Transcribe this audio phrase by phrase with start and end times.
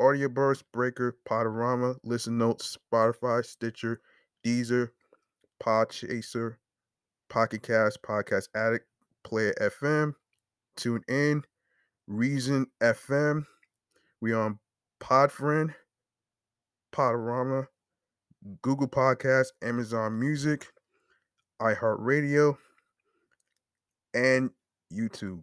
[0.00, 4.00] Audioburst, Breaker, Podorama, Listen Notes, Spotify, Stitcher,
[4.44, 4.90] Deezer,
[5.62, 6.56] Podchaser,
[7.28, 8.86] Pocket Cast, Podcast Addict,
[9.22, 10.14] Player FM,
[10.76, 11.42] Tune In,
[12.06, 13.46] Reason FM.
[14.20, 14.58] We are on
[15.00, 15.74] Podfriend,
[16.92, 17.66] Podorama,
[18.62, 20.66] Google Podcast, Amazon Music,
[21.60, 22.56] iHeartRadio,
[24.12, 24.50] and
[24.92, 25.42] YouTube.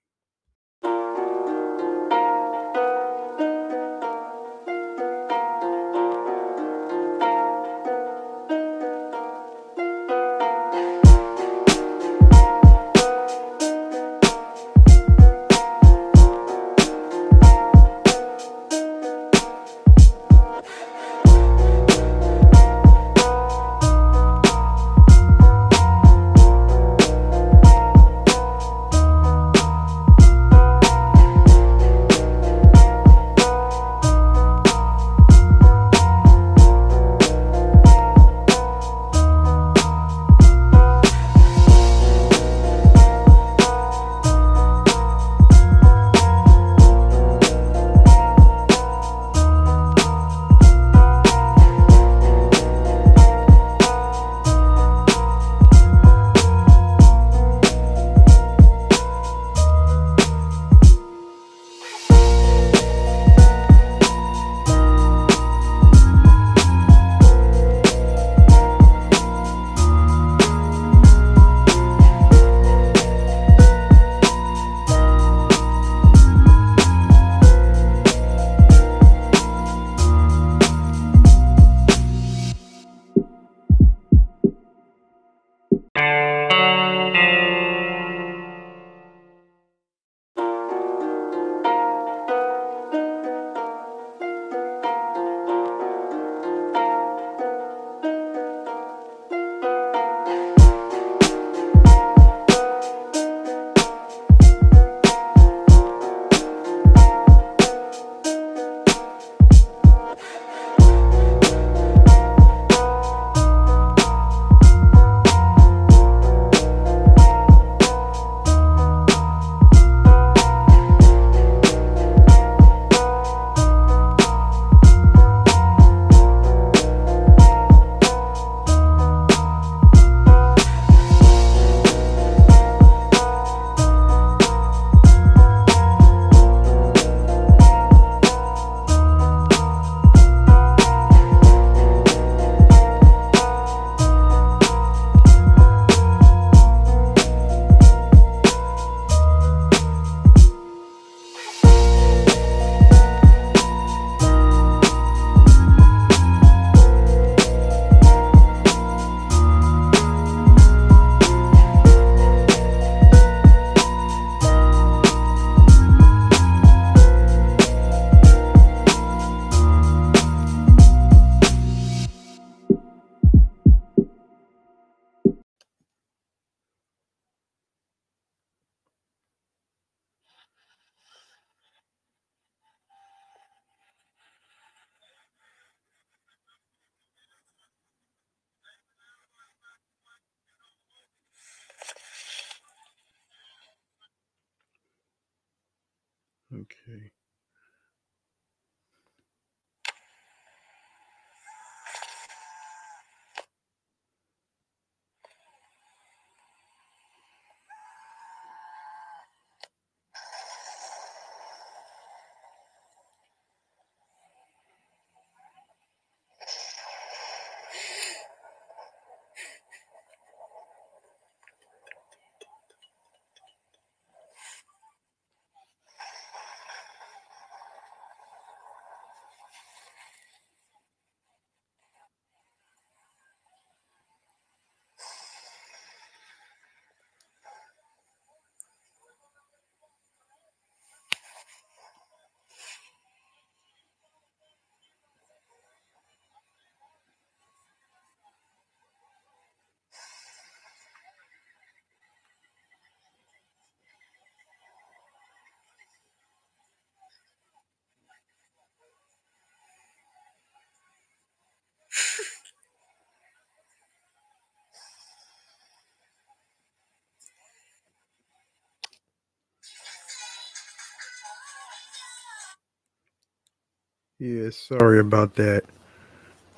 [274.21, 275.63] Yeah, sorry about that.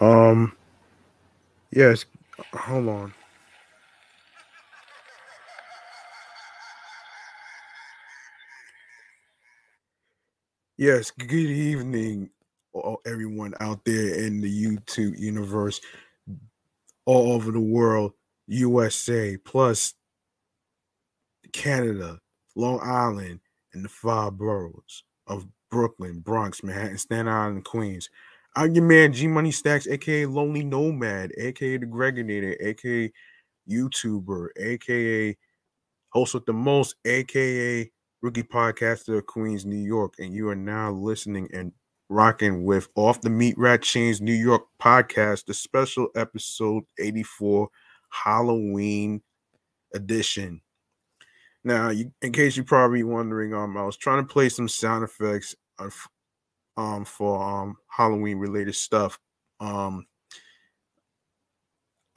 [0.01, 0.51] Um,
[1.71, 2.03] yes,
[2.53, 3.13] hold on.
[10.75, 12.31] Yes, good evening,
[13.05, 15.79] everyone out there in the YouTube universe,
[17.05, 18.11] all over the world,
[18.47, 19.93] USA, plus
[21.53, 22.19] Canada,
[22.57, 23.39] Long Island,
[23.73, 28.07] and the five boroughs of Brooklyn, Bronx, Manhattan, Staten Island, Queens.
[28.55, 33.11] I'm your man, G Money Stacks, aka Lonely Nomad, aka The Gregonator, aka
[33.67, 35.35] YouTuber, aka
[36.09, 37.91] host with the most, aka
[38.21, 40.13] Rookie Podcaster of Queens, New York.
[40.19, 41.71] And you are now listening and
[42.07, 47.67] rocking with Off the Meat Rack Chainz New York podcast, the special episode 84
[48.11, 49.23] Halloween
[49.95, 50.61] edition.
[51.63, 55.03] Now, you, in case you're probably wondering, um, I was trying to play some sound
[55.03, 55.55] effects
[56.77, 59.19] um, for um Halloween related stuff.
[59.59, 60.05] Um,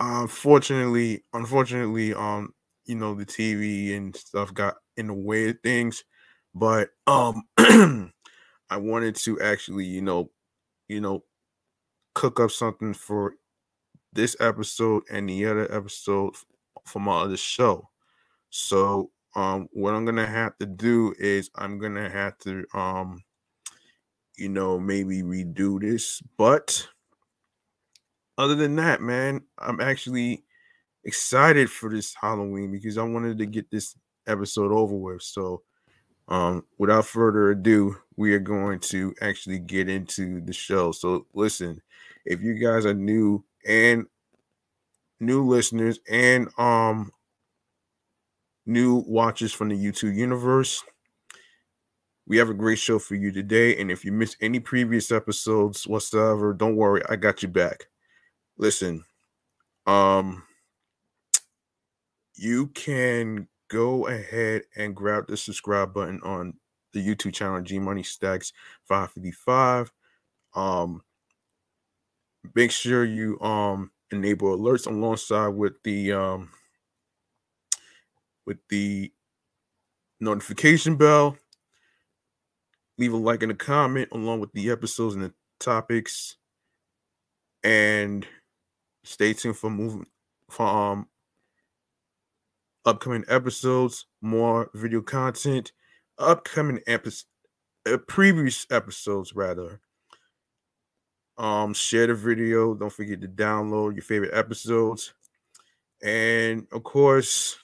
[0.00, 2.52] unfortunately, unfortunately, um,
[2.84, 6.04] you know, the TV and stuff got in the way of things,
[6.54, 10.30] but um, I wanted to actually, you know,
[10.88, 11.24] you know,
[12.14, 13.34] cook up something for
[14.12, 16.34] this episode and the other episode
[16.86, 17.88] for my other show.
[18.50, 23.22] So um what I'm gonna have to do is I'm gonna have to um
[24.36, 26.88] you know maybe redo this, but
[28.38, 30.44] other than that, man, I'm actually
[31.04, 35.22] excited for this Halloween because I wanted to get this episode over with.
[35.22, 35.62] So
[36.28, 40.92] um without further ado, we are going to actually get into the show.
[40.92, 41.82] So listen,
[42.26, 44.06] if you guys are new and
[45.20, 47.10] new listeners and um
[48.66, 50.82] new watchers from the YouTube universe.
[52.26, 53.76] We have a great show for you today.
[53.76, 57.86] And if you missed any previous episodes whatsoever, don't worry, I got you back.
[58.58, 59.04] Listen,
[59.86, 60.42] um,
[62.34, 66.54] you can go ahead and grab the subscribe button on
[66.92, 68.52] the YouTube channel G Money Stacks
[68.88, 69.92] 555.
[70.54, 71.02] Um,
[72.54, 76.50] make sure you um enable alerts alongside with the um
[78.46, 79.12] with the
[80.20, 81.36] notification bell.
[82.98, 86.36] Leave a like and a comment along with the episodes and the topics.
[87.62, 88.26] And
[89.04, 90.06] stay tuned for moving
[90.50, 91.08] for um
[92.84, 95.72] upcoming episodes, more video content,
[96.18, 97.26] upcoming episodes,
[97.90, 99.80] uh, previous episodes rather.
[101.36, 102.74] Um, share the video.
[102.74, 105.12] Don't forget to download your favorite episodes,
[106.02, 107.58] and of course,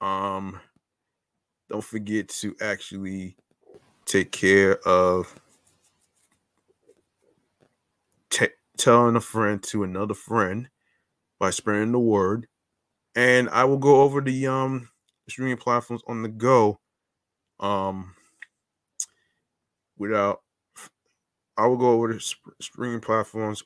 [0.00, 0.58] um,
[1.68, 3.36] don't forget to actually
[4.06, 5.34] take care of
[8.30, 10.68] t- telling a friend to another friend
[11.40, 12.46] by spreading the word.
[13.16, 14.90] And I will go over the um
[15.28, 16.80] streaming platforms on the go.
[17.60, 18.14] Um,
[19.98, 20.40] without
[21.56, 23.62] I will go over the sp- streaming platforms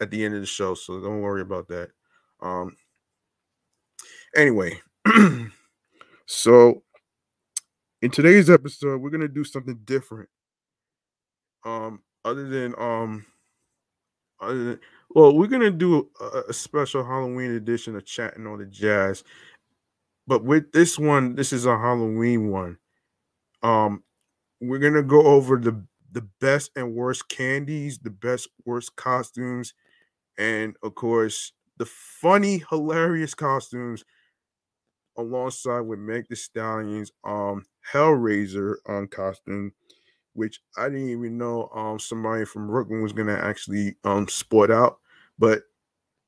[0.00, 1.90] at the end of the show, so don't worry about that.
[2.40, 2.76] Um,
[4.34, 4.80] anyway,
[6.26, 6.82] so
[8.02, 10.28] in today's episode, we're gonna do something different.
[11.64, 13.26] Um, other than um,
[14.40, 18.66] other than well, we're gonna do a, a special Halloween edition of chatting on the
[18.66, 19.24] jazz,
[20.26, 22.78] but with this one, this is a Halloween one.
[23.62, 24.04] Um,
[24.60, 29.74] we're gonna go over the the best and worst candies, the best worst costumes,
[30.38, 34.04] and of course the funny, hilarious costumes
[35.18, 39.72] alongside with Meg Thee Stallion's um Hellraiser um costume,
[40.34, 44.98] which I didn't even know um somebody from Brooklyn was gonna actually um sport out,
[45.38, 45.62] but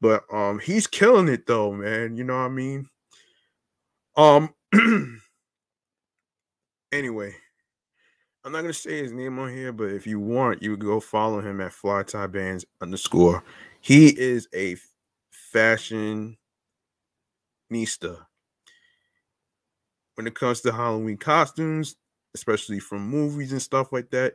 [0.01, 2.17] but um he's killing it though, man.
[2.17, 2.89] You know what I mean?
[4.17, 4.55] Um
[6.93, 7.35] anyway,
[8.45, 11.41] I'm not gonna say his name on here, but if you want, you go follow
[11.41, 13.45] him at Fly Tie Bands underscore.
[13.81, 14.77] He is a
[15.31, 16.37] fashion
[17.73, 18.27] nista.
[20.21, 21.97] When it comes to Halloween costumes,
[22.35, 24.35] especially from movies and stuff like that,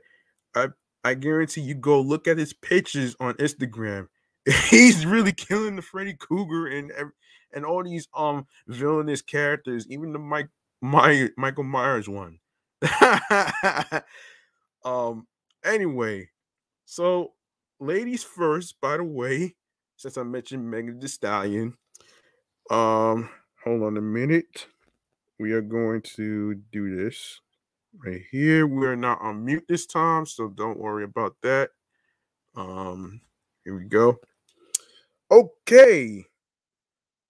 [0.55, 0.69] I
[1.03, 4.07] I guarantee you go look at his pictures on Instagram.
[4.71, 6.91] He's really killing the Freddy Krueger and
[7.53, 10.49] and all these um villainous characters, even the Mike
[10.81, 12.39] my Michael Myers one.
[14.83, 15.27] um.
[15.63, 16.29] Anyway,
[16.85, 17.33] so
[17.79, 18.81] ladies first.
[18.81, 19.53] By the way,
[19.97, 21.77] since I mentioned Megan Thee Stallion,
[22.71, 23.29] um,
[23.63, 24.65] hold on a minute.
[25.39, 27.41] We are going to do this
[28.03, 28.67] right here.
[28.67, 31.69] We are not on mute this time, so don't worry about that.
[32.55, 33.21] Um,
[33.63, 34.17] here we go.
[35.29, 36.23] Okay,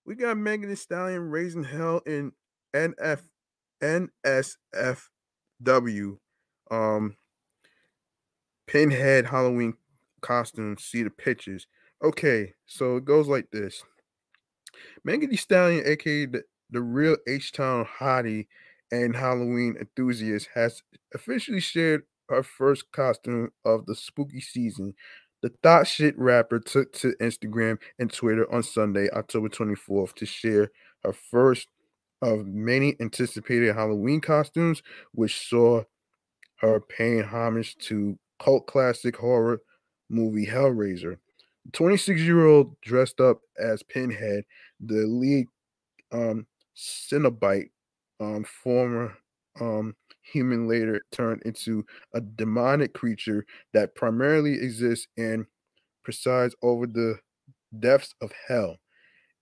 [0.04, 2.32] we got Megan Thee Stallion raising hell in
[2.74, 3.22] NF
[3.82, 5.02] NSF
[5.62, 6.18] W.
[6.70, 7.16] Um,
[8.66, 9.74] Pinhead Halloween
[10.20, 10.76] costume.
[10.78, 11.66] See the pictures.
[12.04, 13.82] Okay, so it goes like this.
[15.04, 18.46] Megan Thee Stallion, aka the, the real H Town hottie
[18.92, 20.82] and Halloween enthusiast, has
[21.14, 24.94] officially shared her first costume of the spooky season.
[25.42, 30.70] The Thot Shit rapper took to Instagram and Twitter on Sunday, October 24th, to share
[31.04, 31.68] her first
[32.22, 34.82] of many anticipated Halloween costumes,
[35.12, 35.82] which saw
[36.60, 39.60] her paying homage to cult classic horror
[40.08, 41.18] movie Hellraiser.
[41.66, 44.44] The 26 year old dressed up as Pinhead,
[44.80, 45.46] the lead
[46.12, 46.46] um,
[46.76, 47.70] Cenobite,
[48.20, 49.16] um, former
[49.60, 55.46] um, human later turned into a demonic creature that primarily exists and
[56.04, 57.18] presides over the
[57.78, 58.76] depths of hell.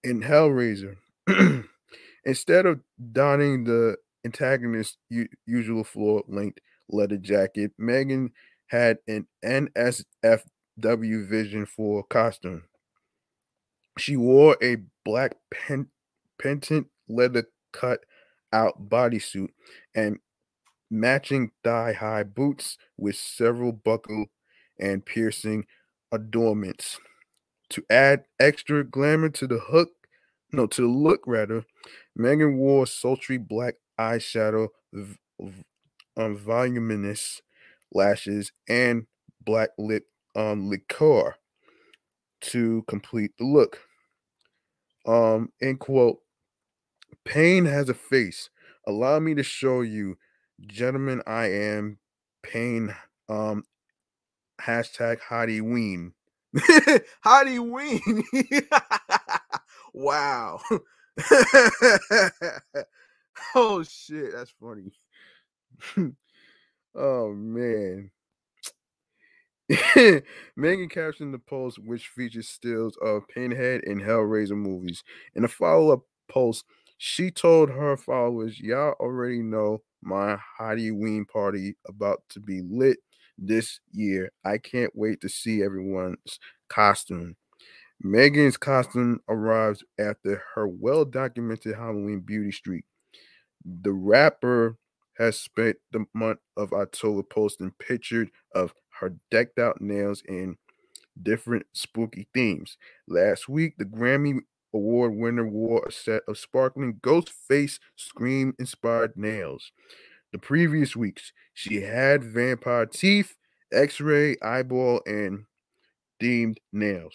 [0.02, 0.96] In Hellraiser,
[2.24, 2.80] Instead of
[3.12, 4.96] donning the antagonist's
[5.46, 8.32] usual floor length leather jacket, Megan
[8.66, 10.06] had an NSFW
[11.28, 12.64] vision for costume.
[13.98, 15.88] She wore a black pen-
[16.40, 18.00] pendant leather cut
[18.52, 19.48] out bodysuit
[19.94, 20.18] and
[20.90, 24.26] matching thigh high boots with several buckle
[24.78, 25.66] and piercing
[26.12, 26.98] adornments.
[27.70, 29.90] To add extra glamour to the hook,
[30.52, 31.64] no, to the look rather,
[32.14, 34.68] Megan wore sultry black eyeshadow,
[36.16, 37.42] um, voluminous
[37.92, 39.06] lashes, and
[39.44, 40.04] black lip
[40.36, 41.34] um, liqueur
[42.40, 43.80] to complete the look.
[45.06, 46.18] Um, end quote.
[47.24, 48.50] Pain has a face.
[48.86, 50.18] Allow me to show you,
[50.66, 51.22] gentlemen.
[51.26, 51.98] I am
[52.42, 52.94] pain.
[53.28, 53.64] Um,
[54.60, 56.12] hashtag Hottie Ween.
[57.24, 58.24] Hottie Ween.
[59.94, 60.60] wow.
[63.54, 64.92] oh shit, that's funny.
[66.94, 68.10] oh man.
[70.56, 75.02] Megan captioned the post, which features stills of Pinhead and Hellraiser movies.
[75.34, 76.64] In a follow-up post,
[77.06, 82.96] she told her followers, Y'all already know my Halloween party about to be lit
[83.36, 84.32] this year.
[84.42, 86.38] I can't wait to see everyone's
[86.70, 87.36] costume.
[88.00, 92.86] Megan's costume arrives after her well documented Halloween beauty streak.
[93.66, 94.78] The rapper
[95.18, 100.56] has spent the month of October posting pictures of her decked out nails in
[101.22, 102.78] different spooky themes.
[103.06, 104.38] Last week, the Grammy
[104.74, 109.70] Award winner wore a set of sparkling ghost face scream inspired nails.
[110.32, 113.36] The previous weeks, she had vampire teeth,
[113.72, 115.44] x ray, eyeball, and
[116.20, 117.14] themed nails.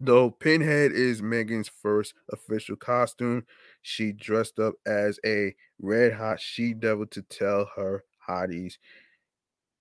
[0.00, 3.44] Though Pinhead is Megan's first official costume,
[3.82, 8.78] she dressed up as a red hot she devil to tell her hotties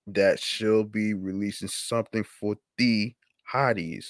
[0.07, 3.13] that she'll be releasing something for the
[3.53, 4.07] hotties.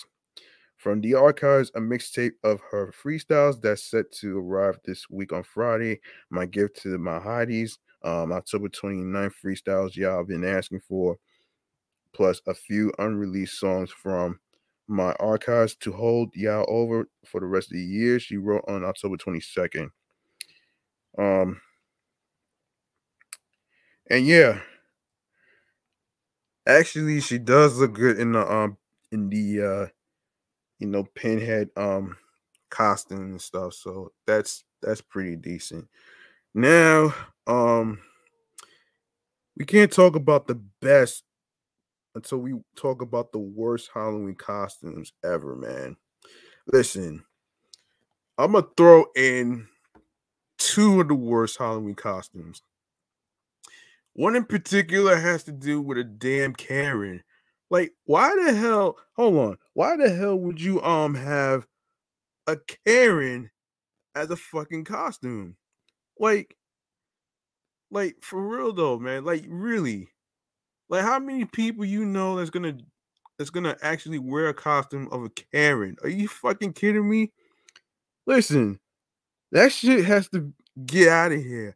[0.88, 5.44] From the archives, a mixtape of her freestyles that's set to arrive this week on
[5.44, 6.00] Friday.
[6.29, 11.17] My gift to my hotties, um, October 29th freestyles y'all been asking for,
[12.13, 14.39] plus a few unreleased songs from
[14.88, 18.17] my archives to hold y'all over for the rest of the year.
[18.17, 19.89] She wrote on October 22nd.
[21.20, 21.60] Um,
[24.10, 24.62] and yeah,
[26.65, 28.77] Actually, she does look good in the um
[29.12, 29.88] in the uh
[30.80, 32.16] you know pinhead um
[32.70, 33.74] costume and stuff.
[33.74, 35.88] So that's that's pretty decent.
[36.54, 37.14] Now,
[37.48, 38.00] um
[39.58, 41.24] we can't talk about the best
[42.16, 45.96] until we talk about the worst Halloween costumes ever, man.
[46.72, 47.24] Listen,
[48.38, 49.68] I'm gonna throw in
[50.58, 52.62] two of the worst Halloween costumes.
[54.14, 57.24] One in particular has to do with a damn Karen.
[57.70, 58.98] Like, why the hell?
[59.16, 59.58] Hold on.
[59.74, 61.68] Why the hell would you um have
[62.48, 63.52] a Karen
[64.16, 65.58] as a fucking costume?
[66.20, 66.56] Like,
[67.92, 69.26] like for real though, man.
[69.26, 70.08] Like, really?
[70.90, 72.78] Like, how many people you know that's gonna
[73.38, 75.98] that's gonna actually wear a costume of a Karen?
[76.04, 77.34] Are you fucking kidding me?
[78.26, 78.80] Listen,
[79.52, 80.54] that shit has to
[80.86, 81.76] get out of here.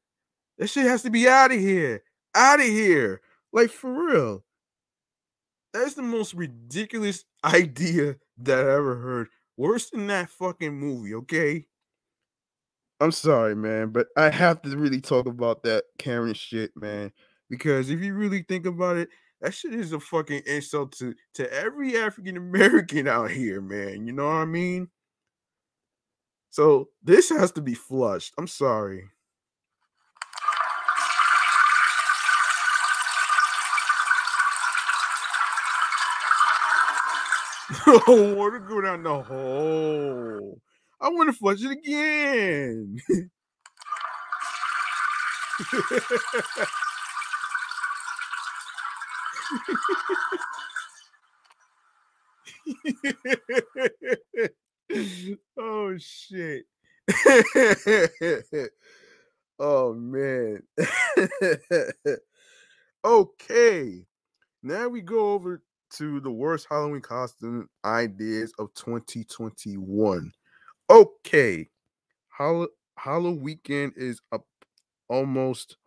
[0.58, 2.04] That shit has to be out of here
[2.36, 3.22] out of here.
[3.54, 4.44] Like for real.
[5.74, 9.28] That's the most ridiculous idea that I ever heard.
[9.58, 11.66] Worse than that fucking movie, okay?
[13.00, 17.12] I'm sorry, man, but I have to really talk about that Karen shit, man.
[17.50, 19.10] Because if you really think about it,
[19.42, 24.06] that shit is a fucking insult to, to every African American out here, man.
[24.06, 24.88] You know what I mean?
[26.52, 28.34] So this has to be flushed.
[28.38, 29.06] I'm sorry.
[37.88, 40.60] want to go down the hole.
[41.00, 42.98] I want to flush it again.
[55.58, 56.66] oh shit.
[59.60, 60.62] oh man.
[63.06, 64.06] okay.
[64.62, 65.64] Now we go over
[65.98, 70.32] to the worst Halloween costume ideas of 2021.
[70.90, 71.70] Okay,
[72.30, 74.46] Hall- Halloween weekend is up
[75.10, 75.78] almost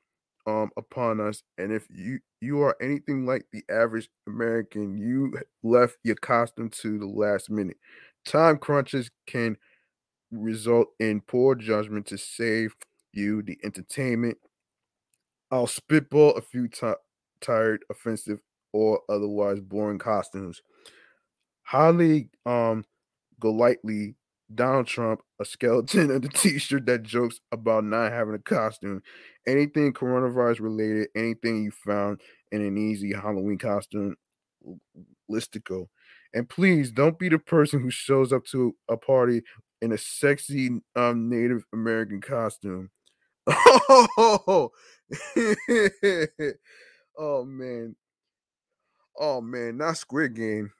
[0.46, 5.98] um upon us, and if you you are anything like the average American, you left
[6.04, 7.78] your costume to the last minute.
[8.26, 9.56] Time crunches can
[10.32, 12.74] result in poor judgment to save
[13.12, 14.38] you the entertainment.
[15.50, 16.92] I'll spitball a few t-
[17.40, 18.40] tired, offensive
[18.74, 20.60] or otherwise boring costumes.
[21.62, 22.84] Highly um
[23.40, 24.16] golightly
[24.54, 29.00] Donald Trump, a skeleton and a t-shirt that jokes about not having a costume.
[29.46, 32.20] Anything coronavirus related, anything you found
[32.52, 34.16] in an easy Halloween costume,
[35.30, 35.86] listicle.
[36.34, 39.42] And please don't be the person who shows up to a party
[39.80, 42.90] in a sexy um, Native American costume.
[43.86, 44.70] Oh,
[47.18, 47.94] oh man.
[49.18, 50.72] Oh man, not Squid Game.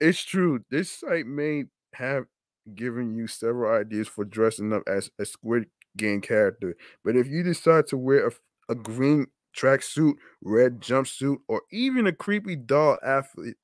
[0.00, 0.64] It's true.
[0.70, 2.26] This site may have
[2.74, 7.42] given you several ideas for dressing up as a Squid Game character, but if you
[7.42, 8.32] decide to wear a,
[8.72, 9.26] a green
[9.56, 13.56] tracksuit, red jumpsuit, or even a creepy doll outfit,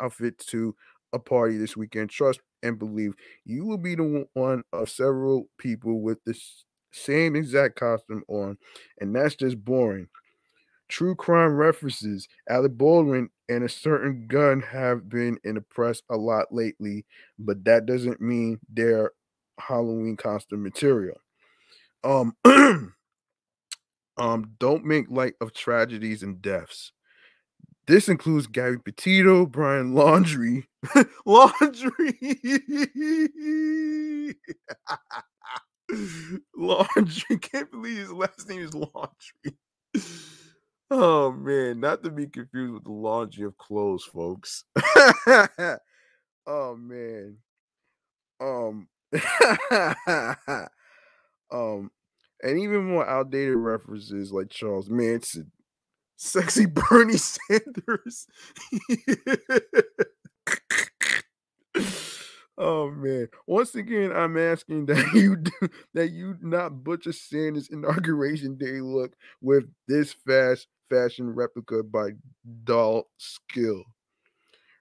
[0.00, 0.74] outfit to
[1.12, 6.00] a party this weekend, trust and believe you will be the one of several people
[6.02, 6.38] with the
[6.92, 8.58] same exact costume on,
[9.00, 10.08] and that's just boring.
[10.90, 16.16] True crime references, Alec Baldwin and a certain gun have been in the press a
[16.16, 17.06] lot lately,
[17.38, 19.12] but that doesn't mean they're
[19.58, 21.16] Halloween costume material.
[22.02, 22.34] Um,
[24.16, 26.90] um, don't make light of tragedies and deaths.
[27.86, 30.64] This includes Gabby Petito, Brian Laundrie,
[31.26, 32.14] Laundrie,
[36.58, 37.40] Laundrie.
[37.52, 39.54] Can't believe his last name is Laundrie.
[40.90, 44.64] Oh man, not to be confused with the laundry of clothes, folks.
[46.46, 47.38] oh man.
[48.40, 48.88] Um
[51.52, 51.90] um
[52.42, 55.52] and even more outdated references like Charles Manson,
[56.16, 58.26] sexy Bernie Sanders.
[62.58, 63.28] Oh man!
[63.46, 69.14] Once again, I'm asking that you do, that you not butcher Sanders' inauguration day look
[69.40, 72.10] with this fast fashion replica by
[72.64, 73.06] Dolls
[73.50, 73.84] Kill.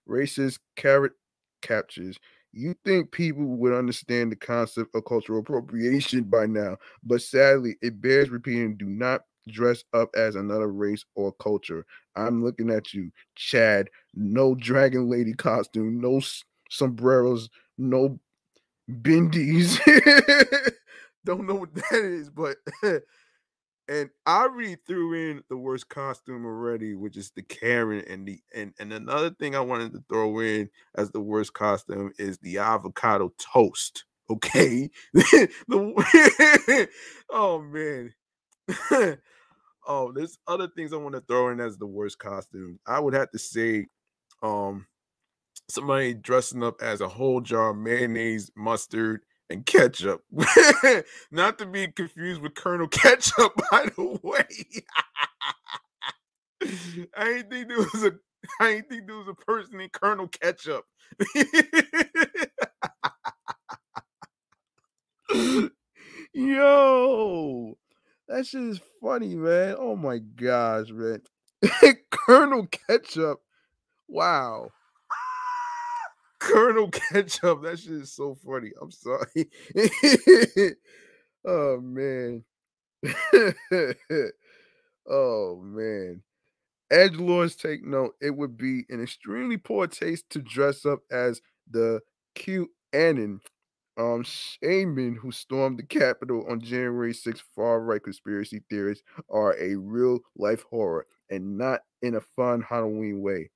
[0.07, 1.13] Racist carrot
[1.61, 2.17] captures.
[2.51, 8.01] You think people would understand the concept of cultural appropriation by now, but sadly, it
[8.01, 8.75] bears repeating.
[8.75, 11.85] Do not dress up as another race or culture.
[12.15, 13.89] I'm looking at you, Chad.
[14.15, 16.21] No dragon lady costume, no
[16.69, 18.19] sombreros, no
[18.89, 19.79] bindies.
[21.25, 22.57] Don't know what that is, but
[23.89, 28.39] and I already threw in the worst costume already, which is the Karen and the
[28.55, 32.59] and and another thing I wanted to throw in as the worst costume is the
[32.59, 34.05] avocado toast.
[34.31, 36.87] Okay, the
[37.31, 38.13] oh man.
[39.87, 42.79] oh, there's other things I want to throw in as the worst costume.
[42.85, 43.87] I would have to say,
[44.43, 44.85] um,
[45.69, 50.23] somebody dressing up as a whole jar of mayonnaise, mustard, and ketchup.
[51.31, 54.45] Not to be confused with Colonel Ketchup, by the way.
[57.17, 58.13] I ain't think there was a
[58.61, 60.85] I ain't think there was a person named Colonel Ketchup.
[66.33, 67.77] Yo,
[68.27, 69.75] that shit is funny, man.
[69.79, 71.21] Oh my gosh, man.
[72.11, 73.39] Colonel Ketchup.
[74.07, 74.69] Wow.
[76.39, 77.63] Colonel Ketchup.
[77.63, 78.71] That shit is so funny.
[78.81, 79.49] I'm sorry.
[81.45, 82.43] oh man.
[85.09, 86.21] oh man.
[86.91, 88.15] Edge lords take note.
[88.21, 92.01] It would be an extremely poor taste to dress up as the
[92.35, 93.41] cute Annan
[93.97, 97.43] um shaman who stormed the Capitol on January 6th.
[97.55, 103.21] Far right conspiracy theorists are a real life horror and not in a fun Halloween
[103.21, 103.49] way.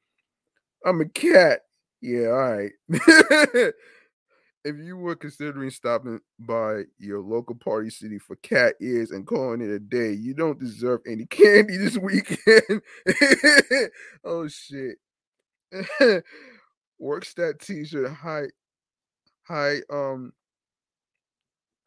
[0.86, 1.62] I'm a cat.
[2.04, 2.72] Yeah, all right.
[2.89, 9.62] if you were considering stopping by your local party city for cat ears and calling
[9.62, 12.82] it a day, you don't deserve any candy this weekend.
[14.26, 14.98] oh shit.
[17.00, 18.48] Works that t-shirt high
[19.44, 20.34] high um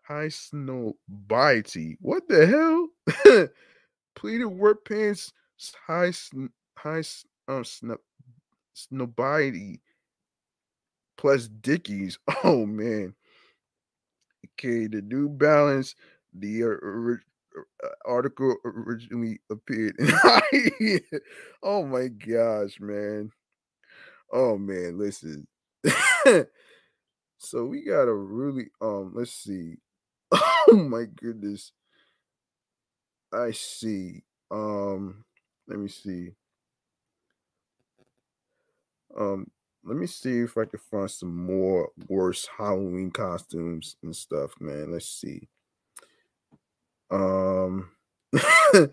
[0.08, 0.94] high snow
[1.28, 1.96] bitey.
[2.00, 3.48] What the hell?
[4.16, 5.30] Pleated work pants
[5.86, 6.12] high
[6.78, 7.02] high
[7.48, 7.98] um snow
[8.74, 9.80] snobity
[11.16, 12.18] plus Dickies.
[12.44, 13.14] Oh man.
[14.54, 15.94] Okay, the New Balance,
[16.32, 19.96] the uh, article originally appeared.
[21.62, 23.30] oh my gosh, man.
[24.32, 25.46] Oh man, listen.
[27.38, 29.76] so we gotta really um let's see.
[30.32, 31.72] Oh my goodness.
[33.32, 34.22] I see.
[34.50, 35.24] Um,
[35.68, 36.32] let me see.
[39.16, 39.46] Um,
[39.86, 44.90] let me see if I can find some more worse Halloween costumes and stuff, man.
[44.90, 45.48] Let's see.
[47.08, 47.90] Um
[48.32, 48.90] if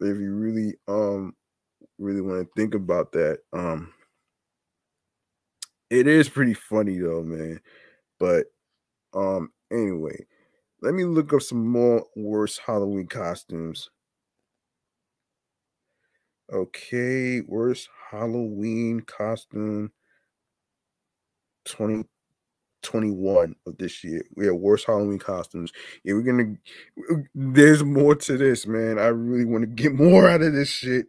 [0.00, 1.34] you really um
[1.98, 3.92] really want to think about that, um
[5.90, 7.60] it is pretty funny though, man.
[8.18, 8.46] But
[9.12, 10.24] um anyway,
[10.80, 13.90] let me look up some more worse Halloween costumes.
[16.50, 19.92] Okay, worst Halloween costume
[21.64, 24.22] 2021 of this year.
[24.34, 25.72] We have worst Halloween costumes.
[26.04, 26.56] Yeah, we're gonna.
[27.34, 28.98] There's more to this, man.
[28.98, 31.06] I really want to get more out of this shit.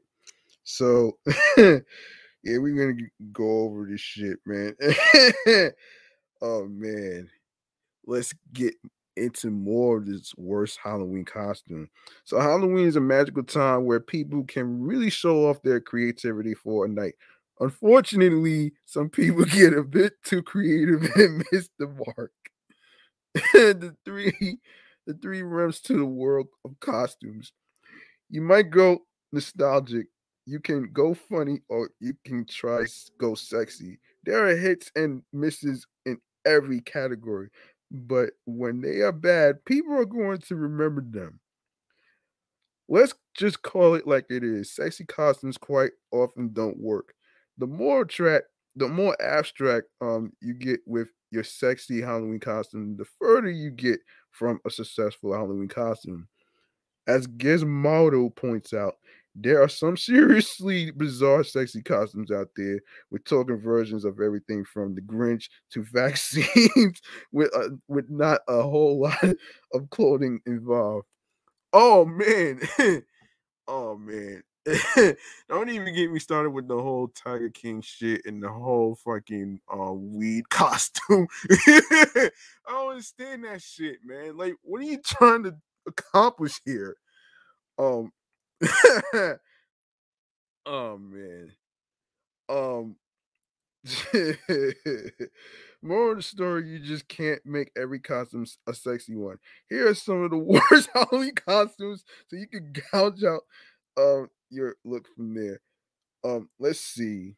[0.64, 1.18] So,
[1.58, 1.80] yeah,
[2.44, 4.76] we're gonna go over this shit, man.
[6.42, 7.30] oh man,
[8.06, 8.76] let's get
[9.16, 11.90] into more of this worst Halloween costume.
[12.24, 16.86] So Halloween is a magical time where people can really show off their creativity for
[16.86, 17.16] a night.
[17.60, 22.32] Unfortunately, some people get a bit too creative and miss the mark.
[23.34, 24.60] the three
[25.08, 27.52] the three realms to the world of costumes.
[28.30, 29.00] You might go
[29.32, 30.08] nostalgic,
[30.46, 32.86] you can go funny, or you can try
[33.20, 34.00] go sexy.
[34.24, 37.50] There are hits and misses in every category,
[37.92, 41.40] but when they are bad, people are going to remember them.
[42.88, 44.74] Let's just call it like it is.
[44.74, 47.14] Sexy costumes quite often don't work
[47.58, 53.06] the more attract the more abstract um you get with your sexy Halloween costume, the
[53.20, 54.00] further you get
[54.32, 56.28] from a successful Halloween costume.
[57.08, 58.96] As Gizmodo points out,
[59.36, 62.80] there are some seriously bizarre sexy costumes out there.
[63.10, 68.62] We're talking versions of everything from the Grinch to vaccines with uh, with not a
[68.62, 69.36] whole lot
[69.74, 71.08] of clothing involved.
[71.74, 72.62] Oh man.
[73.68, 74.44] oh man.
[75.50, 79.60] don't even get me started with the whole Tiger King shit and the whole fucking
[79.72, 81.28] uh, weed costume.
[81.50, 82.30] I
[82.68, 84.38] don't understand that shit, man.
[84.38, 86.96] Like, what are you trying to accomplish here?
[87.78, 88.12] Um,
[90.66, 91.52] oh man,
[92.48, 92.96] um,
[95.82, 99.40] more of the story: you just can't make every costume a sexy one.
[99.70, 103.42] Here are some of the worst Halloween costumes, so you can gouge out
[103.98, 105.60] um your look from there.
[106.24, 107.36] Um, let's see.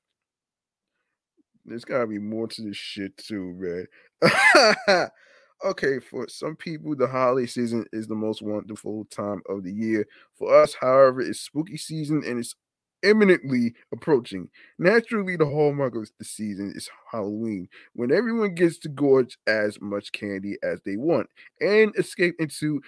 [1.65, 3.87] There's gotta be more to this shit too,
[4.21, 5.09] man.
[5.63, 10.05] Okay, for some people, the holiday season is the most wonderful time of the year.
[10.37, 12.55] For us, however, it's spooky season and it's
[13.03, 14.49] imminently approaching.
[14.77, 20.11] Naturally, the hallmark of the season is Halloween, when everyone gets to gorge as much
[20.11, 21.29] candy as they want
[21.61, 22.81] and escape into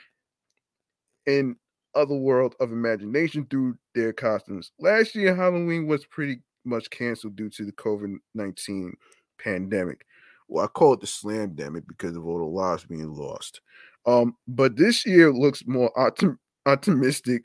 [1.25, 1.55] an
[1.97, 4.71] other world of imagination through their costumes.
[4.79, 8.93] Last year, Halloween was pretty much canceled due to the COVID 19
[9.39, 10.05] pandemic.
[10.47, 13.61] Well, I call it the slam demic because of all the lives being lost.
[14.05, 17.43] Um, but this year looks more optim- optimistic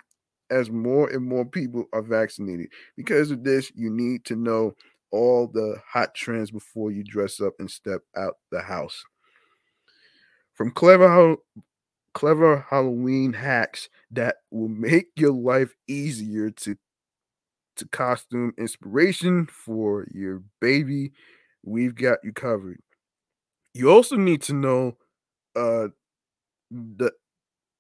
[0.51, 2.69] as more and more people are vaccinated.
[2.97, 4.75] Because of this, you need to know
[5.11, 9.03] all the hot trends before you dress up and step out the house.
[10.55, 11.37] From clever
[12.15, 16.77] clever Halloween hacks that will make your life easier to
[17.77, 21.13] to costume inspiration for your baby,
[21.63, 22.81] we've got you covered.
[23.75, 24.97] You also need to know
[25.57, 25.89] uh
[26.71, 27.13] the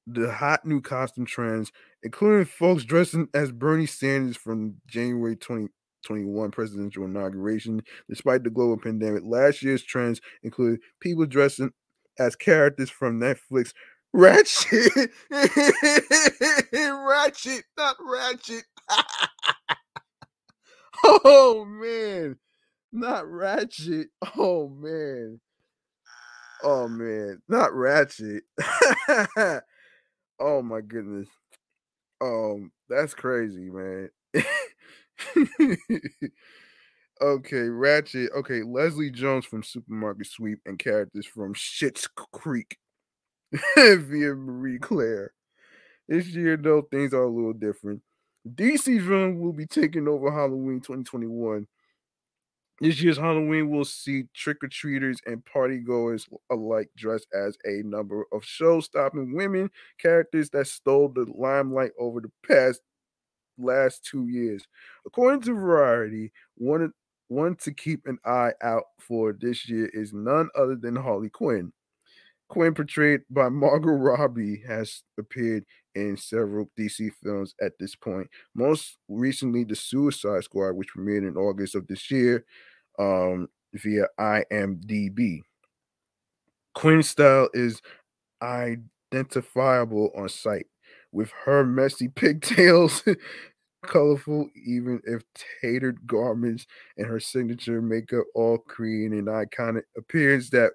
[0.07, 7.05] the hot new costume trends, including folks dressing as Bernie Sanders from January 2021 presidential
[7.05, 7.83] inauguration.
[8.09, 11.73] Despite the global pandemic, last year's trends include people dressing
[12.18, 13.73] as characters from Netflix.
[14.12, 15.11] Ratchet,
[16.72, 18.64] Ratchet, not Ratchet.
[21.05, 22.37] oh man,
[22.92, 24.09] not Ratchet.
[24.37, 25.40] Oh man.
[26.62, 28.44] Oh man, not Ratchet.
[30.38, 31.29] oh my goodness.
[32.20, 34.11] Um, that's crazy, man.
[37.20, 38.31] okay, Ratchet.
[38.37, 42.77] Okay, Leslie Jones from Supermarket Sweep and characters from Schitt's Creek
[43.77, 45.33] via Marie Claire.
[46.09, 48.03] This year, though, things are a little different.
[48.49, 51.67] DC villain will be taking over Halloween 2021
[52.83, 57.83] this year's Halloween will see trick or treaters and party goers alike dressed as a
[57.85, 62.81] number of show stopping women characters that stole the limelight over the past
[63.59, 64.67] last two years.
[65.07, 66.93] According to Variety, one,
[67.29, 71.73] one to keep an eye out for this year is none other than Harley Quinn.
[72.53, 78.29] Quinn, portrayed by Margot Robbie, has appeared in several DC films at this point.
[78.55, 82.45] Most recently, The Suicide Squad, which premiered in August of this year
[82.99, 85.41] um, via IMDb.
[86.75, 87.81] Quinn's style is
[88.43, 90.67] identifiable on sight,
[91.11, 93.03] with her messy pigtails,
[93.83, 95.23] colorful, even if
[95.65, 96.67] tatered garments,
[96.99, 100.73] and her signature makeup, all creating an iconic appearance that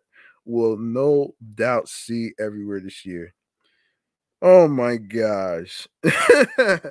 [0.47, 3.33] will no doubt see everywhere this year.
[4.41, 5.87] Oh my gosh.
[6.03, 6.87] yeah,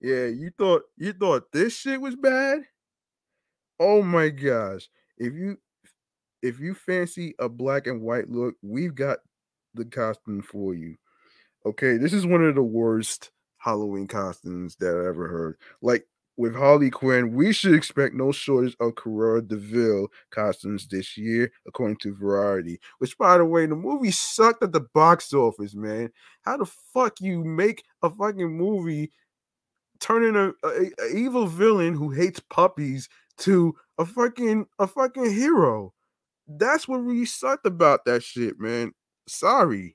[0.00, 2.62] you thought you thought this shit was bad?
[3.78, 4.88] Oh my gosh.
[5.18, 5.58] If you
[6.42, 9.18] if you fancy a black and white look, we've got
[9.74, 10.96] the costume for you.
[11.66, 15.56] Okay, this is one of the worst Halloween costumes that I ever heard.
[15.82, 16.06] Like
[16.40, 21.52] with Harley Quinn, we should expect no shortage of Cruella de Vil costumes this year,
[21.66, 22.80] according to Variety.
[22.96, 26.10] Which, by the way, the movie sucked at the box office, man.
[26.40, 29.12] How the fuck you make a fucking movie
[30.00, 35.92] turning a, a, a evil villain who hates puppies to a fucking a fucking hero?
[36.48, 38.92] That's what really sucked about that shit, man.
[39.28, 39.94] Sorry.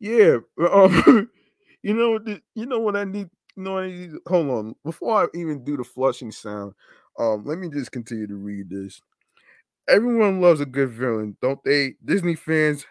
[0.00, 0.38] Yeah,
[0.72, 1.28] um,
[1.82, 2.18] you know,
[2.54, 4.74] you know what I need no, hold on.
[4.84, 6.74] Before I even do the flushing sound,
[7.18, 9.00] um, let me just continue to read this.
[9.88, 11.94] Everyone loves a good villain, don't they?
[12.04, 12.86] Disney fans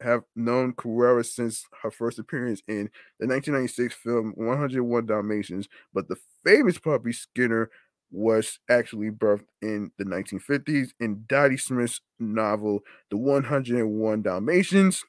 [0.00, 6.16] have known Carrera since her first appearance in the 1996 film 101 Dalmatians, but the
[6.44, 7.70] famous puppy Skinner
[8.10, 15.04] was actually birthed in the 1950s in Dodie Smith's novel The 101 Dalmatians.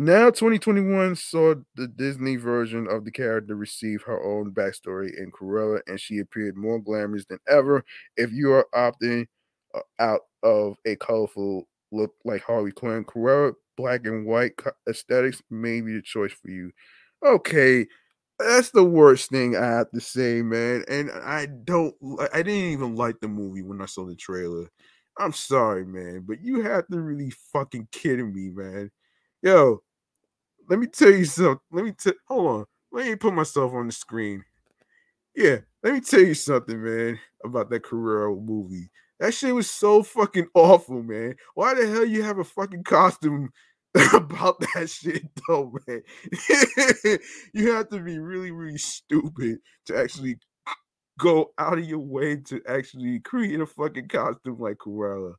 [0.00, 5.80] Now, 2021 saw the Disney version of the character receive her own backstory in Cruella,
[5.88, 7.84] and she appeared more glamorous than ever.
[8.16, 9.26] If you are opting
[9.74, 14.52] uh, out of a colorful look like Harley Quinn, Cruella black and white
[14.88, 16.70] aesthetics may be the choice for you.
[17.26, 17.86] Okay,
[18.38, 20.84] that's the worst thing I have to say, man.
[20.88, 21.94] And I don't,
[22.32, 24.68] I didn't even like the movie when I saw the trailer.
[25.18, 28.90] I'm sorry, man, but you have to really fucking kidding me, man.
[29.42, 29.82] Yo,
[30.68, 31.60] let me tell you something.
[31.70, 31.92] Let me.
[32.26, 32.64] Hold on.
[32.92, 34.44] Let me put myself on the screen.
[35.34, 38.90] Yeah, let me tell you something, man, about that Cruella movie.
[39.20, 41.34] That shit was so fucking awful, man.
[41.54, 43.50] Why the hell you have a fucking costume
[44.14, 46.02] about that shit, though, man?
[47.54, 50.38] you have to be really, really stupid to actually
[51.18, 55.34] go out of your way to actually create a fucking costume like Cruella.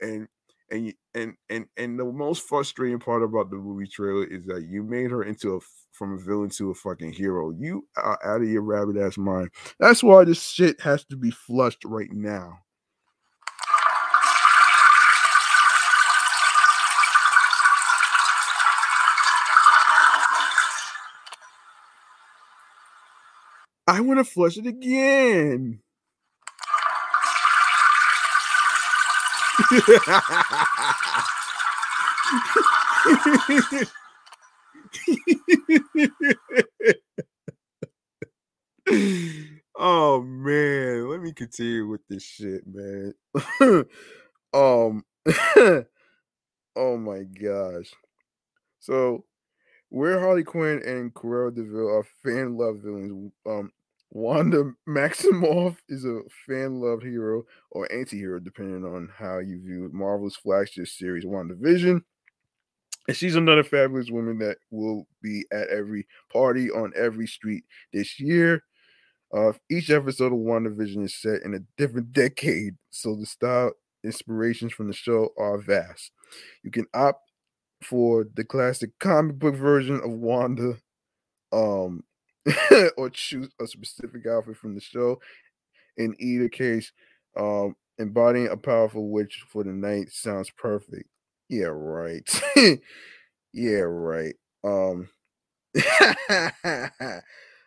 [0.00, 0.28] And
[0.70, 4.66] and you, and and and the most frustrating part about the movie trailer is that
[4.68, 5.60] you made her into a
[5.92, 7.50] from a villain to a fucking hero.
[7.50, 9.50] You are out of your rabbit ass mind.
[9.78, 12.58] That's why this shit has to be flushed right now.
[23.86, 25.83] I want to flush it again.
[39.76, 43.14] oh man, let me continue with this shit, man.
[44.54, 45.04] um
[46.76, 47.92] oh my gosh.
[48.80, 49.24] So
[49.88, 53.70] where Harley Quinn and Cruella de Vil are fan love villains, um,
[54.14, 59.90] Wanda Maximoff is a fan loved hero or anti hero, depending on how you view
[59.92, 62.00] Marvel's flagship series, WandaVision.
[63.08, 68.20] And she's another fabulous woman that will be at every party on every street this
[68.20, 68.62] year.
[69.34, 73.72] Uh, each episode of WandaVision is set in a different decade, so the style
[74.04, 76.12] inspirations from the show are vast.
[76.62, 77.32] You can opt
[77.82, 80.78] for the classic comic book version of Wanda,
[81.52, 82.04] um,
[82.96, 85.20] or choose a specific outfit from the show.
[85.96, 86.92] In either case,
[87.36, 91.08] um, embodying a powerful witch for the night sounds perfect.
[91.48, 92.28] Yeah, right.
[93.52, 94.34] yeah, right.
[94.64, 95.08] Um,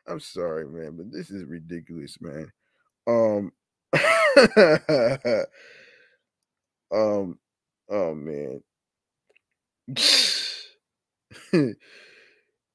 [0.07, 2.51] I'm sorry, man, but this is ridiculous, man.
[3.07, 3.51] Um,
[6.91, 7.39] um,
[7.89, 8.61] oh man.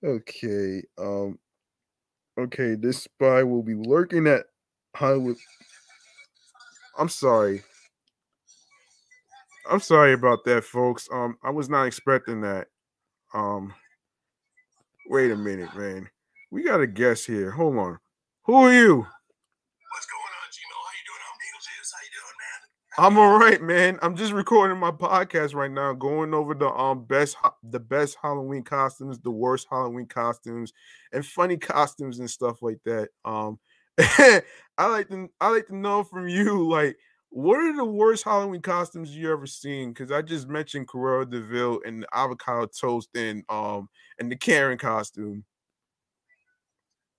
[0.05, 0.83] okay.
[0.99, 1.39] Um
[2.39, 4.47] okay, this spy will be lurking at
[4.95, 5.37] Hollywood.
[6.99, 7.63] I'm sorry.
[9.71, 11.09] I'm sorry about that, folks.
[11.13, 12.69] Um, I was not expecting that.
[13.33, 13.73] Um,
[15.09, 16.09] wait a minute, man.
[16.51, 17.51] We got a guest here.
[17.51, 17.99] Hold on.
[18.45, 19.07] Who are you?
[22.99, 23.99] I'm all right, man.
[24.03, 28.63] I'm just recording my podcast right now, going over the um best the best Halloween
[28.63, 30.73] costumes, the worst Halloween costumes,
[31.13, 33.09] and funny costumes and stuff like that.
[33.25, 33.59] Um,
[33.99, 34.43] I
[34.79, 36.97] like to I like to know from you, like,
[37.31, 39.91] what are the worst Halloween costumes you ever seen?
[39.93, 44.37] Because I just mentioned Cruella de Vil and the avocado toast and um and the
[44.37, 45.45] Karen costume.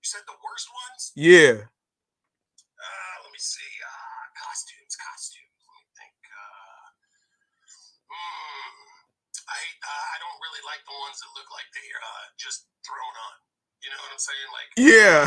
[0.01, 1.11] You said the worst ones?
[1.15, 1.65] Yeah.
[10.93, 13.35] The ones that look like they are uh, just thrown on.
[13.81, 14.49] You know what I'm saying?
[14.53, 15.17] Like yeah,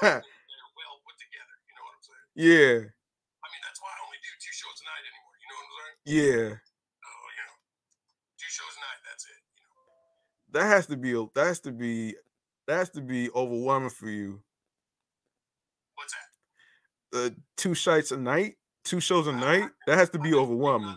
[0.00, 1.54] they're well put together.
[1.68, 2.26] You know what I'm saying?
[2.34, 2.74] Yeah.
[2.90, 5.34] I mean, that's why I only do two shows a night anymore.
[5.38, 5.96] You know what I'm saying?
[6.10, 6.46] Yeah.
[6.58, 7.56] Oh, you know,
[8.40, 9.00] two shows a night.
[9.04, 9.40] That's it.
[9.60, 10.56] You know?
[10.56, 11.12] That has to be.
[11.36, 12.16] That has to be.
[12.66, 14.40] That has to be overwhelming for you.
[15.94, 16.28] What's that?
[17.12, 19.70] The two shows a night, two shows a uh, night.
[19.86, 20.96] That has to be overwhelming.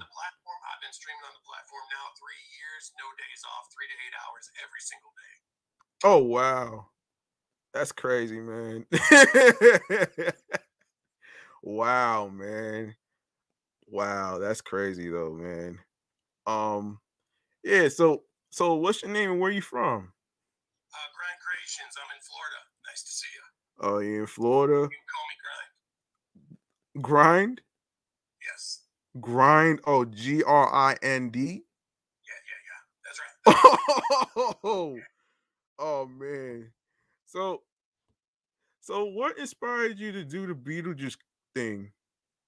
[6.04, 6.88] Oh wow.
[7.74, 8.86] That's crazy, man.
[11.64, 12.96] wow, man.
[13.88, 15.80] Wow, that's crazy though, man.
[16.48, 17.00] Um
[17.64, 20.14] yeah, so so what's your name and where you from?
[20.94, 21.96] Uh Grind Creations.
[21.98, 22.60] I'm in Florida.
[22.88, 23.42] Nice to see you.
[23.88, 24.84] Oh, you're in Florida?
[24.84, 25.36] You can call me
[27.04, 27.04] Grind.
[27.04, 27.62] Grind?
[28.42, 28.82] Yes.
[29.22, 29.80] Grind.
[29.86, 31.64] Oh, G R I N D.
[32.28, 32.82] Yeah, yeah, yeah.
[33.06, 34.56] That's right.
[34.64, 35.00] oh,
[35.80, 36.72] Oh man.
[37.26, 37.62] So
[38.82, 41.18] so what inspired you to do the Beetlejuice
[41.54, 41.92] thing?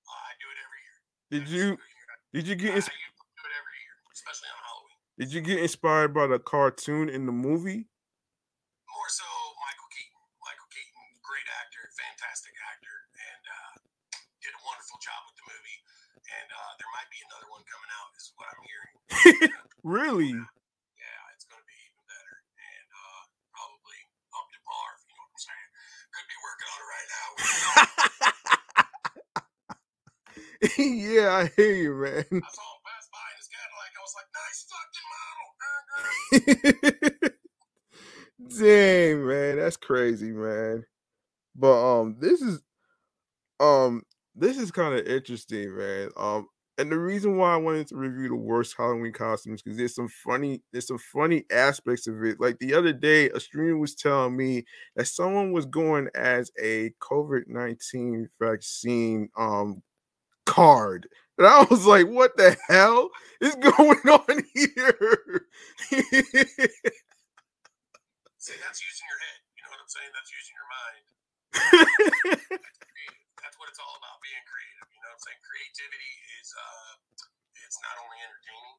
[0.08, 0.98] Oh, I do it every year.
[1.30, 1.68] Did every you
[2.34, 2.96] did you get inspired?
[2.96, 5.00] do it every year, especially on Halloween.
[5.20, 7.86] Did you get inspired by the cartoon in the movie?
[8.88, 9.28] More so
[9.62, 10.22] Michael Keaton.
[10.42, 13.74] Michael Keaton, great actor, fantastic actor, and uh,
[14.42, 15.80] did a wonderful job with the movie.
[16.30, 18.94] And uh, there might be another one coming out, is what I'm hearing.
[19.84, 20.34] really?
[20.34, 20.59] yeah,
[30.64, 32.26] I hear you, man.
[32.30, 33.92] I saw him pass by in his Cadillac.
[33.96, 35.08] I was like, nice fucking
[37.22, 37.40] model.
[38.58, 40.86] Dang, man, that's crazy, man.
[41.56, 42.62] But um, this is
[43.60, 44.04] um,
[44.36, 46.10] this is kind of interesting, man.
[46.18, 46.48] Um,
[46.78, 50.08] and the reason why I wanted to review the worst Halloween costumes because there's some
[50.08, 52.40] funny, there's some funny aspects of it.
[52.40, 54.64] Like the other day, a streamer was telling me
[54.96, 59.82] that someone was going as a COVID nineteen vaccine um
[60.50, 61.08] card.
[61.38, 65.46] And I was like, what the hell is going on here?
[68.40, 69.40] See, that's using your head.
[69.56, 70.12] You know what I'm saying?
[70.16, 71.06] That's using your mind.
[73.40, 74.88] That's what it's all about, being creative.
[74.92, 75.42] You know what I'm saying?
[75.44, 76.92] Creativity is uh
[77.66, 78.76] it's not only entertaining,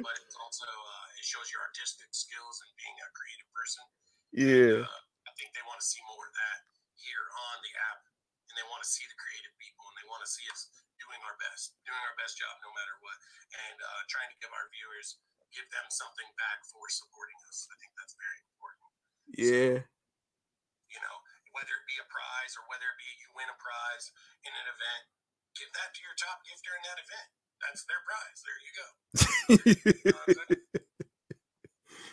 [0.04, 3.84] but it's also uh, it shows your artistic skills and being a creative person.
[4.32, 4.80] yeah.
[4.88, 6.58] Uh, I think they want to see more of that
[6.96, 8.00] here on the app,
[8.48, 9.75] and they want to see the creative people, and
[10.08, 13.18] want to see us doing our best, doing our best job no matter what,
[13.52, 15.20] and uh, trying to give our viewers
[15.54, 17.64] give them something back for supporting us.
[17.70, 18.88] I think that's very important.
[19.40, 19.74] Yeah.
[20.92, 21.16] You know,
[21.56, 24.12] whether it be a prize or whether it be you win a prize
[24.44, 25.02] in an event,
[25.56, 27.28] give that to your top gift during that event.
[27.64, 28.38] That's their prize.
[28.44, 28.88] There you go.
[29.56, 30.24] You know?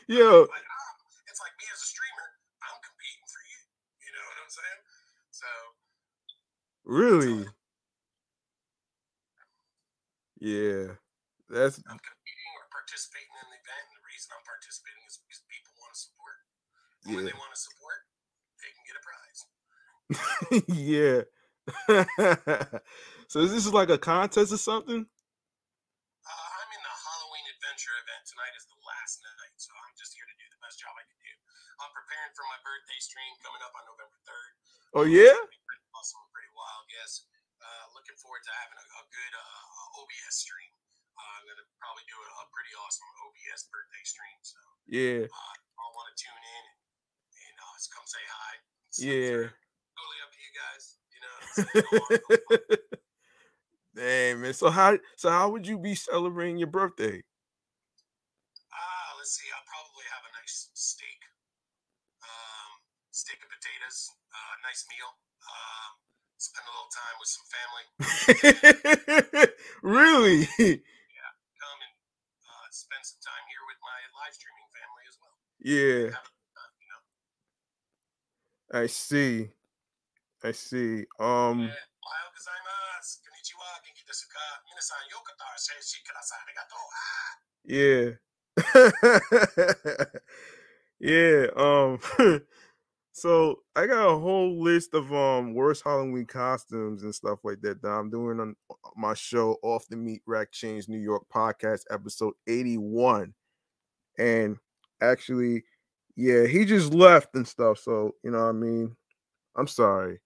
[0.07, 0.95] Yo, Like, um,
[1.27, 2.27] it's like me as a streamer,
[2.63, 3.59] I'm competing for you.
[4.07, 4.81] You know what I'm saying?
[5.31, 5.49] So
[6.87, 7.43] really?
[10.43, 10.99] Yeah.
[11.47, 15.39] That's I'm competing or participating in the event, and the reason I'm participating is because
[15.47, 16.35] people want to support.
[16.43, 17.31] And When yeah.
[17.31, 17.99] they want to support,
[18.59, 19.39] they can get a prize.
[20.67, 21.19] yeah.
[23.31, 25.07] so is this like a contest or something?
[26.27, 28.27] Uh, I'm in the Halloween adventure event.
[28.27, 31.07] Tonight is the last night, so I'm just here to do the best job I
[31.07, 31.33] can do.
[31.79, 34.51] I'm preparing for my birthday stream coming up on November 3rd.
[34.91, 35.31] Oh yeah?
[35.31, 36.83] It's gonna be pretty awesome, and pretty wild.
[36.91, 37.31] Yes.
[37.63, 40.71] Uh, looking forward to having a, a good uh, OBS stream.
[41.15, 42.75] Uh, I'm gonna probably do a, a pretty
[43.53, 44.37] awesome birthday stream.
[44.41, 44.57] So
[44.89, 45.29] Yeah.
[45.29, 46.79] uh, I'll want to tune in and,
[47.37, 48.53] and uh, just come say hi.
[48.89, 49.43] slip Yeah.
[49.93, 50.83] Totally up to you guys.
[51.13, 51.35] You know.
[51.37, 51.85] What I'm saying?
[51.85, 52.77] Go on, go on.
[53.93, 54.53] Dang man.
[54.57, 57.21] So how so how would you be celebrating your birthday?
[58.73, 59.45] Ah, let's see.
[59.53, 61.21] I'll probably have a nice steak,
[62.25, 62.81] um,
[63.13, 65.13] steak and potatoes, uh, nice meal.
[65.45, 66.01] Um,
[66.41, 67.85] spend a little time with some family.
[69.85, 70.49] really?
[71.63, 71.95] Come and
[72.43, 75.37] uh, spend some time here with my live streaming family as well.
[75.63, 76.09] Yeah.
[78.73, 79.49] I see.
[80.43, 81.05] I see.
[81.19, 81.71] Um.
[87.63, 88.09] Yeah.
[90.99, 91.47] yeah.
[91.55, 91.99] Um.
[92.19, 92.41] um
[93.13, 97.81] so I got a whole list of um worst Halloween costumes and stuff like that
[97.81, 101.83] that I'm doing on uh, my show off the Meat Rack Chainz New York podcast
[101.89, 103.33] episode 81,
[104.17, 104.57] and
[105.11, 105.63] actually,
[106.15, 107.79] yeah, he just left and stuff.
[107.79, 108.95] So, you know what I mean?
[109.55, 110.19] I'm sorry.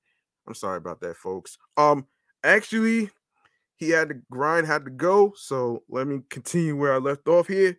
[0.48, 1.58] I'm sorry about that, folks.
[1.76, 2.06] Um
[2.44, 3.10] actually
[3.76, 7.48] he had to grind had to go so let me continue where i left off
[7.48, 7.78] here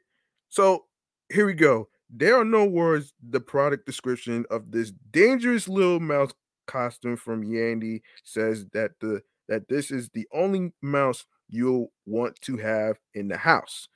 [0.48, 0.84] so
[1.32, 6.32] here we go there are no words the product description of this dangerous little mouse
[6.66, 12.56] costume from yandy says that the that this is the only mouse you'll want to
[12.56, 13.88] have in the house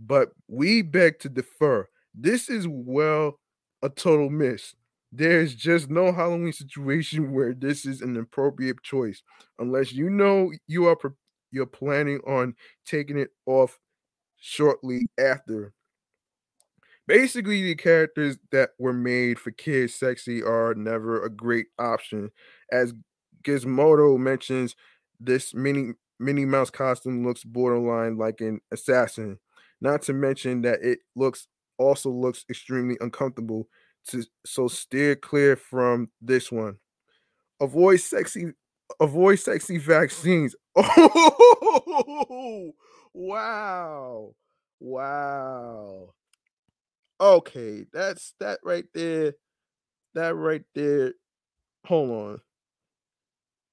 [0.00, 1.88] but we beg to defer
[2.18, 3.38] this is well
[3.82, 4.74] a total miss
[5.12, 9.22] there's just no halloween situation where this is an appropriate choice
[9.58, 11.10] unless you know you are pre-
[11.50, 12.54] you're planning on
[12.84, 13.78] taking it off
[14.38, 15.72] shortly after.
[17.06, 22.30] Basically, the characters that were made for kids sexy are never a great option.
[22.70, 22.92] As
[23.42, 24.76] Gizmodo mentions,
[25.18, 29.38] this mini Minnie Mouse costume looks borderline like an assassin.
[29.80, 31.46] Not to mention that it looks
[31.78, 33.68] also looks extremely uncomfortable.
[34.08, 36.76] To, so steer clear from this one.
[37.60, 38.52] Avoid sexy
[39.00, 40.54] avoid sexy vaccines.
[40.76, 42.72] Oh,
[43.14, 44.34] wow.
[44.80, 46.14] Wow.
[47.20, 49.34] Okay, that's that right there.
[50.14, 51.14] That right there.
[51.86, 52.40] Hold on.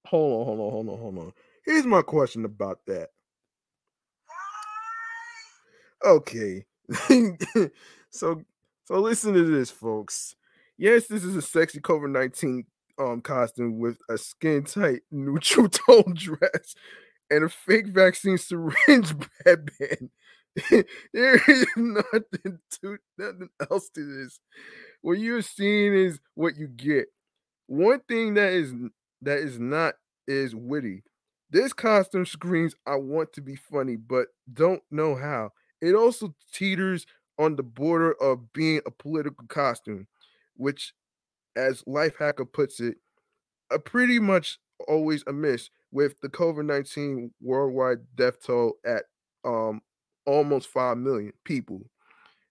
[0.08, 1.34] Hold on, hold on, hold on, hold on.
[1.66, 3.10] Here's my question about that.
[6.04, 6.66] Okay.
[8.10, 8.42] so
[8.86, 10.36] so listen to this, folks.
[10.78, 12.64] Yes, this is a sexy COVID-19
[12.98, 16.76] um costume with a skin tight neutral tone dress
[17.30, 19.14] and a fake vaccine syringe
[19.46, 20.10] headband.
[21.14, 24.40] there is nothing to nothing else to this.
[25.02, 27.08] What you're seeing is what you get.
[27.68, 28.74] One thing that is
[29.22, 29.96] that is not
[30.28, 31.04] is witty.
[31.50, 35.52] This costume screams, I want to be funny, but don't know how.
[35.86, 37.06] It also teeters
[37.38, 40.08] on the border of being a political costume,
[40.56, 40.94] which
[41.56, 42.98] as Lifehacker puts it,
[43.70, 44.58] are pretty much
[44.88, 49.04] always a miss with the COVID 19 worldwide death toll at
[49.44, 49.82] um
[50.26, 51.82] almost 5 million people.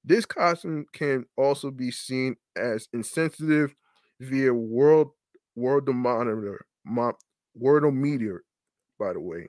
[0.05, 3.75] This costume can also be seen as insensitive
[4.21, 5.11] via world
[5.57, 7.19] world monitor mo-
[7.57, 8.45] world meter,
[8.99, 9.49] by the way.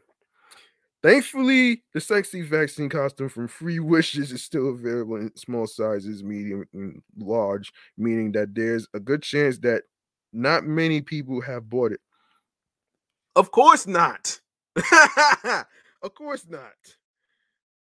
[1.06, 6.66] Thankfully, the sexy vaccine costume from Free Wishes is still available in small sizes, medium,
[6.74, 9.84] and large, meaning that there's a good chance that
[10.34, 12.00] not many people have bought it.
[13.36, 14.40] Of course not.
[16.02, 16.74] of course not.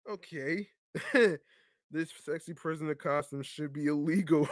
[0.09, 0.67] Okay.
[1.13, 4.49] this sexy prisoner costume should be illegal.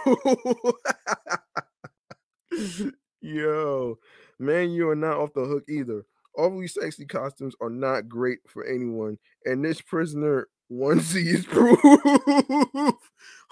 [3.20, 3.98] Yo,
[4.38, 6.04] man, you are not off the hook either.
[6.40, 11.80] Overly sexy costumes are not great for anyone, and this prisoner onesie is proof.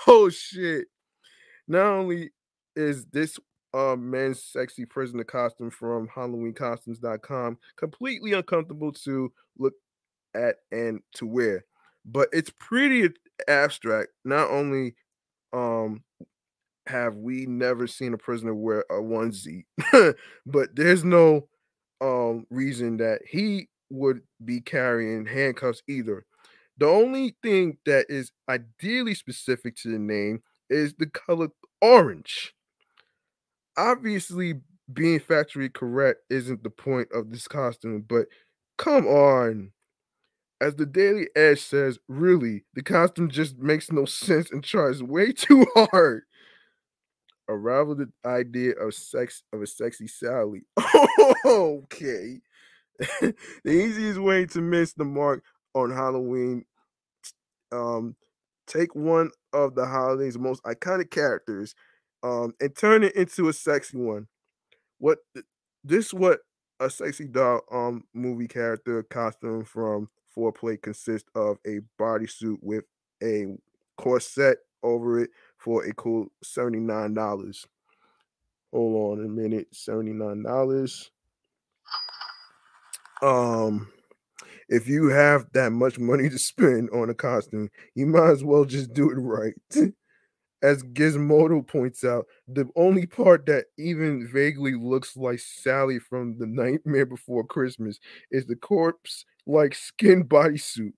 [0.08, 0.88] oh shit!
[1.68, 2.30] Not only
[2.78, 3.38] is this
[3.74, 9.74] uh, men's sexy prisoner costume from HalloweenCostumes.com completely uncomfortable to look
[10.34, 11.66] at and to wear,
[12.06, 13.10] but it's pretty
[13.50, 14.12] abstract.
[14.24, 14.96] Not only
[15.52, 16.04] um
[16.86, 19.66] have we never seen a prisoner wear a onesie,
[20.46, 21.50] but there's no
[22.02, 26.26] um reason that he would be carrying handcuffs either.
[26.78, 31.50] The only thing that is ideally specific to the name is the color
[31.82, 32.54] orange.
[33.78, 38.28] Obviously, being factory correct isn't the point of this costume, but
[38.78, 39.72] come on.
[40.62, 45.32] As the Daily Edge says, really, the costume just makes no sense and tries way
[45.34, 46.24] too hard.
[47.50, 50.64] Arrival the idea of sex of a sexy Sally.
[51.45, 52.39] okay.
[53.22, 53.36] the
[53.66, 55.43] easiest way to miss the mark
[55.74, 56.66] on Halloween.
[57.72, 58.16] Um,
[58.66, 61.76] take one of the holiday's most iconic characters,
[62.24, 64.28] um, and turn it into a sexy one.
[65.00, 65.20] What
[65.84, 66.39] this what
[66.80, 72.84] a sexy doll um movie character costume from Forplay consists of a bodysuit with
[73.24, 73.45] a
[73.98, 75.30] corset over it
[75.68, 77.65] for a cool $79.
[78.72, 81.09] Hold on a minute, $79.
[83.22, 83.89] Um
[84.70, 88.63] if you have that much money to spend on a costume, you might as well
[88.63, 89.55] just do it right.
[90.63, 96.47] As Gizmodo points out, the only part that even vaguely looks like Sally from the
[96.47, 97.99] Nightmare Before Christmas
[98.32, 100.93] is the corpse like skin bodysuit.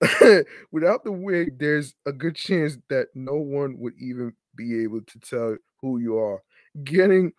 [0.72, 5.18] Without the wig, there's a good chance that no one would even be able to
[5.20, 6.42] tell who you are.
[6.84, 7.32] Getting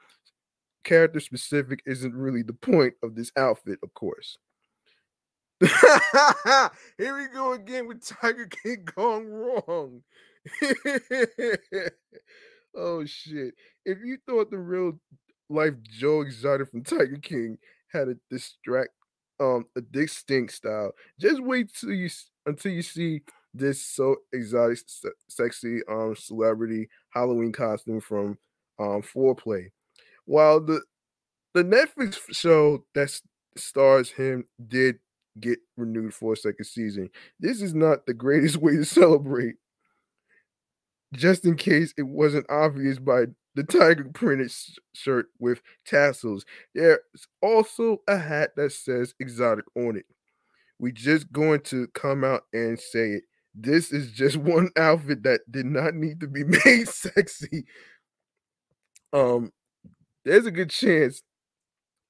[0.83, 4.37] character specific isn't really the point of this outfit, of course.
[5.61, 10.01] Here we go again with Tiger King gone wrong.
[12.75, 13.55] oh shit.
[13.85, 14.99] If you thought the real
[15.49, 17.57] life Joe Exotic from Tiger King
[17.91, 18.89] had a distract
[19.39, 22.09] um a distinct style, just wait till you
[22.47, 23.21] until you see
[23.53, 24.79] this so exotic,
[25.29, 28.37] sexy um celebrity Halloween costume from
[28.79, 29.67] um Forplay.
[30.25, 30.81] While the
[31.53, 33.19] the Netflix show that
[33.57, 34.99] stars him did
[35.39, 39.55] get renewed for a second season, this is not the greatest way to celebrate.
[41.13, 43.25] Just in case it wasn't obvious by
[43.55, 44.53] the tiger printed
[44.93, 46.45] shirt with tassels,
[46.75, 46.99] there's
[47.41, 50.05] also a hat that says exotic on it
[50.79, 53.23] we just going to come out and say it.
[53.53, 57.65] This is just one outfit that did not need to be made sexy.
[59.13, 59.51] Um,
[60.25, 61.23] there's a good chance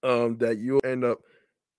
[0.04, 1.20] um that you'll end up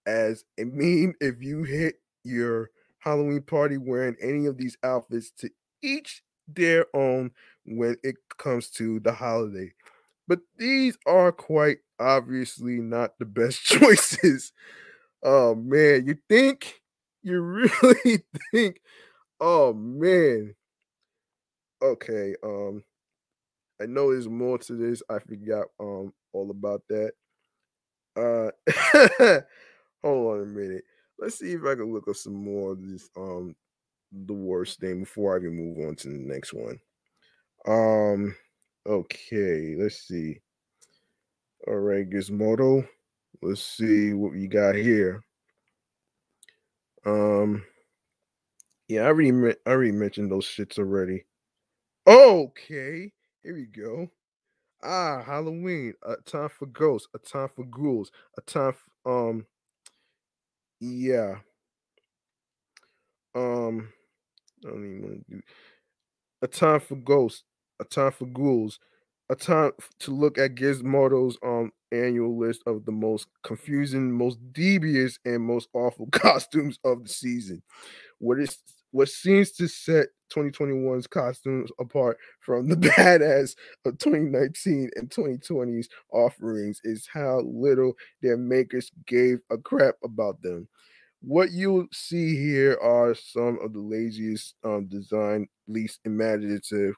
[0.07, 5.51] as a meme if you hit your Halloween party wearing any of these outfits to
[5.83, 7.31] each their own
[7.65, 9.73] when it comes to the holiday.
[10.27, 14.53] But these are quite obviously not the best choices.
[15.23, 16.81] Oh man, you think
[17.23, 17.41] you
[17.83, 18.81] really think
[19.41, 20.55] oh man.
[21.83, 22.83] Okay, um
[23.81, 25.03] I know there's more to this.
[25.11, 27.13] I forgot um all about that.
[28.17, 28.51] Uh
[30.05, 30.85] hold on a minute.
[31.19, 33.55] Let's see if I can look up some more of this um
[34.13, 36.81] the worst thing before I even move on to the next one.
[37.67, 38.37] Um
[38.87, 40.41] okay, let's see.
[41.69, 42.89] All right, Gizmodo.
[43.43, 45.23] Let's see what we got here.
[47.07, 47.65] Um,
[48.89, 49.31] yeah, I already
[49.67, 51.25] I already mentioned those shits already.
[52.07, 53.13] Okay,
[53.43, 54.11] here we go.
[54.83, 58.73] Ah, Halloween, a time for ghosts, a time for ghouls, a time
[59.05, 59.47] for, um,
[60.81, 61.37] yeah.
[63.35, 63.93] Um,
[64.65, 65.43] I don't even want to do
[66.43, 67.45] a time for ghosts,
[67.81, 68.79] a time for ghouls,
[69.31, 75.19] a time to look at Gizmodo's um annual list of the most confusing, most devious,
[75.25, 77.63] and most awful costumes of the season.
[78.19, 78.59] What is
[78.91, 86.81] what seems to set 2021's costumes apart from the badass of 2019 and 2020's offerings
[86.85, 90.67] is how little their makers gave a crap about them.
[91.21, 96.95] what you'll see here are some of the laziest um, design, least imaginative,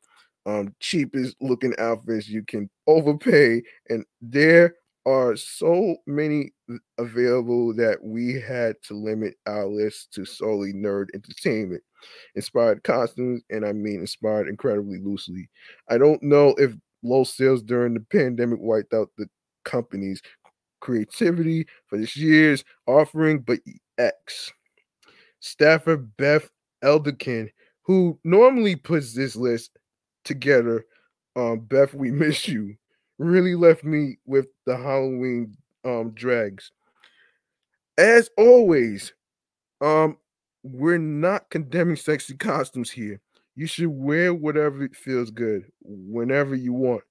[0.46, 4.74] um, cheapest looking outfits you can overpay, and there
[5.06, 6.52] are so many
[6.98, 11.82] available that we had to limit our list to solely nerd entertainment.
[12.34, 15.48] Inspired costumes, and I mean inspired incredibly loosely.
[15.88, 16.72] I don't know if
[17.02, 19.28] low sales during the pandemic wiped out the
[19.64, 20.22] company's
[20.80, 23.58] creativity for this year's offering, but
[23.98, 24.52] X.
[25.40, 26.50] Staffer Beth
[26.82, 27.50] Elderkin,
[27.82, 29.78] who normally puts this list
[30.24, 30.84] together,
[31.36, 32.76] um, Beth, we miss you,
[33.20, 36.72] really left me with the Halloween um drags.
[37.98, 39.12] As always,
[39.80, 40.16] um,
[40.62, 43.20] we're not condemning sexy costumes here.
[43.56, 47.02] You should wear whatever feels good whenever you want.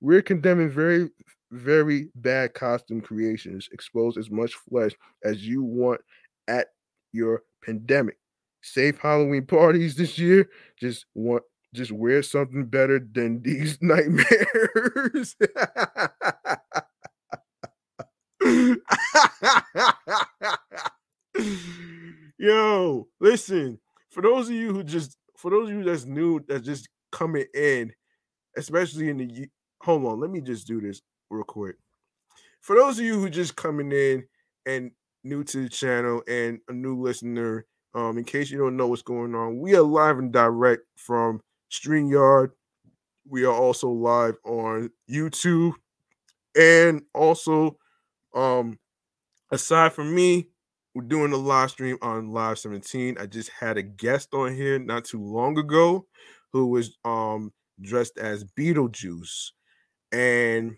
[0.00, 1.10] We're condemning very,
[1.50, 3.68] very bad costume creations.
[3.72, 4.92] Expose as much flesh
[5.24, 6.00] as you want
[6.46, 6.68] at
[7.12, 8.18] your pandemic.
[8.62, 10.48] Safe Halloween parties this year.
[10.78, 11.42] Just want
[11.78, 15.36] just wear something better than these nightmares.
[22.38, 23.78] Yo, listen,
[24.10, 27.46] for those of you who just for those of you that's new that's just coming
[27.54, 27.92] in,
[28.56, 29.48] especially in the
[29.82, 31.00] hold on, let me just do this
[31.30, 31.76] real quick.
[32.60, 34.24] For those of you who just coming in
[34.66, 34.90] and
[35.22, 37.64] new to the channel and a new listener,
[37.94, 41.40] um, in case you don't know what's going on, we are live and direct from
[41.70, 42.50] StreamYard.
[43.28, 45.74] We are also live on YouTube.
[46.58, 47.78] And also,
[48.34, 48.78] um,
[49.52, 50.50] aside from me,
[50.94, 53.18] we're doing a live stream on Live 17.
[53.18, 56.06] I just had a guest on here not too long ago
[56.52, 59.50] who was um dressed as Beetlejuice.
[60.12, 60.76] And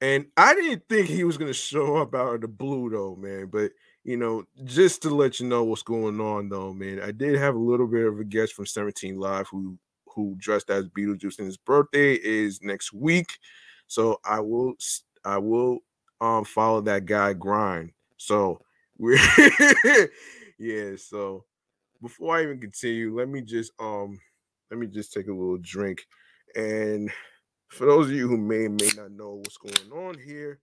[0.00, 3.46] and I didn't think he was gonna show up out of the blue though, man.
[3.46, 3.72] But
[4.04, 7.00] you know, just to let you know what's going on though, man.
[7.00, 9.78] I did have a little bit of a guest from 17 Live who
[10.14, 13.38] who dressed as Beetlejuice, and his birthday is next week.
[13.86, 14.74] So I will
[15.24, 15.80] I will
[16.20, 17.92] um follow that guy grind.
[18.16, 18.60] So
[18.98, 19.18] we're
[20.58, 21.44] yeah, so
[22.02, 24.18] before I even continue, let me just um
[24.70, 26.06] let me just take a little drink.
[26.56, 27.10] And
[27.68, 30.60] for those of you who may may not know what's going on here,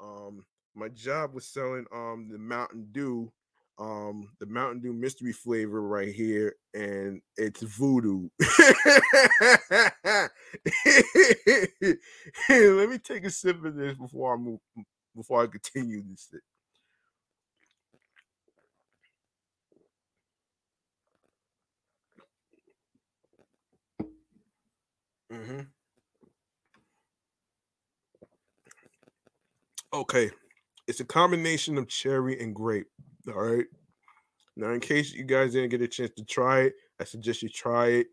[0.00, 3.32] um my job was selling um the Mountain Dew
[3.78, 8.28] um the Mountain Dew mystery flavor right here, and it's voodoo.
[12.48, 14.60] Let me take a sip of this before I move
[15.14, 16.30] before I continue this.
[25.32, 25.60] Mm-hmm.
[29.92, 30.30] Okay,
[30.86, 32.86] it's a combination of cherry and grape.
[33.28, 33.66] All right.
[34.56, 37.48] Now, in case you guys didn't get a chance to try it, I suggest you
[37.48, 38.06] try it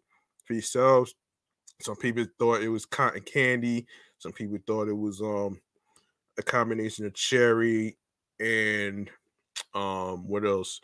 [0.46, 1.16] for yourselves.
[1.82, 3.86] Some people thought it was cotton candy.
[4.18, 5.60] Some people thought it was um
[6.38, 7.98] a combination of cherry
[8.40, 9.10] and
[9.74, 10.82] um what else?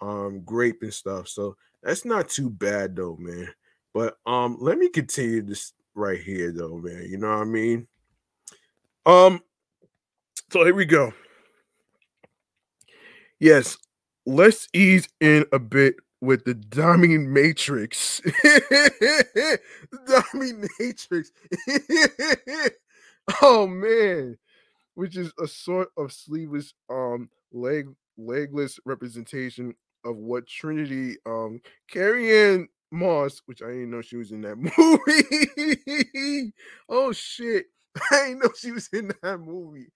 [0.00, 1.28] Um grape and stuff.
[1.28, 3.48] So that's not too bad though, man.
[3.94, 7.06] But um let me continue this right here though, man.
[7.08, 7.88] You know what I mean?
[9.06, 9.40] Um
[10.50, 11.12] so here we go.
[13.42, 13.76] Yes,
[14.24, 18.20] let's ease in a bit with the dominatrix.
[20.06, 21.32] dominatrix.
[23.42, 24.38] oh man,
[24.94, 29.74] which is a sort of sleeveless, um, leg legless representation
[30.04, 36.52] of what Trinity, um, Carrie-Anne Moss, which I didn't know she was in that movie.
[36.88, 37.66] oh shit,
[38.12, 39.88] I didn't know she was in that movie.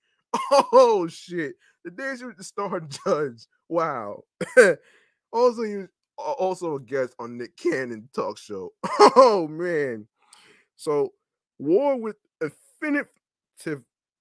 [0.51, 1.55] Oh shit.
[1.87, 3.47] The Days with the Star Judge.
[3.69, 4.25] Wow.
[5.33, 8.73] also, he was also a guest on Nick Cannon talk show.
[9.15, 10.09] Oh man.
[10.75, 11.13] So
[11.61, 13.07] war with infinite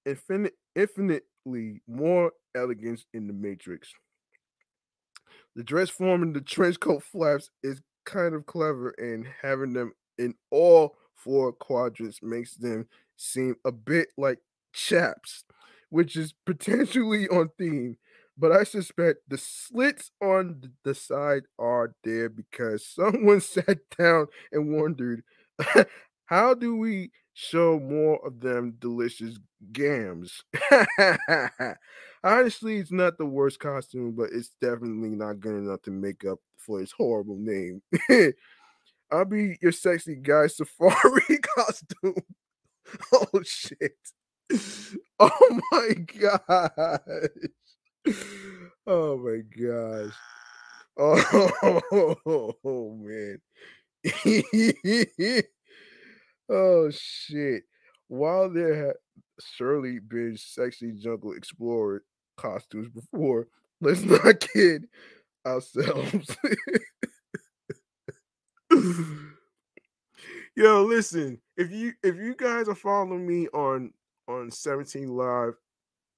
[0.04, 3.92] infinite infinitely more elegance in the Matrix.
[5.56, 9.92] The dress form and the trench coat flaps is kind of clever, and having them
[10.18, 12.86] in all four quadrants makes them
[13.16, 14.38] seem a bit like
[14.72, 15.42] chaps
[15.90, 17.96] which is potentially on theme.
[18.38, 24.76] But I suspect the slits on the side are there because someone sat down and
[24.76, 25.22] wondered,
[26.26, 29.38] how do we show more of them delicious
[29.72, 30.42] gams?
[32.24, 36.38] Honestly, it's not the worst costume, but it's definitely not good enough to make up
[36.58, 37.80] for its horrible name.
[39.10, 42.22] I'll be your sexy guy safari costume.
[43.12, 43.96] oh shit.
[45.18, 46.70] oh my gosh.
[48.86, 50.14] Oh my gosh.
[50.98, 51.80] Oh,
[52.64, 53.40] oh man.
[56.48, 57.64] oh shit.
[58.08, 58.96] While there had
[59.40, 62.04] surely been sexy jungle explorer
[62.36, 63.48] costumes before,
[63.80, 64.86] let's not kid
[65.44, 66.36] ourselves.
[70.54, 73.92] Yo, listen, if you if you guys are following me on
[74.28, 75.54] on 17 Live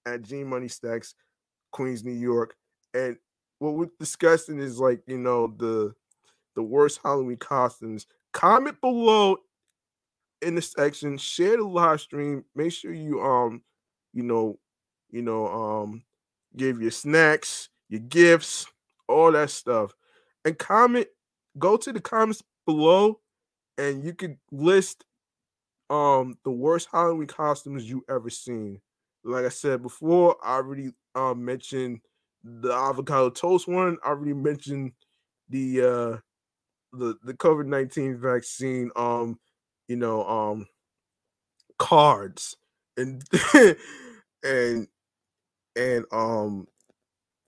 [0.06, 1.14] at G Money Stackz,
[1.72, 2.54] Queens, New York,
[2.94, 3.16] and
[3.58, 5.94] what we're discussing is like, you know, the
[6.54, 8.06] the worst Halloween costumes.
[8.32, 9.36] Comment below
[10.42, 12.44] in the section, share the live stream.
[12.54, 13.62] Make sure you um,
[14.12, 14.58] you know,
[15.10, 16.02] you know, um,
[16.56, 18.66] give your snacks, your gifts,
[19.08, 19.94] all that stuff.
[20.44, 21.06] And comment,
[21.58, 23.20] go to the comments below
[23.76, 25.04] and you could list
[25.90, 28.80] um the worst Halloween costumes you ever seen.
[29.24, 32.00] Like I said before, I already uh, mentioned
[32.44, 33.98] the avocado toast one.
[34.04, 34.92] I already mentioned
[35.48, 36.18] the uh
[36.92, 38.90] the the COVID nineteen vaccine.
[38.96, 39.38] Um,
[39.88, 40.66] you know, um,
[41.78, 42.56] cards
[42.96, 43.22] and
[44.44, 44.86] and
[45.76, 46.66] and um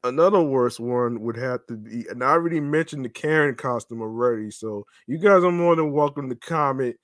[0.04, 4.50] another worst one would have to be, and I already mentioned the Karen costume already.
[4.50, 6.96] So you guys are more than welcome to comment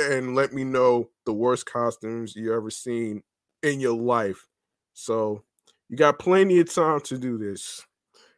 [0.00, 3.22] and let me know the worst costumes you ever seen
[3.62, 4.46] in your life.
[4.94, 5.44] So
[5.88, 7.84] you got plenty of time to do this.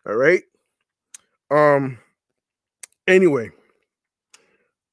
[0.06, 0.42] All right.
[1.50, 1.98] Um
[3.06, 3.50] anyway.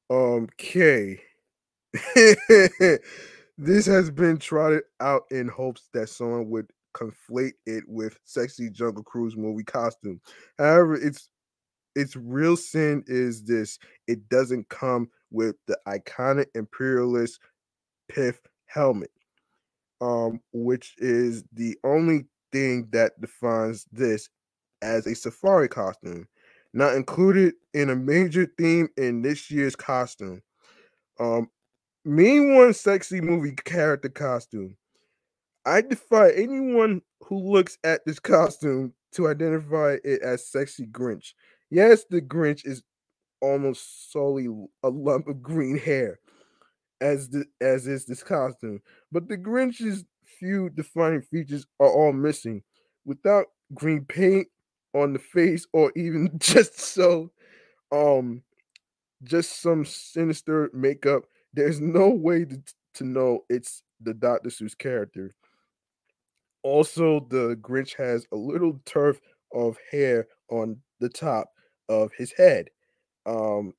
[0.10, 1.22] Um K.
[3.58, 9.04] this has been trotted out in hopes that someone would conflate it with sexy jungle
[9.04, 10.20] cruise movie costume.
[10.58, 11.30] However, it's
[11.96, 17.40] its real sin is this it doesn't come with the iconic imperialist
[18.08, 19.12] pith helmet
[20.02, 24.30] um which is the only thing that defines this
[24.82, 26.28] as a safari costume
[26.74, 30.42] not included in a major theme in this year's costume
[31.20, 31.48] um
[32.06, 34.76] mean one sexy movie character costume
[35.66, 41.34] I defy anyone who looks at this costume to identify it as sexy Grinch.
[41.70, 42.82] Yes, the Grinch is
[43.42, 44.48] almost solely
[44.84, 46.20] a lump of green hair,
[47.02, 48.82] as the as is this costume.
[49.12, 50.06] But the Grinch's
[50.40, 52.64] few defining features are all missing.
[53.06, 54.48] Without green paint
[54.94, 57.32] on the face, or even just so,
[57.92, 58.42] um,
[59.24, 61.24] just some sinister makeup,
[61.54, 62.62] there's no way to,
[62.96, 64.50] to know it's the Dr.
[64.50, 65.34] Seuss character.
[66.64, 69.20] Also, the Grinch has a little turf
[69.54, 71.50] of hair on the top
[71.88, 72.70] of his head.
[73.26, 73.74] Um,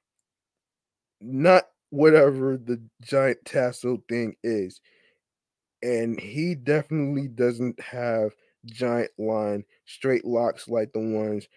[1.20, 4.80] not whatever the giant tassel thing is.
[5.82, 8.32] And he definitely doesn't have
[8.66, 11.48] giant line straight locks like the ones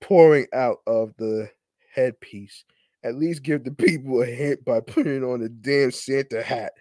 [0.00, 1.50] pouring out of the
[1.94, 2.64] headpiece.
[3.02, 6.72] At least give the people a hint by putting on a damn Santa hat.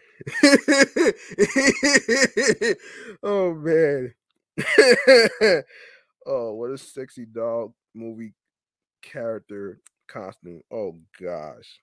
[3.23, 4.13] oh man.
[6.25, 8.33] oh, what a sexy dog movie
[9.01, 9.79] character
[10.11, 10.61] costume.
[10.71, 11.79] Oh gosh.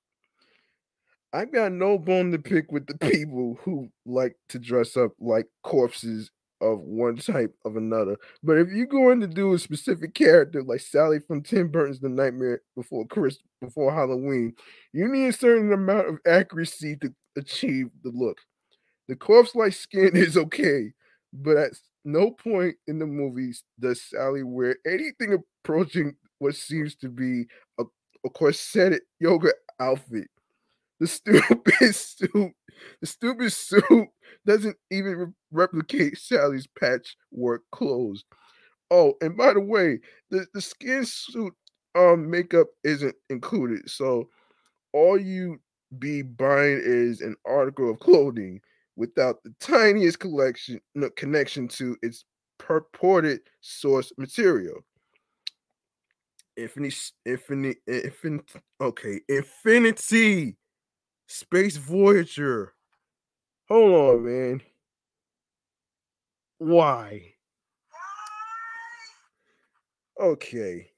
[1.33, 5.47] I got no bone to pick with the people who like to dress up like
[5.63, 8.17] corpses of one type of another.
[8.43, 12.09] But if you're going to do a specific character like Sally from Tim Burton's The
[12.09, 14.55] Nightmare Before Chris before Halloween,
[14.93, 18.39] you need a certain amount of accuracy to achieve the look.
[19.09, 20.93] The corpse-like skin is okay,
[21.33, 21.73] but at
[22.05, 27.47] no point in the movies does Sally wear anything approaching what seems to be
[28.27, 29.51] a, corseted yoga
[29.81, 30.29] outfit.
[31.01, 32.53] The stupid suit,
[33.01, 34.09] the stupid suit
[34.47, 38.25] doesn't even re- replicate Sally's patchwork clothes.
[38.91, 40.01] Oh, and by the way,
[40.31, 41.53] the, the skin suit
[41.95, 43.89] um makeup isn't included.
[43.91, 44.29] So
[44.93, 45.61] all you
[45.99, 48.61] be buying is an article of clothing
[48.97, 52.25] without the tiniest collection no, connection to its
[52.59, 54.81] purported source material.
[56.57, 58.45] Infinity, infinity, infinity.
[58.81, 60.57] Okay, Infinity
[61.27, 62.73] Space Voyager.
[63.69, 64.63] Hold on, man.
[66.59, 67.35] Why?
[70.21, 70.91] Okay.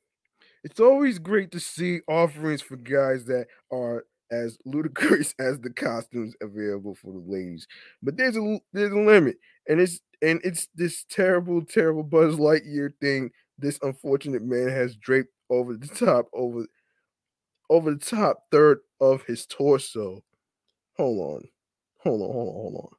[0.64, 6.34] It's always great to see offerings for guys that are as ludicrous as the costumes
[6.40, 7.66] available for the ladies.
[8.02, 9.38] But there's a there's a limit,
[9.68, 13.30] and it's and it's this terrible, terrible Buzz Lightyear thing.
[13.59, 16.66] This unfortunate man has draped over the top over
[17.70, 20.22] over the top third of his torso.
[20.96, 21.49] Hold on,
[21.99, 22.90] hold on, hold on, hold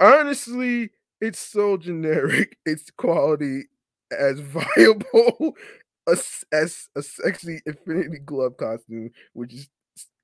[0.00, 0.14] on.
[0.20, 0.90] Honestly,
[1.20, 2.58] it's so generic.
[2.66, 3.64] Its quality
[4.10, 5.54] as viable
[6.10, 9.68] as, as a sexy Infinity Glove costume, which is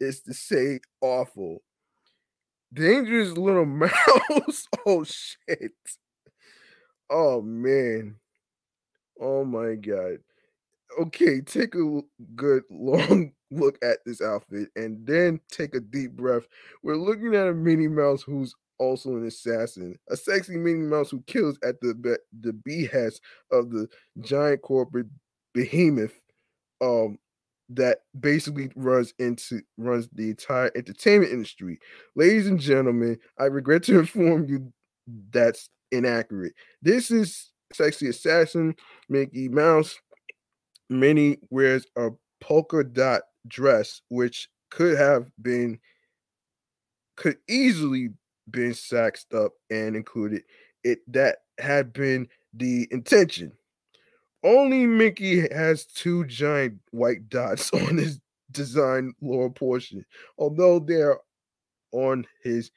[0.00, 1.62] is to say awful.
[2.72, 4.66] Dangerous little mouse.
[4.86, 5.72] oh shit.
[7.10, 8.18] Oh man.
[9.20, 10.18] Oh my god.
[11.00, 12.00] Okay, take a
[12.36, 16.46] good long look at this outfit and then take a deep breath.
[16.82, 21.22] We're looking at a Minnie Mouse who's also an assassin, a sexy Minnie Mouse who
[21.26, 23.88] kills at the be- the behest of the
[24.22, 25.08] giant corporate
[25.54, 26.20] behemoth
[26.80, 27.18] um
[27.68, 31.78] that basically runs into runs the entire entertainment industry.
[32.16, 34.72] Ladies and gentlemen, I regret to inform you
[35.32, 36.54] that's inaccurate.
[36.82, 38.74] This is sexy assassin
[39.08, 39.98] Mickey Mouse.
[40.88, 42.10] Minnie wears a
[42.40, 45.78] polka dot dress, which could have been
[47.16, 48.10] could easily
[48.50, 50.42] been saxed up and included.
[50.82, 53.52] It that had been the intention.
[54.42, 58.20] Only Mickey has two giant white dots on his
[58.50, 60.04] design lower portion,
[60.38, 61.18] although they're
[61.92, 62.70] on his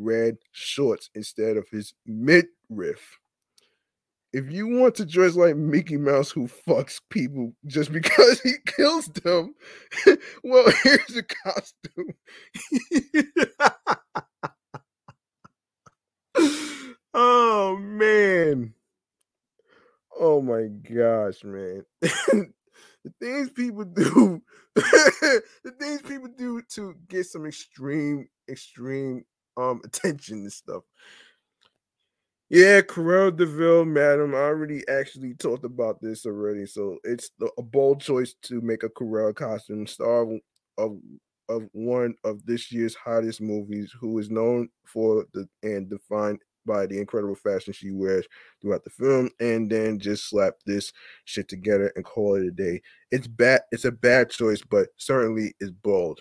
[0.00, 3.18] red shorts instead of his midriff.
[4.32, 9.06] If you want to dress like Mickey Mouse who fucks people just because he kills
[9.06, 9.54] them,
[10.44, 12.14] well, here's a costume.
[17.14, 18.74] oh man.
[20.18, 21.84] Oh my gosh, man.
[22.00, 24.42] the things people do,
[24.74, 29.24] the things people do to get some extreme, extreme
[29.60, 30.82] um attention and stuff.
[32.48, 34.34] Yeah, Cruella de Vil, madam.
[34.34, 36.66] I already actually talked about this already.
[36.66, 40.26] So it's the, a bold choice to make a Cruella costume star
[40.76, 40.98] of,
[41.48, 46.86] of one of this year's hottest movies, who is known for the and defined by
[46.86, 48.26] the incredible fashion she wears
[48.60, 50.92] throughout the film, and then just slap this
[51.26, 52.82] shit together and call it a day.
[53.12, 53.60] It's bad.
[53.70, 56.20] It's a bad choice, but certainly is bold.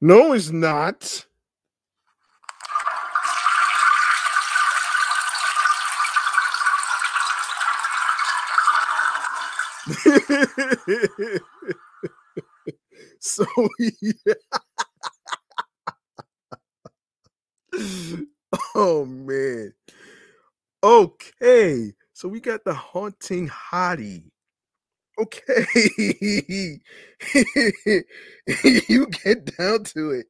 [0.00, 1.26] No, it's not.
[13.20, 13.46] so
[13.78, 14.34] yeah.
[18.74, 19.72] oh man.
[20.82, 21.92] Okay.
[22.12, 24.30] So we got the haunting hottie.
[25.18, 25.66] Okay.
[28.64, 30.26] you get down to it.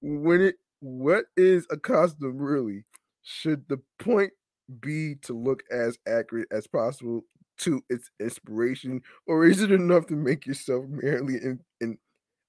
[0.00, 2.84] When it what is a costume really?
[3.22, 4.32] Should the point
[4.80, 7.24] be to look as accurate as possible
[7.58, 11.98] to its inspiration, or is it enough to make yourself merely in, in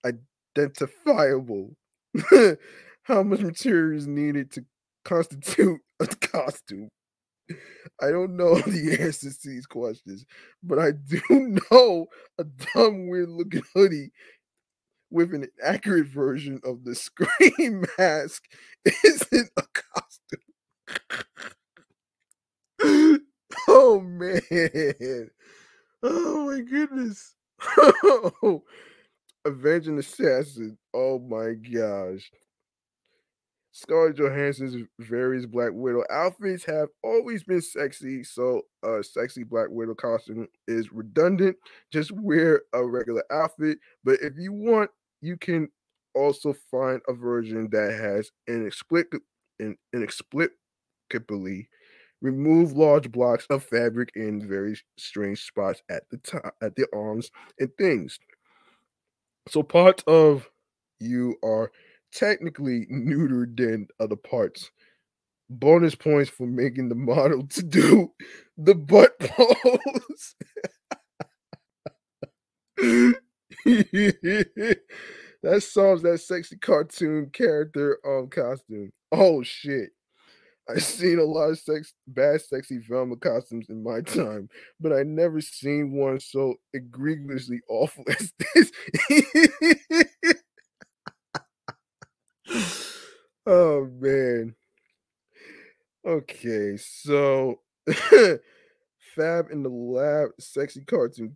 [0.06, 1.76] identifiable?
[3.04, 4.66] How much material is needed to
[5.04, 6.90] constitute a costume?
[8.02, 10.26] I don't know the answers to these questions,
[10.64, 11.22] but I do
[11.72, 14.12] know a dumb, weird looking hoodie
[15.12, 18.44] with an accurate version of the scream mask
[19.04, 21.26] isn't a costume.
[23.76, 25.30] Oh man.
[26.02, 27.36] Oh my goodness.
[29.46, 30.78] Avenging Assassin.
[30.94, 32.32] Oh my gosh.
[33.72, 39.96] Scarlett Johansson's various Black Widow outfits have always been sexy, so a sexy Black Widow
[39.96, 41.58] costume is redundant.
[41.92, 43.80] Just wear a regular outfit.
[44.06, 45.68] But if you want, you can
[46.14, 49.20] also find a version that has inexplic-
[49.94, 51.68] inexplicably
[52.22, 57.30] remove large blocks of fabric in very strange spots at the top, at the arms
[57.60, 58.20] and things.
[59.48, 60.50] So parts of
[61.00, 61.72] you are
[62.12, 64.72] technically neutered than other parts.
[65.50, 68.12] Bonus points for making the model to do
[68.58, 70.36] the butt pose.
[75.44, 78.92] that solves that sexy cartoon character um costume.
[79.12, 79.92] Oh shit.
[80.70, 84.50] I've seen a lot of sex, bad, sexy Velma costumes in my time,
[84.80, 88.72] but I never seen one so egregiously awful as this.
[93.46, 94.56] oh man.
[96.06, 97.60] Okay, so
[99.16, 101.36] Fab in the lab, sexy cartoon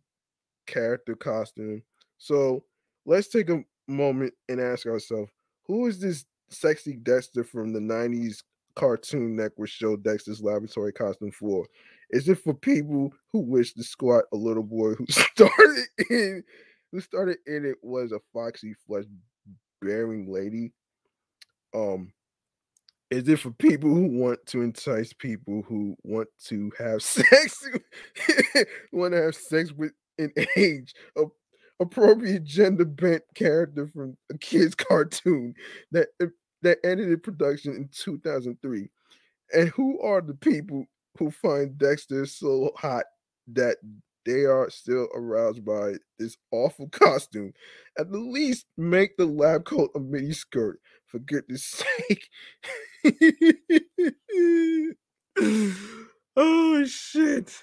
[0.68, 1.84] character costume.
[2.18, 2.64] So
[3.06, 5.32] let's take a moment and ask ourselves,
[5.66, 8.44] who is this sexy Dexter from the 90s
[8.80, 11.68] cartoon neck network show Dexter's Laboratory costume for?
[12.12, 16.44] Is it for people who wish to squat a little boy who started in
[16.92, 19.04] who started in it was a foxy flesh
[19.82, 20.72] bearing lady?
[21.74, 22.14] Um
[23.12, 27.70] Is it for people who want to entice people who want to have sex,
[28.94, 30.94] want to have sex with an age
[31.80, 35.54] appropriate gender bent character from a kid's cartoon
[35.92, 36.10] that
[36.62, 38.90] that ended production in 2003?
[39.54, 40.86] And who are the people
[41.18, 43.06] who find Dexter so hot
[43.48, 43.78] that
[44.26, 47.54] they are still aroused by this awful costume.
[47.98, 52.30] At the least, make the lab coat a mini skirt, for goodness sake.
[56.36, 57.54] oh, shit.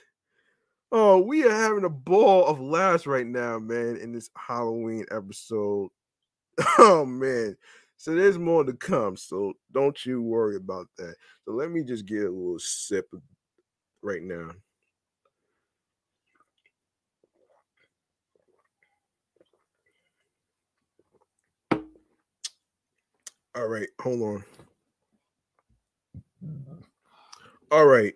[0.92, 5.90] Oh, we are having a ball of laughs right now, man, in this Halloween episode.
[6.78, 7.56] Oh, man.
[7.96, 9.16] So there's more to come.
[9.16, 11.14] So don't you worry about that.
[11.44, 13.08] So let me just get a little sip
[14.02, 14.50] right now.
[23.54, 24.44] All right, hold on.
[27.70, 28.12] All right.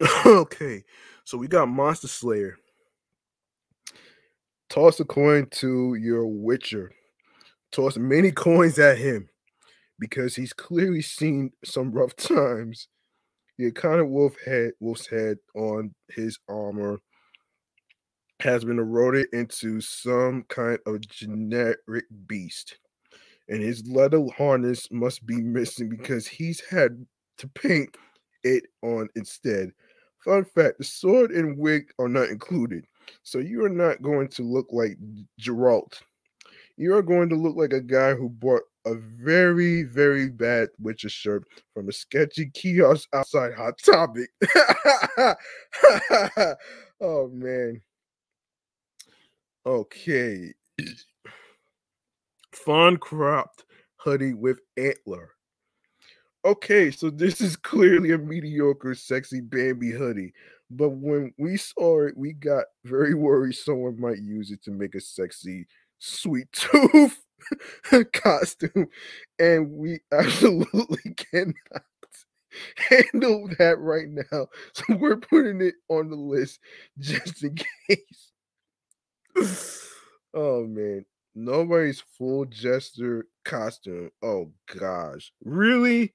[0.26, 0.82] okay.
[1.24, 2.58] So we got Monster Slayer.
[4.68, 6.92] Toss a coin to your Witcher.
[7.72, 9.28] Toss many coins at him
[9.98, 12.88] because he's clearly seen some rough times.
[13.58, 17.00] The kind of wolf head, wolf's head on his armor
[18.40, 22.78] has been eroded into some kind of generic beast
[23.50, 27.04] and his leather harness must be missing because he's had
[27.36, 27.96] to paint
[28.44, 29.72] it on instead.
[30.24, 32.84] Fun fact the sword and wig are not included,
[33.22, 34.96] so you are not going to look like
[35.40, 36.00] Geralt.
[36.80, 41.10] You are going to look like a guy who bought a very, very bad Witcher
[41.10, 44.30] shirt from a sketchy kiosk outside Hot Topic.
[47.00, 47.82] oh, man.
[49.66, 50.54] Okay
[52.64, 53.64] fawn cropped
[53.96, 55.30] hoodie with antler.
[56.44, 60.32] Okay, so this is clearly a mediocre, sexy Bambi hoodie.
[60.70, 64.94] But when we saw it, we got very worried someone might use it to make
[64.94, 65.66] a sexy
[66.00, 67.24] sweet tooth
[68.12, 68.88] costume.
[69.38, 71.54] And we absolutely cannot
[72.76, 74.48] handle that right now.
[74.74, 76.58] So we're putting it on the list
[76.98, 78.32] just in case.
[80.34, 84.10] oh man nobody's full jester costume.
[84.22, 85.32] Oh gosh.
[85.44, 86.14] Really?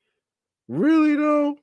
[0.67, 1.57] Really though?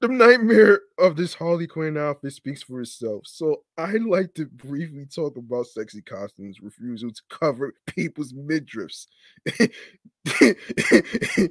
[0.00, 3.22] The nightmare of this Harley Quinn outfit speaks for itself.
[3.26, 9.06] So I'd like to briefly talk about sexy costumes' refusal to cover people's midriffs.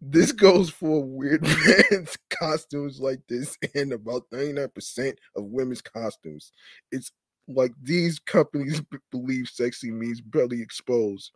[0.00, 1.42] This goes for weird
[1.90, 6.52] men's costumes like this and about 99% of women's costumes.
[6.92, 7.12] It's
[7.48, 11.32] like these companies believe sexy means belly exposed.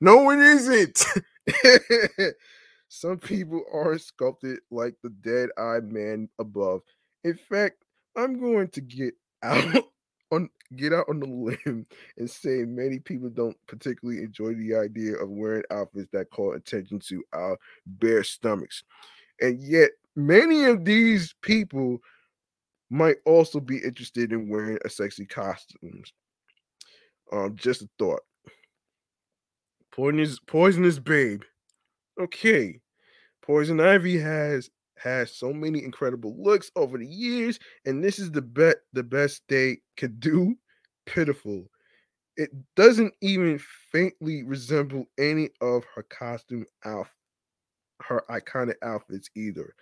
[0.00, 1.04] No, it isn't.
[2.88, 6.80] Some people are sculpted like the dead eyed man above.
[7.24, 7.84] In fact,
[8.16, 9.84] I'm going to get out
[10.30, 11.86] on get out on the limb
[12.18, 16.98] and say many people don't particularly enjoy the idea of wearing outfits that call attention
[16.98, 18.82] to our bare stomachs.
[19.40, 21.98] And yet many of these people
[22.90, 26.12] might also be interested in wearing a sexy costumes.
[27.32, 28.22] Um, just a thought.
[29.92, 31.42] Poisonous, poisonous babe.
[32.18, 32.80] Okay,
[33.42, 38.42] Poison Ivy has has so many incredible looks over the years, and this is the
[38.42, 40.56] bet the best they could do.
[41.06, 41.70] Pitiful.
[42.36, 43.60] It doesn't even
[43.92, 47.12] faintly resemble any of her costume outfit,
[48.02, 49.74] her iconic outfits either.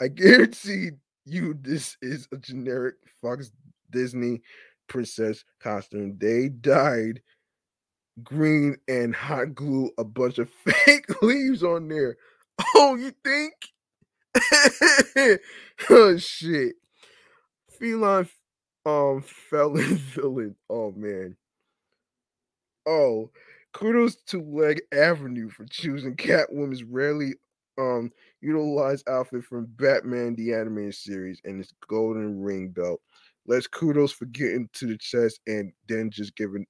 [0.00, 0.90] I guarantee
[1.24, 3.52] you this is a generic Fox
[3.90, 4.42] Disney
[4.88, 6.16] princess costume.
[6.18, 7.22] They dyed
[8.22, 12.16] green and hot glue a bunch of fake leaves on there.
[12.76, 13.54] Oh, you think?
[15.90, 16.76] oh shit.
[17.78, 18.28] Feline
[18.86, 20.56] um felon villain.
[20.70, 21.36] Oh man.
[22.86, 23.30] Oh,
[23.72, 27.34] kudos to Leg Avenue for choosing Catwoman's rarely
[27.78, 28.10] um
[28.40, 33.00] utilized outfit from Batman the animated series and its golden ring belt.
[33.46, 36.66] Let's kudos for getting to the chest and then just giving.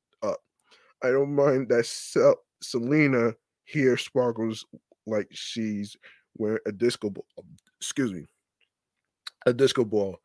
[1.05, 3.35] I don't mind that Sel- Selina
[3.67, 4.67] here sparkles
[5.07, 5.97] like she's
[6.39, 7.27] wearing a disco ball.
[7.39, 7.47] Um,
[7.81, 8.27] excuse me,
[9.47, 10.19] a disco ball.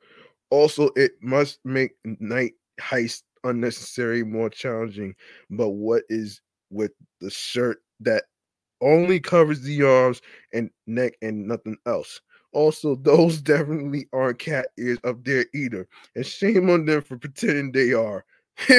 [0.51, 5.15] Also, it must make night heist unnecessary, more challenging.
[5.49, 8.25] But what is with the shirt that
[8.81, 10.21] only covers the arms
[10.53, 12.21] and neck and nothing else?
[12.53, 15.87] Also, those definitely aren't cat ears up there either.
[16.15, 18.25] And shame on them for pretending they are.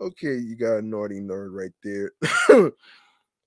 [0.00, 2.12] okay, you got a naughty nerd right there.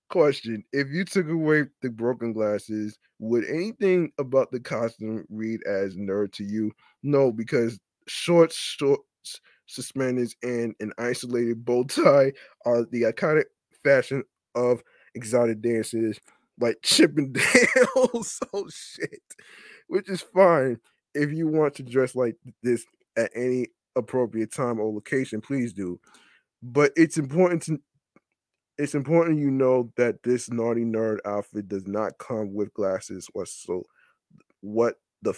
[0.09, 5.95] Question: If you took away the broken glasses, would anything about the costume read as
[5.95, 6.71] nerd to you?
[7.03, 12.33] No, because shorts, shorts, suspenders, and an isolated bow tie
[12.65, 13.45] are the iconic
[13.83, 14.23] fashion
[14.53, 14.83] of
[15.15, 16.19] exotic dances
[16.59, 18.39] like Chippendales.
[18.53, 19.21] oh shit.
[19.87, 20.79] Which is fine.
[21.13, 22.85] If you want to dress like this
[23.17, 25.99] at any appropriate time or location, please do.
[26.67, 27.79] But it's important to
[28.77, 33.45] it's important you know that this naughty nerd outfit does not come with glasses or
[33.45, 33.83] so
[34.61, 35.33] what the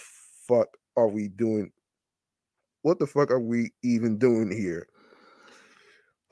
[0.48, 1.70] fuck are we doing?
[2.82, 4.86] What the fuck are we even doing here?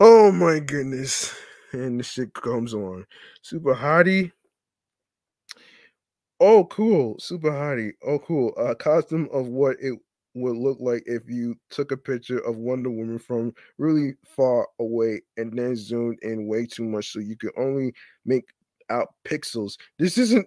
[0.00, 1.34] Oh my goodness.
[1.72, 3.04] And the shit comes on.
[3.42, 4.32] Super hottie.
[6.40, 7.16] Oh cool.
[7.18, 7.92] Super hottie.
[8.02, 8.54] Oh cool.
[8.56, 9.98] A costume of what it
[10.36, 15.22] would look like if you took a picture of Wonder Woman from really far away
[15.36, 17.92] and then zoomed in way too much so you could only
[18.24, 18.44] make
[18.90, 19.76] out pixels.
[19.98, 20.46] This isn't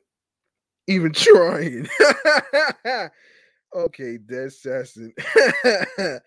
[0.88, 1.88] even trying.
[3.76, 5.14] okay, Dead Assassin.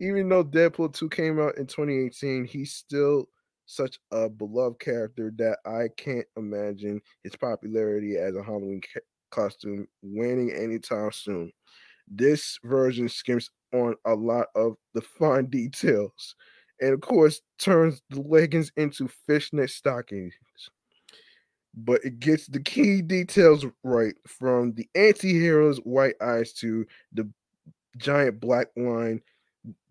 [0.00, 3.28] even though Deadpool 2 came out in 2018, he's still
[3.66, 9.00] such a beloved character that I can't imagine his popularity as a Halloween ca-
[9.30, 11.52] costume waning anytime soon.
[12.14, 16.34] This version skims on a lot of the fine details
[16.80, 20.34] and, of course, turns the leggings into fishnet stockings.
[21.74, 27.28] But it gets the key details right from the anti hero's white eyes to the
[27.96, 29.20] giant black line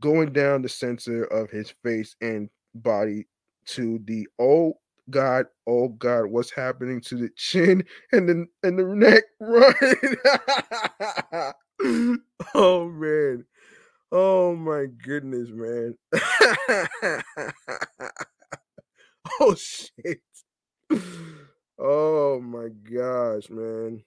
[0.02, 3.28] going down the center of his face and body
[3.66, 4.74] to the oh
[5.10, 9.76] god oh god what's happening to the chin and the and the neck right
[12.56, 13.46] oh man.
[14.12, 15.96] Oh my goodness, man.
[19.40, 20.22] oh shit.
[21.84, 24.04] Oh my gosh, man.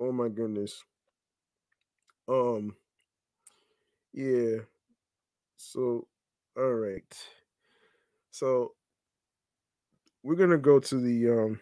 [0.00, 0.82] Oh my goodness.
[2.28, 2.76] Um
[4.12, 4.58] yeah.
[5.56, 6.06] So
[6.56, 7.14] all right.
[8.30, 8.74] So
[10.22, 11.60] we're gonna go to the um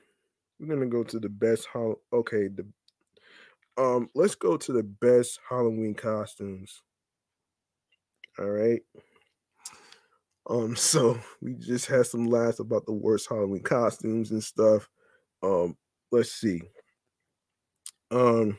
[0.61, 2.67] we're gonna go to the best hol- okay the
[3.77, 6.83] um, let's go to the best Halloween costumes.
[8.39, 8.83] All right.
[10.49, 14.89] Um, so we just had some laughs about the worst Halloween costumes and stuff.
[15.43, 15.77] Um,
[16.11, 16.63] let's see.
[18.11, 18.59] Um,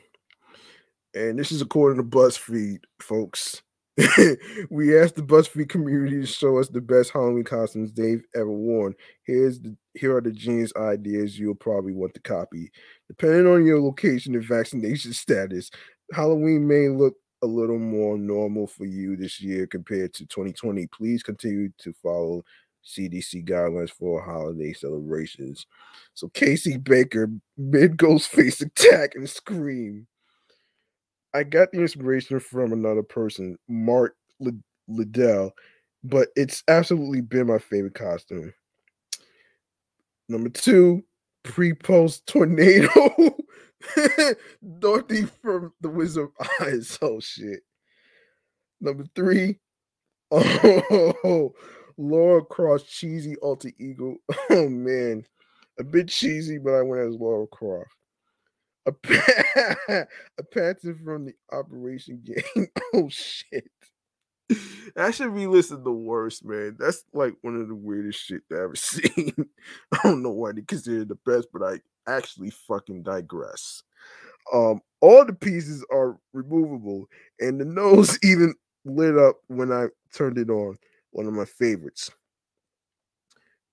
[1.14, 3.62] and this is according to BuzzFeed, folks.
[4.70, 8.94] we asked the BuzzFeed community to show us the best Halloween costumes they've ever worn.
[9.24, 12.70] Here's the here are the genius ideas you'll probably want to copy.
[13.08, 15.70] Depending on your location and vaccination status,
[16.12, 20.86] Halloween may look a little more normal for you this year compared to 2020.
[20.88, 22.42] Please continue to follow
[22.84, 25.66] CDC guidelines for holiday celebrations.
[26.14, 30.06] So Casey Becker mid ghost face attack and scream.
[31.34, 34.16] I got the inspiration from another person, Mark
[34.88, 35.52] Liddell,
[36.02, 38.54] but it's absolutely been my favorite costume.
[40.28, 41.04] Number two,
[41.46, 42.88] pre-post tornado.
[44.78, 46.98] Dorothy from the Wizard of Oz.
[47.02, 47.60] Oh shit.
[48.80, 49.58] Number three,
[50.30, 51.54] oh
[51.96, 54.16] Laura Croft cheesy alter ego.
[54.50, 55.24] Oh man.
[55.78, 57.90] A bit cheesy, but I went as Laura Croft.
[58.86, 58.92] A,
[60.38, 62.66] a pattern from the Operation Game.
[62.94, 63.70] Oh shit.
[64.96, 66.76] I should be listed the worst, man.
[66.78, 69.32] That's like one of the weirdest shit I've ever seen.
[69.92, 73.82] I don't know why they consider it the best, but I actually fucking digress.
[74.52, 77.06] Um, all the pieces are removable,
[77.40, 78.54] and the nose even
[78.84, 80.78] lit up when I turned it on.
[81.10, 82.10] One of my favorites.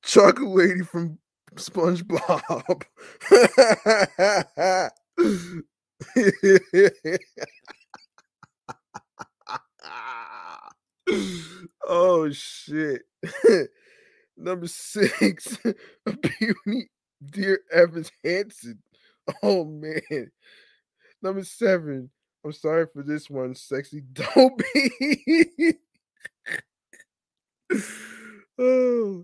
[0.04, 1.20] Chocolate Lady from
[1.56, 2.84] SpongeBob.
[9.94, 10.70] Ah.
[11.88, 13.04] oh shit.
[14.38, 15.58] Number six,
[16.22, 16.90] Beauty
[17.24, 18.80] Dear Evans Hansen.
[19.44, 20.32] Oh man.
[21.22, 22.10] Number seven,
[22.44, 25.78] I'm sorry for this one, Sexy Dopey.
[28.60, 29.24] oh,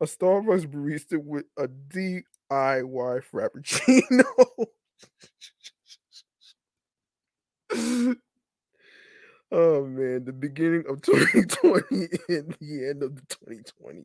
[0.00, 2.22] a Starbucks barista with a DIY
[3.32, 4.24] Frappuccino.
[9.50, 14.04] Oh man, the beginning of 2020 and the end of the 2020.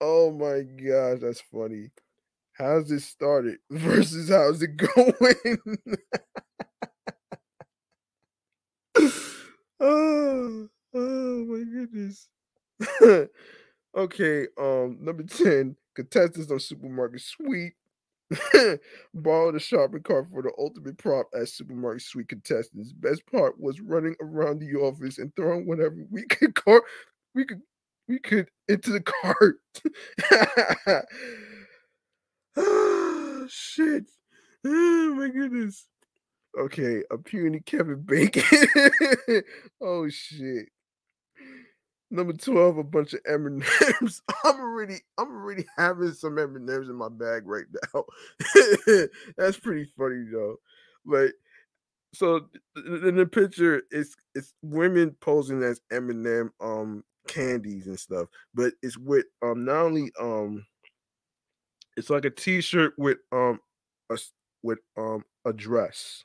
[0.00, 1.90] Oh my gosh, that's funny.
[2.52, 5.58] How's it started versus how's it going?
[9.80, 12.28] oh, oh my goodness.
[13.96, 17.74] okay, um, number 10, contestants on Supermarket Sweep.
[19.14, 22.92] Borrow a shopping cart for the ultimate prop as Supermarket Sweep contestants.
[22.92, 26.82] Best part was running around the office and throwing whatever we could cart
[27.34, 27.60] we could
[28.06, 29.56] we could into the cart.
[32.56, 34.04] oh, shit.
[34.64, 35.86] Oh my goodness.
[36.58, 38.42] Okay, a puny Kevin Bacon.
[39.82, 40.68] oh shit.
[42.10, 44.22] Number 12, a bunch of M&Ms.
[44.44, 48.04] I'm already, I'm already having some M&Ms in my bag right now.
[49.36, 50.56] That's pretty funny though.
[51.04, 51.34] Like,
[52.14, 58.72] so in the picture, it's it's women posing as M&M um candies and stuff, but
[58.82, 60.64] it's with um not only um
[61.98, 63.60] it's like a t-shirt with um
[64.10, 64.18] a
[64.62, 66.24] with um a dress.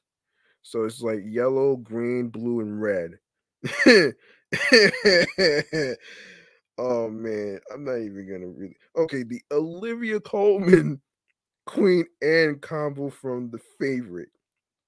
[0.61, 3.19] So it's like yellow, green, blue, and red.
[6.77, 8.75] oh man, I'm not even gonna really.
[8.97, 11.01] Okay, the Olivia Colman
[11.65, 14.29] Queen Anne combo from The Favorite.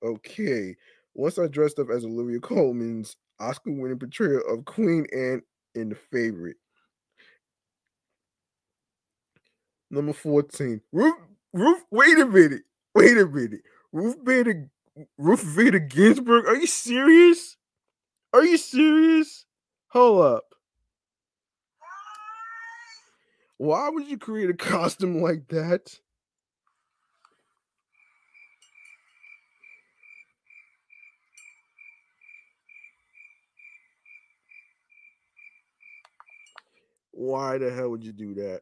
[0.04, 0.76] Okay,
[1.14, 5.42] once I dressed up as Olivia Colman's Oscar-winning portrayal of Queen Anne
[5.76, 6.58] in The Favorite.
[9.90, 10.82] Number 14.
[10.92, 11.16] Ruth,
[11.54, 12.64] Ruth, wait a minute.
[12.94, 13.62] Wait a minute.
[13.92, 14.70] Ruth Bader
[15.18, 16.46] Ruth Bader Ginsburg.
[16.48, 17.58] Are you serious?
[18.34, 19.46] Are you serious?
[19.96, 20.46] Hold up.
[23.58, 26.00] Why would you create a costume like that?
[37.12, 38.62] Why the hell would you do that?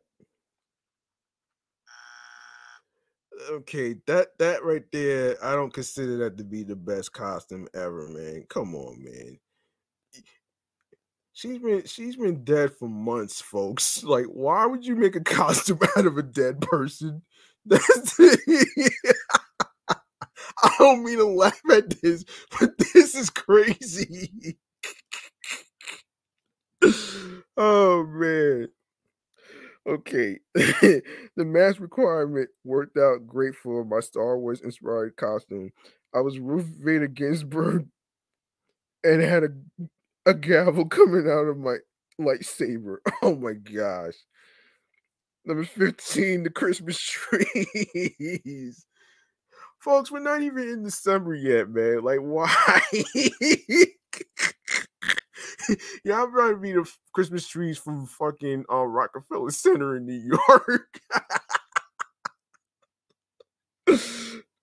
[3.51, 8.07] Okay, that that right there, I don't consider that to be the best costume ever,
[8.09, 8.45] man.
[8.49, 9.39] Come on, man.
[11.33, 14.03] She's been she's been dead for months, folks.
[14.13, 17.23] Like, why would you make a costume out of a dead person?
[17.65, 18.19] That's
[20.63, 22.23] I don't mean to laugh at this,
[22.59, 24.57] but this is crazy.
[27.57, 28.67] oh man.
[29.87, 30.39] Okay.
[30.55, 31.01] the
[31.37, 35.71] mask requirement worked out great for my Star Wars inspired costume.
[36.13, 37.87] I was Ruth Bader Ginsburg
[39.03, 39.49] and had a
[40.25, 41.77] a gavel coming out of my
[42.19, 42.97] lightsaber.
[43.21, 44.15] Oh my gosh.
[45.45, 48.85] Number 15, the Christmas trees.
[49.79, 52.01] Folks, we're not even in December yet, man.
[52.01, 52.81] Like, why?
[56.03, 61.01] Y'all better be the Christmas trees from fucking uh, Rockefeller Center in New York.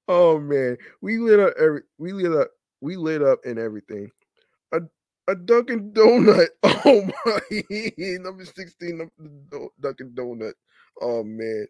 [0.08, 2.48] oh man, we lit up every we lit up
[2.80, 4.10] we lit up and everything.
[5.30, 6.48] A Dunkin' Donut.
[6.82, 7.40] Oh my
[8.20, 9.10] number 16
[9.80, 10.54] Dunkin' Donut.
[11.00, 11.66] Oh man.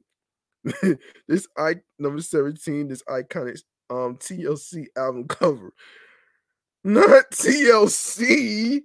[1.28, 3.60] this I number 17, this iconic
[3.90, 5.72] um TLC album cover.
[6.84, 8.82] Not TLC.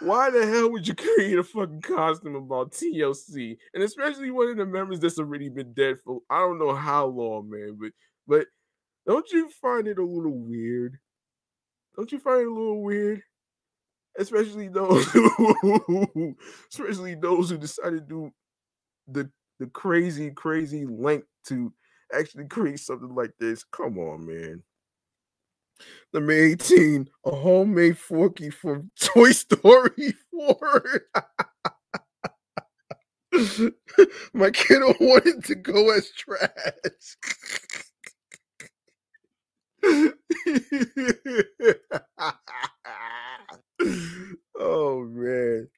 [0.00, 3.58] Why the hell would you create a fucking costume about TLC?
[3.74, 7.06] And especially one of the members that's already been dead for I don't know how
[7.06, 7.76] long, man.
[7.78, 7.92] But
[8.26, 8.46] but
[9.10, 10.96] don't you find it a little weird?
[11.96, 13.22] Don't you find it a little weird?
[14.16, 16.36] Especially those who
[16.70, 18.30] especially those who decide to do
[19.08, 19.28] the
[19.58, 21.72] the crazy, crazy length to
[22.16, 23.64] actually create something like this.
[23.64, 24.62] Come on, man.
[26.14, 31.02] Number 18, a homemade Forky from Toy Story 4.
[34.34, 37.16] My kiddo wanted to go as trash.
[44.58, 45.68] oh man.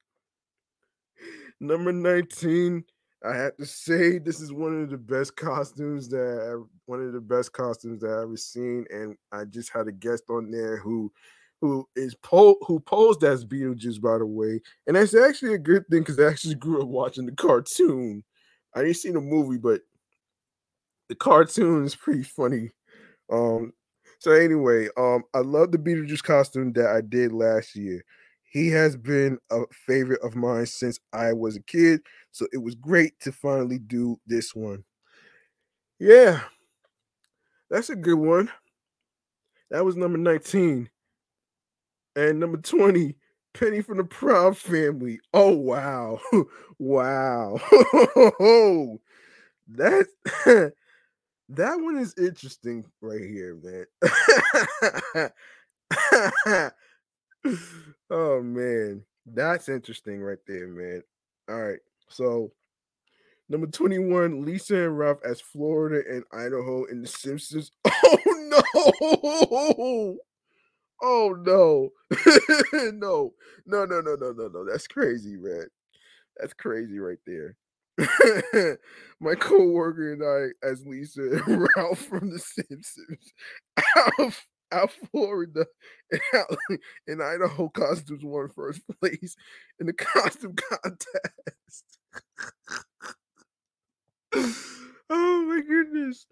[1.61, 2.85] Number 19,
[3.25, 7.21] I have to say this is one of the best costumes that one of the
[7.21, 11.13] best costumes that I've ever seen, and I just had a guest on there who
[11.61, 15.87] who is po- who posed as Beetlejuice, by the way, and that's actually a good
[15.89, 18.25] thing because I actually grew up watching the cartoon.
[18.75, 19.83] I didn't see the movie, but
[21.09, 22.71] the cartoon is pretty funny.
[23.31, 23.73] Um,
[24.23, 28.05] so anyway, um, I love the Beetlejuice costume that I did last year.
[28.53, 32.03] He has been a favorite of mine since I was a kid.
[32.31, 34.85] So it was great to finally do this one.
[35.99, 36.43] Yeah,
[37.71, 38.51] that's a good one.
[39.71, 40.89] That was number 19.
[42.15, 43.17] And number 20,
[43.55, 45.21] Penny from the Proud Family.
[45.33, 46.21] Oh, wow.
[46.79, 47.59] wow.
[49.69, 50.07] that,
[51.51, 53.87] that one is interesting right here, man.
[58.11, 61.03] oh man, that's interesting right there, man.
[61.49, 62.53] All right, so
[63.49, 67.73] number twenty-one, Lisa and Ralph as Florida and Idaho in The Simpsons.
[68.05, 68.59] Oh
[69.87, 70.19] no!
[71.03, 71.91] Oh no,
[72.93, 73.33] no,
[73.67, 74.65] no, no, no, no, no, no.
[74.71, 75.67] That's crazy, man.
[76.39, 77.57] That's crazy right there.
[79.21, 83.33] My co-worker and I, as Lisa and Ralph from The Simpsons,
[83.97, 84.41] out,
[84.73, 85.67] out Florida
[86.11, 89.37] and, in Idaho costumes won first place
[89.79, 91.99] in the costume contest.
[95.11, 96.27] oh my goodness.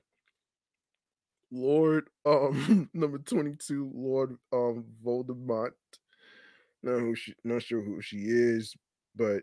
[1.52, 5.72] Lord, um, number 22, Lord um Voldemort.
[6.82, 8.74] Not who she not sure who she is,
[9.14, 9.42] but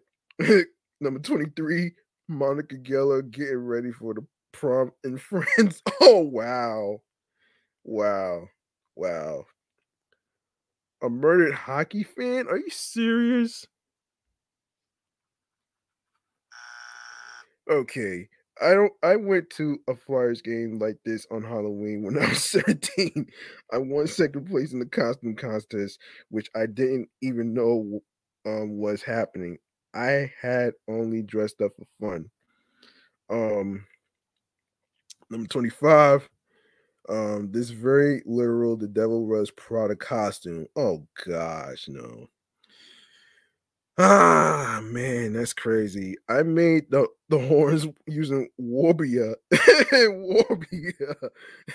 [1.00, 1.92] number 23,
[2.28, 5.82] Monica Geller getting ready for the prom and friends.
[6.02, 7.02] Oh wow.
[7.86, 8.50] Wow.
[8.96, 9.46] Wow.
[11.02, 12.48] A murdered hockey fan?
[12.48, 13.66] Are you serious?
[17.70, 18.30] Okay.
[18.60, 22.44] I don't I went to a Flyers game like this on Halloween when I was
[22.44, 23.28] 17.
[23.72, 26.00] I won second place in the costume contest,
[26.30, 28.02] which I didn't even know
[28.46, 29.60] um, was happening.
[29.94, 32.30] I had only dressed up for fun.
[33.30, 33.86] Um
[35.30, 36.30] number 25.
[37.10, 40.68] Um, this very literal the devil wears Prada costume.
[40.76, 42.28] Oh gosh, no.
[44.00, 46.18] Ah man, that's crazy.
[46.30, 49.36] I made the, the horns using Worbia.
[49.54, 51.30] Worbia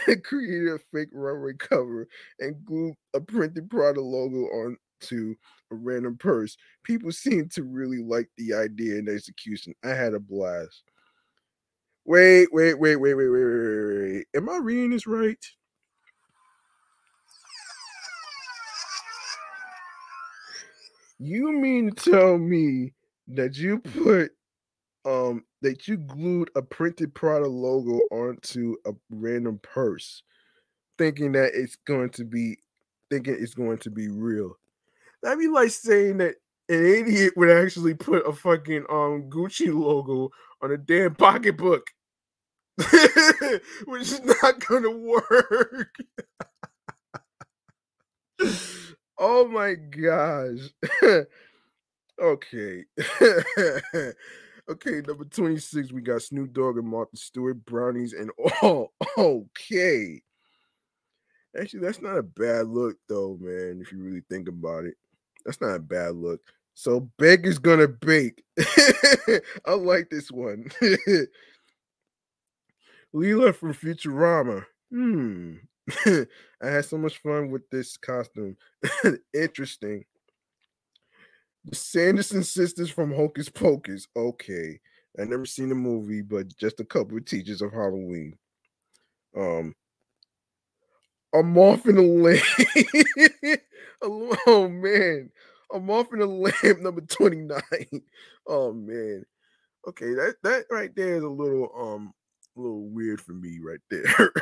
[0.24, 2.06] created a fake runway cover
[2.39, 4.47] and glued a printed Prada logo
[5.02, 5.34] onto
[5.70, 6.56] a random purse.
[6.84, 9.74] People seem to really like the idea and execution.
[9.84, 10.82] I had a blast.
[12.04, 14.26] Wait, wait, wait, wait, wait, wait, wait, wait.
[14.34, 15.38] Am I reading this right?
[21.20, 22.94] You mean to tell me
[23.28, 24.32] that you put
[25.04, 30.24] um that you glued a printed Prada logo onto a random purse,
[30.98, 32.58] thinking that it's going to be
[33.08, 34.56] thinking it's going to be real.
[35.22, 36.34] That'd be like saying that
[36.68, 40.30] an idiot would actually put a fucking um Gucci logo
[40.60, 41.86] on a damn pocketbook.
[42.78, 45.94] Which is not gonna work.
[49.18, 50.70] oh my gosh.
[52.22, 52.84] okay.
[54.68, 58.30] okay, number 26, we got Snoop Dogg and Martha Stewart, Brownies, and
[58.62, 58.92] all.
[59.18, 60.22] Okay.
[61.58, 64.94] Actually, that's not a bad look, though, man, if you really think about it.
[65.44, 66.40] That's not a bad look.
[66.74, 68.43] So baker's gonna bake.
[69.66, 70.70] I like this one.
[73.14, 74.64] Leela from Futurama.
[74.90, 75.56] Hmm.
[76.06, 76.27] I
[76.66, 78.56] had so much fun with this costume.
[79.35, 80.05] Interesting.
[81.64, 84.09] The Sanderson sisters from Hocus Pocus.
[84.16, 84.81] Okay.
[85.20, 88.39] I never seen the movie, but just a couple of teachers of Halloween.
[89.36, 89.74] Um
[91.35, 92.43] a moth in a lamp.
[94.46, 95.30] oh man.
[95.72, 96.26] A moth in a
[96.64, 97.60] lamp number 29.
[98.46, 99.24] Oh man.
[99.88, 102.12] Okay, that that right there is a little um
[102.56, 104.32] a little weird for me right there.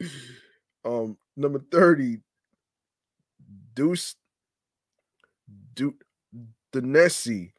[0.84, 2.18] um, number 30,
[3.74, 4.16] Deuce
[5.74, 5.94] Du
[6.74, 7.52] Nessie,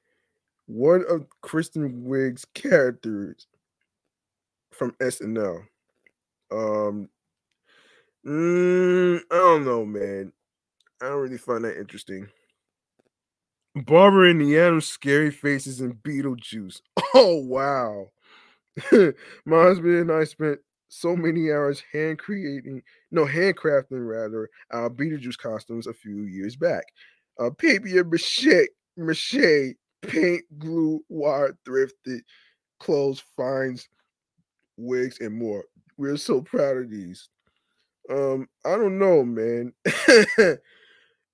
[0.66, 3.48] one of Kristen Wiig's characters
[4.72, 5.64] from SNL.
[6.52, 7.10] Um,
[8.26, 10.32] mm, I don't know, man.
[11.02, 12.30] I don't really find that interesting.
[13.76, 16.82] Barbara and the Adams, Scary Faces, and Beetlejuice.
[17.16, 18.12] Oh wow.
[19.46, 20.60] my husband and I spent
[20.90, 26.86] so many hours hand creating, no, handcrafting rather, our Beetlejuice costumes a few years back.
[27.40, 28.68] Uh, papier mache,
[28.98, 32.22] mache, paint, glue, wire, thrifted,
[32.80, 33.90] clothes, finds,
[34.78, 35.66] wigs, and more.
[35.98, 37.30] We're so proud of these.
[38.10, 39.74] Um, I don't know, man.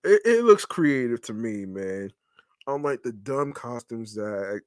[0.05, 2.11] it, it looks creative to me, man.
[2.67, 4.61] Unlike the dumb costumes that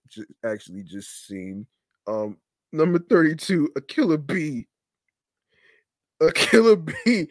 [0.44, 1.66] I actually just seen.
[2.06, 2.36] Um,
[2.72, 4.68] Number 32, a killer bee.
[6.20, 7.28] A killer bee.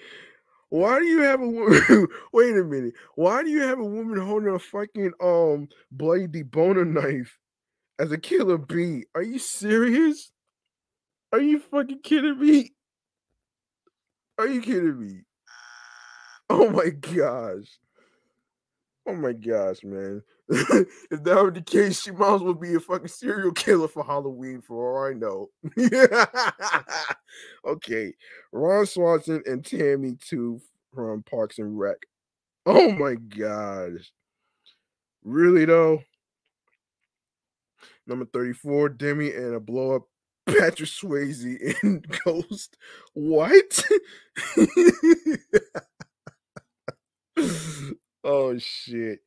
[0.69, 2.07] Why do you have a woman?
[2.33, 2.93] Wait a minute.
[3.15, 7.37] Why do you have a woman holding a fucking um bloody deboner knife
[7.99, 9.05] as a killer bee?
[9.15, 10.31] Are you serious?
[11.31, 12.71] Are you fucking kidding me?
[14.37, 15.21] Are you kidding me?
[16.49, 17.77] Oh my gosh.
[19.07, 20.21] Oh my gosh, man.
[20.49, 24.03] if that were the case, she might as well be a fucking serial killer for
[24.03, 25.49] Halloween, for all I know.
[27.65, 28.13] okay.
[28.51, 30.59] Ron Swanson and Tammy, too,
[30.93, 31.97] from Parks and Rec.
[32.65, 34.11] Oh my gosh.
[35.23, 36.03] Really though?
[38.05, 40.03] Number 34, Demi and a blow up
[40.47, 42.77] Patrick Swayze in Ghost.
[43.13, 43.83] What?
[48.27, 49.21] Oh shit.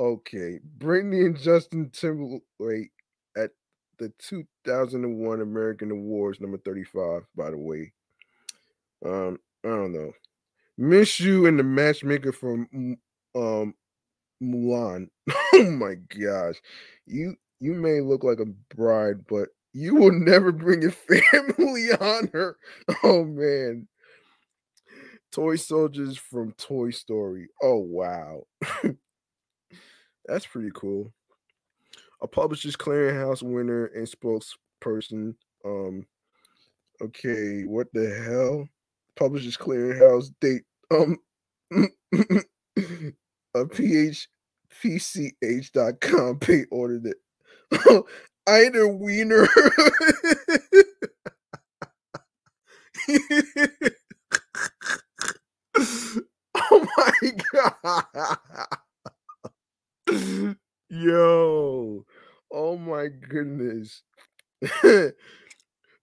[0.00, 0.60] Okay.
[0.78, 2.92] Britney and Justin Timberlake
[3.36, 3.50] at
[3.98, 7.92] the 2001 American Awards, number 35, by the way.
[9.04, 10.12] Um, I don't know.
[10.78, 12.68] Miss you and the matchmaker from
[13.36, 13.74] um
[14.42, 15.08] Mulan.
[15.54, 16.56] Oh my gosh.
[17.06, 20.90] You you may look like a bride, but you will never bring your
[21.32, 22.58] family on her.
[23.04, 23.88] Oh man.
[25.36, 27.48] Toy soldiers from Toy Story.
[27.62, 28.44] Oh wow.
[30.24, 31.12] That's pretty cool.
[32.22, 35.34] A publisher's clearinghouse winner and spokesperson.
[35.62, 36.06] Um
[37.02, 38.66] okay, what the hell?
[39.14, 41.18] Publishers Clearinghouse date um
[43.54, 44.28] a ph
[44.82, 47.18] pch.com pay ordered it.
[48.48, 49.46] Either Wiener.
[56.70, 57.12] oh my
[57.52, 58.38] god.
[60.88, 62.04] Yo.
[62.52, 64.02] Oh my goodness.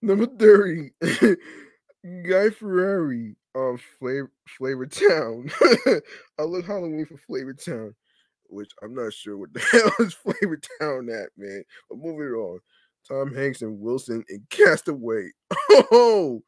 [0.02, 0.90] Number 30.
[2.28, 5.50] Guy Fieri um Flavor Flavor Town.
[6.38, 7.94] I look Halloween for Flavor Town,
[8.48, 11.64] which I'm not sure what the hell is Flavor Town at, man.
[11.88, 12.60] But moving on.
[13.08, 15.28] Tom Hanks and Wilson in Castaway.
[15.90, 16.42] Oh,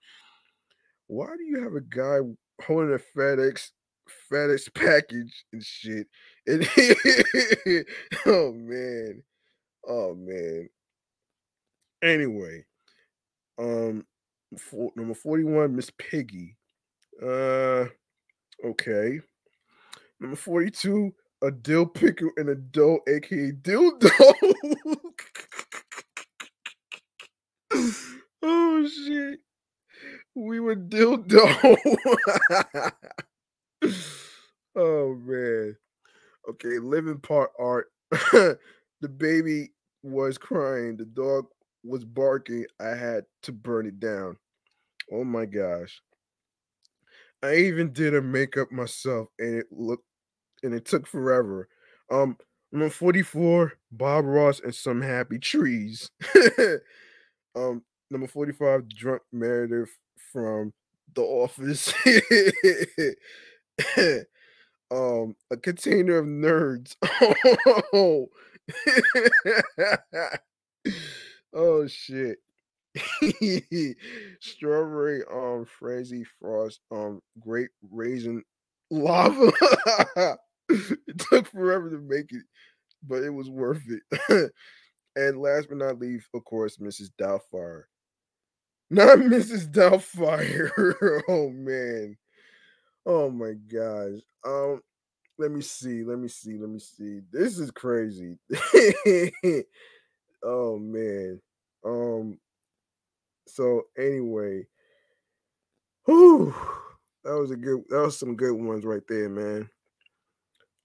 [1.07, 2.19] why do you have a guy
[2.65, 3.71] holding a FedEx
[4.33, 6.07] FedEx package and shit?
[6.47, 6.67] And
[8.27, 9.23] oh man,
[9.87, 10.69] oh man.
[12.03, 12.65] Anyway,
[13.59, 14.05] um,
[14.59, 16.57] for, number 41, Miss Piggy.
[17.23, 17.87] Uh
[18.65, 19.21] okay.
[20.21, 24.11] Number 42, a dill pickle and a dough, aka dildo.
[28.43, 29.41] oh shit.
[30.35, 31.77] We were dildo.
[34.77, 35.77] oh man.
[36.51, 37.91] Okay, living part art.
[38.11, 38.59] the
[39.09, 39.71] baby
[40.03, 40.97] was crying.
[40.97, 41.47] The dog
[41.85, 44.37] was barking, I had to burn it down.
[45.13, 46.03] Oh my gosh.
[47.43, 50.05] I even did a makeup myself and it looked
[50.63, 51.69] and it took forever.
[52.11, 52.37] Um
[52.73, 56.11] number 44, Bob Ross and some happy trees.
[57.57, 59.91] um number 45, drunk Meredith
[60.33, 60.73] from
[61.15, 61.93] the office.
[64.91, 66.97] um a container of nerds.
[67.93, 68.29] Oh,
[71.57, 72.39] Oh shit.
[74.41, 78.43] Strawberry um frizzy frost um great raisin
[78.91, 79.53] lava.
[80.69, 82.43] it took forever to make it,
[83.03, 84.53] but it was worth it.
[85.17, 87.11] and last but not least, of course, Mrs.
[87.21, 87.85] Doubtfire.
[88.91, 89.71] Not Mrs.
[89.71, 91.23] Doubtfire.
[91.29, 92.17] oh man.
[93.07, 94.21] Oh my gosh.
[94.45, 94.83] Um,
[95.39, 96.03] let me see.
[96.03, 96.57] Let me see.
[96.59, 97.21] Let me see.
[97.31, 98.39] This is crazy.
[100.43, 101.41] oh man.
[101.85, 102.39] Um
[103.47, 104.67] so anyway,
[106.05, 106.55] whew,
[107.25, 109.69] that was a good that was some good ones right there, man.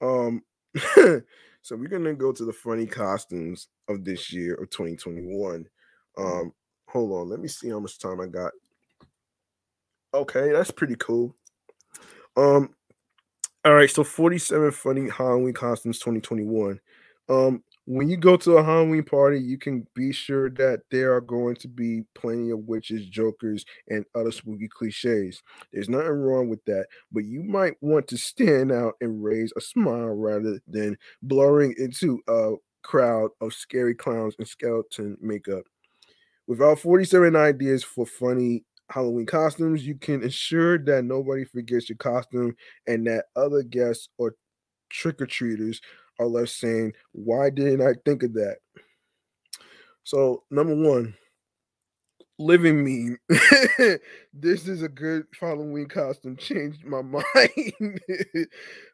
[0.01, 0.43] Um
[1.61, 5.65] so we're gonna go to the funny costumes of this year of 2021.
[6.17, 6.53] Um
[6.87, 8.51] hold on, let me see how much time I got.
[10.13, 11.35] Okay, that's pretty cool.
[12.35, 12.75] Um
[13.65, 16.79] all right, so 47 funny Halloween costumes 2021.
[17.29, 21.19] Um when you go to a Halloween party, you can be sure that there are
[21.21, 25.41] going to be plenty of witches, jokers, and other spooky cliches.
[25.73, 29.61] There's nothing wrong with that, but you might want to stand out and raise a
[29.61, 35.63] smile rather than blurring into a crowd of scary clowns and skeleton makeup.
[36.47, 42.55] Without 47 ideas for funny Halloween costumes, you can ensure that nobody forgets your costume
[42.87, 44.35] and that other guests or
[44.89, 45.81] trick or treaters
[46.19, 48.57] are left saying, Why didn't I think of that?
[50.03, 51.15] So, number one,
[52.41, 53.17] living meme.
[54.33, 56.35] this is a good Halloween costume.
[56.37, 57.23] Changed my mind.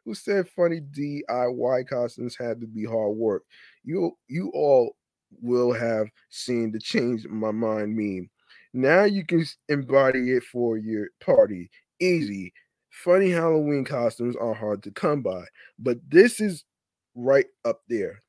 [0.04, 3.42] Who said funny DIY costumes had to be hard work?
[3.84, 4.96] You you all
[5.42, 8.30] will have seen the change my mind meme.
[8.74, 11.70] Now you can embody it for your party.
[12.00, 12.52] Easy.
[12.90, 15.44] Funny Halloween costumes are hard to come by,
[15.78, 16.64] but this is
[17.14, 18.22] right up there.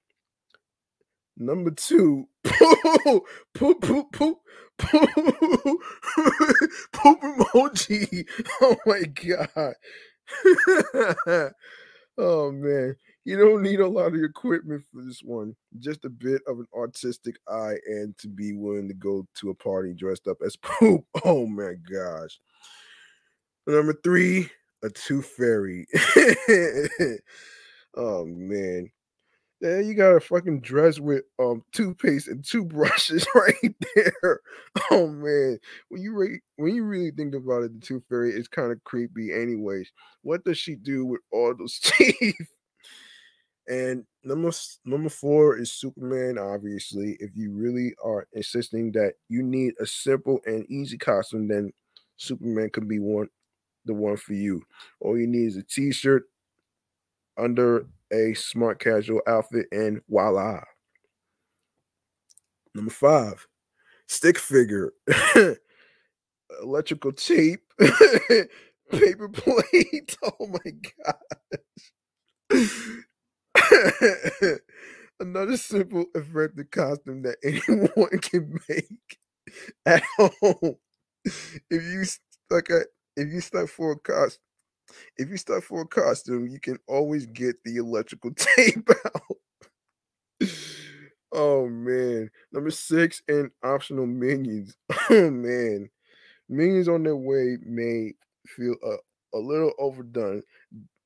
[1.38, 3.24] Number two, poop,
[3.56, 4.38] poop, poop, poop,
[4.78, 5.80] poop,
[6.94, 8.26] poop emoji.
[8.62, 9.74] Oh my god.
[12.18, 12.96] Oh man,
[13.30, 15.56] you don't need a lot of equipment for this one.
[15.78, 19.54] Just a bit of an artistic eye and to be willing to go to a
[19.54, 21.06] party dressed up as poop.
[21.24, 22.40] Oh my gosh.
[23.68, 24.50] Number three,
[24.84, 25.86] a tooth fairy.
[27.96, 28.90] oh man.
[29.62, 34.40] Yeah, you got a fucking dress with um toothpaste and toothbrushes right there.
[34.90, 38.48] Oh man, when you re- when you really think about it, the tooth fairy is
[38.48, 39.32] kind of creepy.
[39.32, 39.92] Anyways,
[40.24, 42.50] what does she do with all those teeth?
[43.70, 44.52] And number
[44.84, 46.40] number four is Superman.
[46.40, 51.72] Obviously, if you really are insisting that you need a simple and easy costume, then
[52.18, 53.30] Superman could be one
[53.86, 54.64] the one for you.
[55.00, 56.24] All you need is a t-shirt
[57.38, 60.62] under a smart casual outfit, and voila.
[62.74, 63.48] Number five,
[64.08, 64.94] stick figure,
[66.62, 67.62] electrical tape,
[68.92, 70.18] paper plate.
[70.24, 70.72] Oh my
[72.52, 73.06] gosh.
[75.20, 79.20] Another simple, effective costume that anyone can make
[79.86, 80.76] at home.
[81.26, 82.88] If you stuck uh, at
[83.18, 84.42] if you stuck for a costume
[85.18, 90.48] if you stuck for a costume, you can always get the electrical tape out.
[91.34, 92.30] oh man.
[92.52, 94.76] Number six and optional minions.
[95.10, 95.90] Oh man.
[96.48, 98.14] Minions on their way may
[98.48, 100.42] feel a, a little overdone,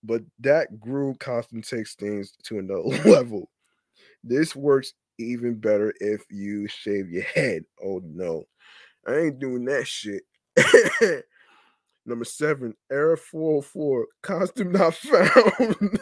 [0.03, 3.49] but that Gru costume takes things to another level.
[4.23, 7.63] This works even better if you shave your head.
[7.83, 8.45] Oh no.
[9.07, 10.23] I ain't doing that shit.
[12.05, 15.99] Number seven, Error 404, costume not found.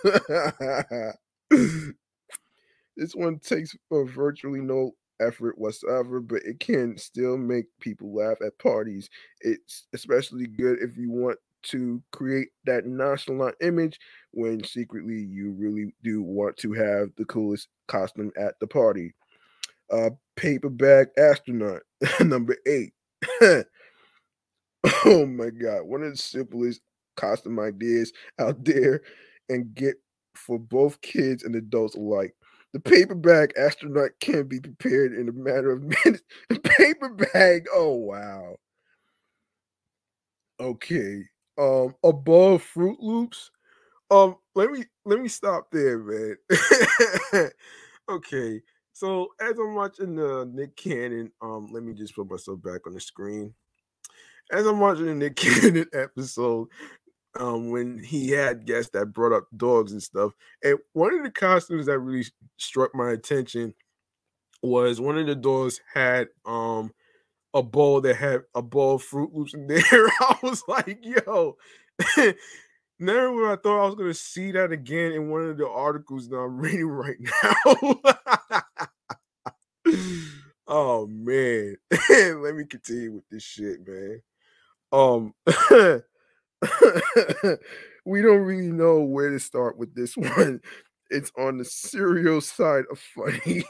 [2.97, 8.57] this one takes virtually no effort whatsoever, but it can still make people laugh at
[8.57, 9.09] parties.
[9.41, 13.99] It's especially good if you want to create that nonchalant image
[14.31, 19.13] when secretly you really do want to have the coolest costume at the party.
[19.91, 21.81] Uh, paper bag astronaut,
[22.21, 22.93] number eight.
[25.05, 26.81] Oh my god, one of the simplest
[27.15, 29.01] costume ideas out there
[29.49, 29.95] and get
[30.35, 32.33] for both kids and adults alike.
[32.73, 36.23] The paper bag astronaut can be prepared in a matter of minutes.
[36.63, 38.55] paper bag, oh wow.
[40.59, 41.30] Okay.
[41.57, 43.51] Um above Froot Loops.
[44.09, 46.35] Um let me let me stop there, man.
[48.09, 48.61] okay.
[48.93, 52.93] So as I'm watching the Nick Cannon, um, let me just put myself back on
[52.93, 53.55] the screen
[54.51, 56.67] as I'm watching the Nick Cannon episode,
[57.39, 60.33] um, when he had guests that brought up dogs and stuff,
[60.63, 62.25] and one of the costumes that really
[62.57, 63.73] struck my attention
[64.61, 66.91] was one of the dogs had um
[67.53, 69.81] a bowl that had a bowl of Froot Loops in there.
[70.21, 71.57] I was like, yo.
[72.99, 76.29] Never would I thought I was gonna see that again in one of the articles
[76.29, 77.95] that I'm reading right now.
[80.67, 81.77] oh man.
[82.09, 84.21] Let me continue with this shit, man.
[84.91, 85.33] Um,
[88.05, 90.61] we don't really know where to start with this one.
[91.09, 93.63] It's on the serial side of funny.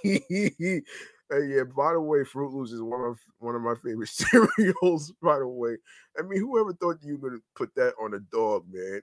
[1.31, 5.13] Uh, yeah, by the way, Froot Loops is one of one of my favorite cereals.
[5.21, 5.77] By the way,
[6.19, 9.01] I mean, whoever thought you were gonna put that on a dog, man?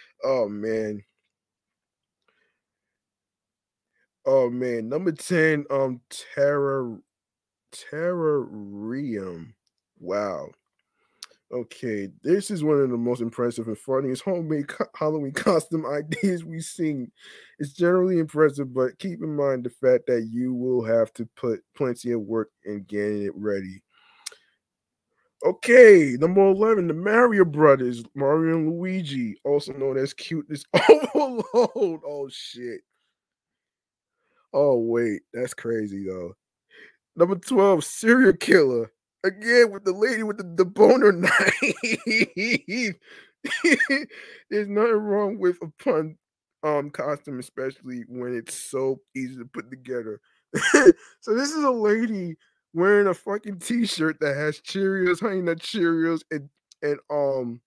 [0.24, 1.02] oh man,
[4.26, 4.88] oh man.
[4.88, 6.98] Number ten, um, Terror,
[7.72, 9.54] Terrarium.
[9.98, 10.50] Wow.
[11.52, 16.44] Okay, this is one of the most impressive and funniest homemade co- Halloween costume ideas
[16.44, 17.12] we've seen.
[17.58, 21.60] It's generally impressive, but keep in mind the fact that you will have to put
[21.76, 23.82] plenty of work in getting it ready.
[25.44, 30.64] Okay, number 11, the Mario Brothers, Mario and Luigi, also known as Cuteness
[31.14, 32.00] Overload.
[32.06, 32.80] Oh, shit.
[34.54, 36.34] Oh, wait, that's crazy, though.
[37.16, 38.92] Number 12, Serial Killer
[39.24, 42.96] again with the lady with the, the boner knife.
[44.50, 46.16] There's nothing wrong with a pun
[46.62, 50.20] um costume, especially when it's so easy to put together.
[51.20, 52.36] so this is a lady
[52.72, 56.48] wearing a fucking t-shirt that has Cheerios, honey nut Cheerios, and
[56.82, 57.60] and um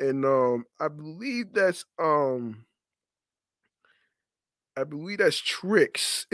[0.00, 2.64] and um I believe that's um
[4.76, 6.26] I believe that's Trix.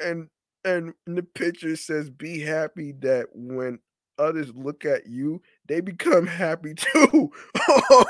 [0.00, 0.28] and
[0.64, 3.78] and the picture says, "Be happy that when
[4.18, 7.32] others look at you, they become happy too."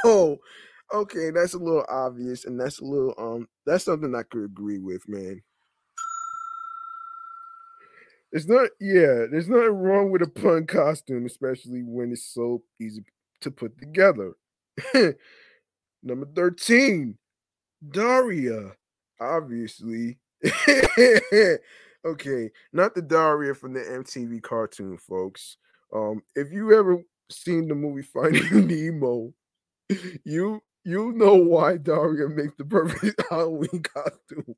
[0.05, 0.39] oh,
[0.93, 4.78] okay, that's a little obvious, and that's a little um, that's something I could agree
[4.78, 5.43] with, man.
[8.32, 13.05] It's not, yeah, there's nothing wrong with a pun costume, especially when it's so easy
[13.40, 14.35] to put together.
[16.02, 17.18] Number 13,
[17.90, 18.72] Daria.
[19.20, 20.18] Obviously.
[22.05, 25.56] okay, not the Daria from the MTV cartoon, folks.
[25.94, 29.32] Um, if you ever seen the movie Finding Nemo,
[30.24, 34.55] you you know why Daria makes the perfect Halloween costume.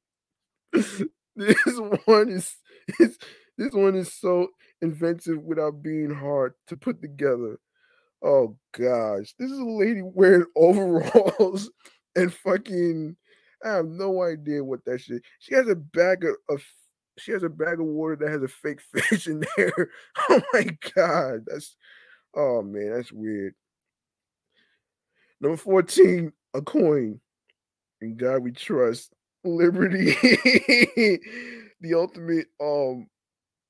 [1.36, 2.56] this one is,
[3.00, 3.18] is
[3.58, 4.48] this one is so
[4.80, 7.58] inventive without being hard to put together.
[8.22, 11.70] Oh gosh, this is a lady wearing overalls
[12.14, 13.16] and fucking.
[13.64, 15.22] I have no idea what that shit.
[15.38, 16.62] She has a bag of, of
[17.18, 19.90] she has a bag of water that has a fake fish in there.
[20.28, 21.76] Oh my god, that's
[22.34, 23.54] oh man, that's weird.
[25.40, 27.20] Number 14, a coin.
[28.00, 29.12] In God we trust.
[29.44, 30.12] Liberty.
[31.80, 33.08] the ultimate um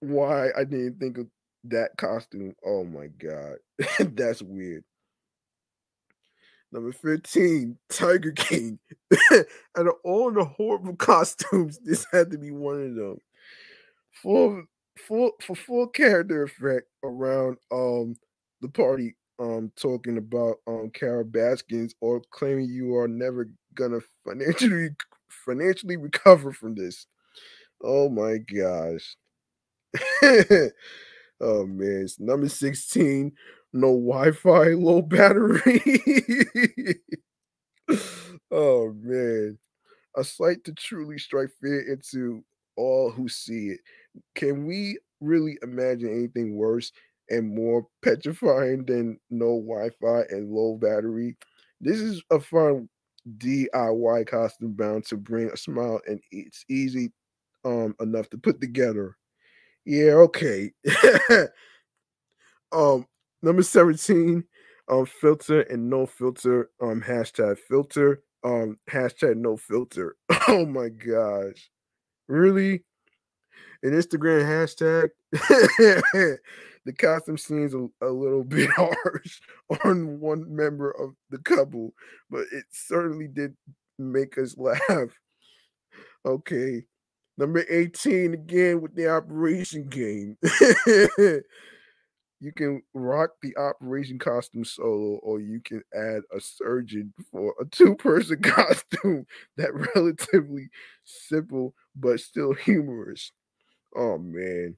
[0.00, 1.26] why I didn't think of
[1.64, 2.54] that costume.
[2.64, 3.56] Oh my god.
[4.16, 4.84] That's weird.
[6.72, 8.78] Number 15, Tiger King.
[9.76, 13.18] Out of all the horrible costumes, this had to be one of them.
[14.12, 14.64] Full
[14.98, 18.14] full for full character effect around um
[18.60, 24.90] the party um talking about um Carole Baskins or claiming you are never gonna financially
[25.28, 27.06] financially recover from this.
[27.82, 29.16] Oh my gosh.
[31.40, 33.32] oh man, it's number 16.
[33.72, 35.82] No Wi-Fi, low battery.
[38.50, 39.58] oh man.
[40.16, 42.44] A sight to truly strike fear into
[42.76, 43.80] all who see it.
[44.34, 46.92] Can we really imagine anything worse
[47.30, 51.36] and more petrifying than no Wi-Fi and low battery?
[51.80, 52.88] This is a fun
[53.38, 57.12] DIY costume bound to bring a smile and it's easy
[57.64, 59.16] um enough to put together.
[59.86, 60.72] Yeah, okay.
[62.72, 63.06] um
[63.42, 64.44] number 17,
[64.88, 70.16] um filter and no filter, um hashtag filter, um hashtag no filter.
[70.48, 71.70] Oh my gosh.
[72.28, 72.84] Really?
[73.82, 75.10] An Instagram hashtag
[76.84, 79.40] the costume seems a, a, little bit harsh
[79.84, 81.92] on one member of the couple,
[82.30, 83.54] but it certainly did
[83.98, 85.18] make us laugh.
[86.24, 86.84] Okay.
[87.38, 90.36] Number 18 again with the operation game.
[92.42, 97.64] you can rock the operation costume solo, or you can add a surgeon for a
[97.64, 99.26] two-person costume
[99.56, 100.68] that relatively
[101.04, 103.32] simple but still humorous.
[103.94, 104.76] Oh man.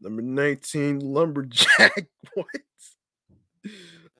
[0.00, 2.06] Number 19, Lumberjack.
[2.34, 2.46] what?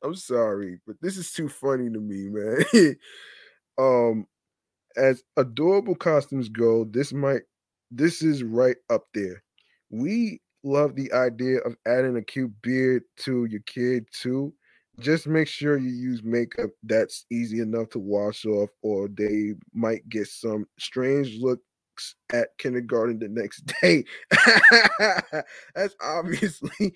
[0.03, 2.97] I'm sorry, but this is too funny to me, man.
[3.79, 4.27] um,
[4.97, 7.43] as adorable costumes go, this might
[7.91, 9.43] this is right up there.
[9.91, 14.53] We love the idea of adding a cute beard to your kid too.
[14.99, 20.09] Just make sure you use makeup that's easy enough to wash off, or they might
[20.09, 21.61] get some strange look
[22.33, 24.05] at kindergarten the next day.
[25.75, 26.95] That's obviously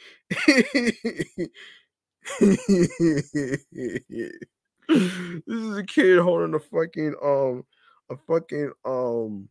[4.89, 7.65] this is a kid holding a fucking um
[8.11, 9.49] a fucking um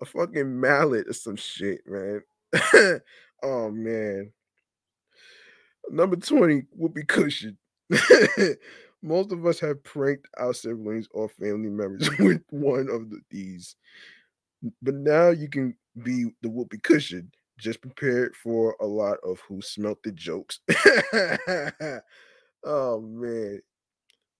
[0.00, 2.22] a fucking mallet or some shit, man.
[3.42, 4.32] oh man.
[5.90, 7.58] Number 20 whoopee cushion.
[9.02, 13.76] Most of us have pranked our siblings or family members with one of the, these.
[14.82, 17.30] But now you can be the whoopee cushion.
[17.58, 20.60] Just prepared for a lot of who smelt the jokes.
[22.64, 23.60] oh man.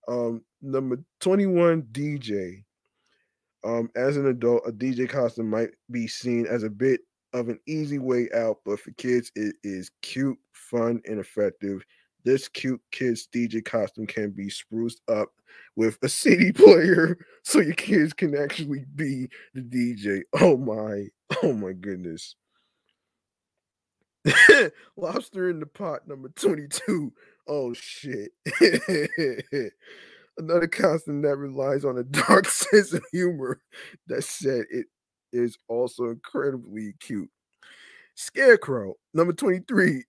[0.08, 2.64] Um, number 21 DJ.
[3.64, 7.00] Um, as an adult, a DJ costume might be seen as a bit
[7.32, 11.84] of an easy way out, but for kids, it is cute, fun, and effective.
[12.24, 15.28] This cute kids DJ costume can be spruced up
[15.76, 20.22] with a CD player so your kids can actually be the DJ.
[20.40, 21.08] Oh my,
[21.42, 22.36] oh my goodness.
[24.96, 27.12] Lobster in the pot number 22.
[27.48, 28.30] Oh shit.
[30.38, 33.60] Another costume that relies on a dark sense of humor.
[34.06, 34.86] That said, it
[35.32, 37.30] is also incredibly cute.
[38.14, 40.04] Scarecrow number 23.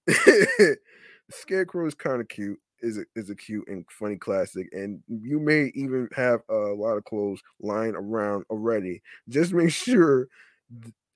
[1.32, 2.60] Scarecrow is kind of cute.
[2.84, 6.97] Is a, is a cute and funny classic, and you may even have a lot
[6.97, 9.01] of clothes lying around already.
[9.30, 10.27] Just make sure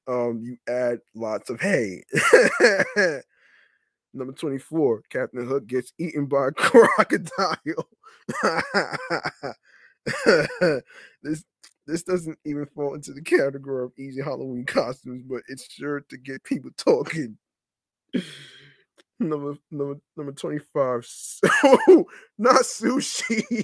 [0.07, 2.03] um, you add lots of hay.
[4.13, 7.87] Number 24, Captain Hook gets eaten by a crocodile.
[11.23, 11.43] this
[11.85, 16.17] this doesn't even fall into the category of easy Halloween costumes, but it's sure to
[16.17, 17.37] get people talking.
[19.19, 21.07] Number number number 25.
[21.63, 22.05] Oh,
[22.37, 23.63] not sushi.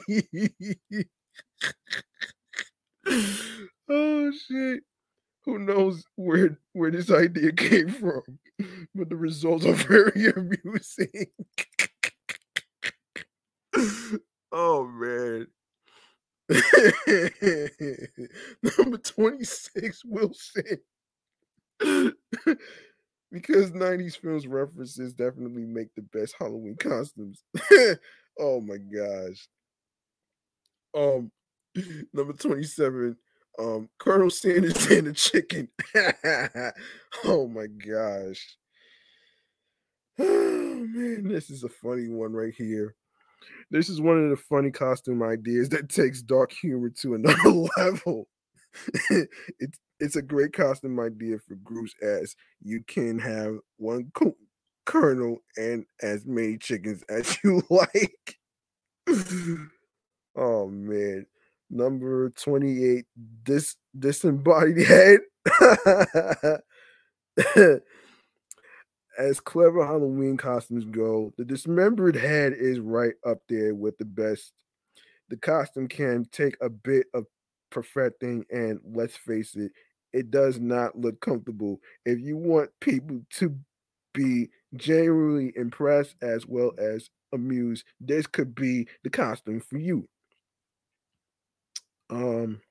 [3.89, 4.83] oh shit.
[5.45, 8.21] Who knows where where this idea came from?
[8.95, 11.27] But the results are very amusing.
[14.51, 15.47] oh man.
[18.77, 20.79] Number 26, Wilson.
[23.33, 27.43] Because 90s films references definitely make the best Halloween costumes.
[28.39, 29.47] oh my gosh.
[30.95, 31.31] Um
[32.13, 33.17] number 27,
[33.59, 35.67] um Colonel Sanders and the chicken.
[37.25, 38.55] oh my gosh.
[40.19, 42.95] Oh man, this is a funny one right here.
[43.71, 48.27] This is one of the funny costume ideas that takes dark humor to another level.
[49.59, 54.35] it's it's a great costume idea for groups as you can have one co-
[54.85, 58.37] colonel and as many chickens as you like.
[60.35, 61.25] oh man.
[61.69, 63.05] Number 28,
[63.45, 65.21] this disembodied head.
[69.17, 74.51] as clever Halloween costumes go, the dismembered head is right up there with the best.
[75.29, 77.25] The costume can take a bit of
[77.71, 79.71] perfecting, and let's face it,
[80.13, 81.79] it does not look comfortable.
[82.05, 83.55] If you want people to
[84.13, 90.07] be genuinely impressed as well as amused, this could be the costume for you.
[92.09, 92.61] Um,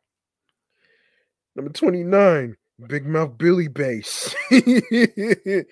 [1.56, 2.56] number 29,
[2.88, 4.34] Big Mouth Billy bass.
[4.50, 5.64] you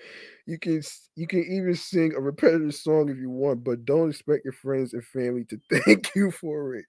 [0.59, 0.81] can
[1.15, 4.93] you can even sing a repetitive song if you want, but don't expect your friends
[4.93, 6.85] and family to thank you for it.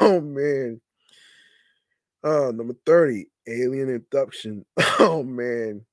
[0.00, 0.80] Oh man.
[2.24, 4.64] Uh, number 30, Alien Abduction.
[5.00, 5.84] Oh man.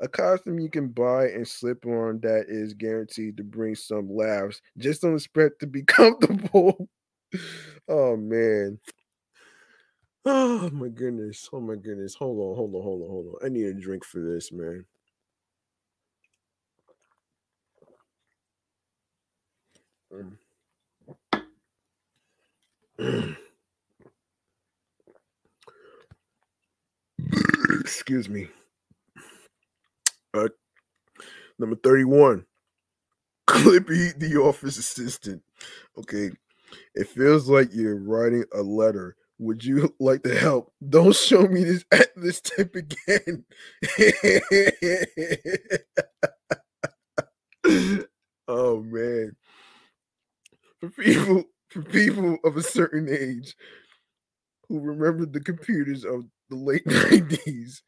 [0.00, 4.60] A costume you can buy and slip on that is guaranteed to bring some laughs.
[4.78, 6.88] Just don't expect to be comfortable.
[7.88, 8.78] oh man.
[10.24, 11.48] Oh my goodness.
[11.52, 12.14] Oh my goodness.
[12.14, 13.46] Hold on, hold on, hold on, hold on.
[13.46, 14.86] I need a drink for this, man.
[22.98, 23.36] Mm.
[27.94, 28.48] Excuse me.
[30.34, 30.48] Uh,
[31.60, 32.44] number 31.
[33.46, 35.40] Clippy, the office assistant.
[35.96, 36.32] Okay.
[36.96, 39.14] It feels like you're writing a letter.
[39.38, 40.72] Would you like to help?
[40.88, 43.44] Don't show me this at this tip again.
[48.48, 49.36] oh man.
[50.80, 53.54] For people for people of a certain age
[54.68, 57.82] who remember the computers of the late 90s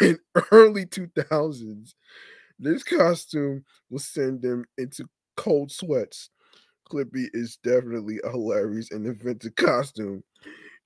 [0.00, 0.18] and
[0.50, 1.94] early 2000s,
[2.58, 6.30] this costume will send them into cold sweats.
[6.90, 10.22] Clippy is definitely a hilarious and inventive costume.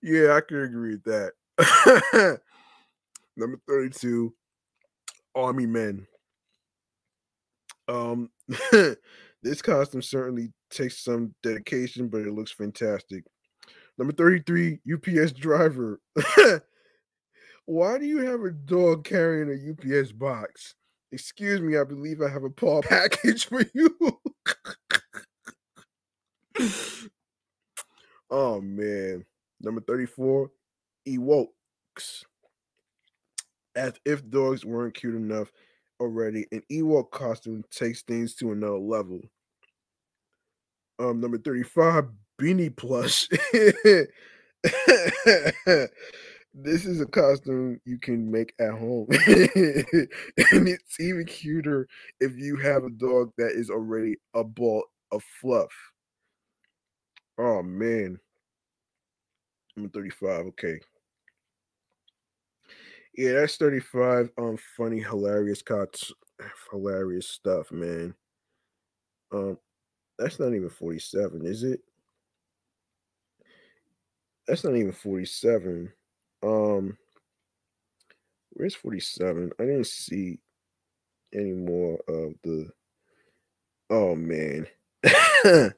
[0.03, 1.05] Yeah, I can agree with
[1.59, 2.41] that.
[3.37, 4.33] Number 32,
[5.35, 6.07] Army Men.
[7.89, 8.31] Um,
[9.43, 13.25] this costume certainly takes some dedication, but it looks fantastic.
[13.99, 16.01] Number 33, UPS driver.
[17.67, 20.75] Why do you have a dog carrying a UPS box?
[21.11, 24.21] Excuse me, I believe I have a paw package for you.
[28.31, 29.25] oh man.
[29.61, 30.51] Number 34,
[31.09, 32.25] Ewoks.
[33.75, 35.51] As if dogs weren't cute enough
[35.99, 39.21] already, an Ewok costume takes things to another level.
[40.99, 42.07] Um, number 35,
[42.41, 43.29] Beanie Plush.
[46.57, 49.07] this is a costume you can make at home.
[49.11, 51.87] and it's even cuter
[52.21, 55.73] if you have a dog that is already a ball of fluff.
[57.39, 58.19] Oh man.
[59.77, 60.47] I'm 35.
[60.47, 60.81] Okay.
[63.17, 64.31] Yeah, that's 35.
[64.39, 66.13] Um, funny, hilarious cuts,
[66.71, 68.15] hilarious stuff, man.
[69.33, 69.59] Um,
[70.19, 71.81] that's not even 47, is it?
[74.47, 75.93] That's not even 47.
[76.43, 76.99] Um,
[78.51, 79.51] where's 47?
[79.59, 80.39] I didn't see
[81.33, 82.71] any more of the.
[83.91, 84.67] Oh man.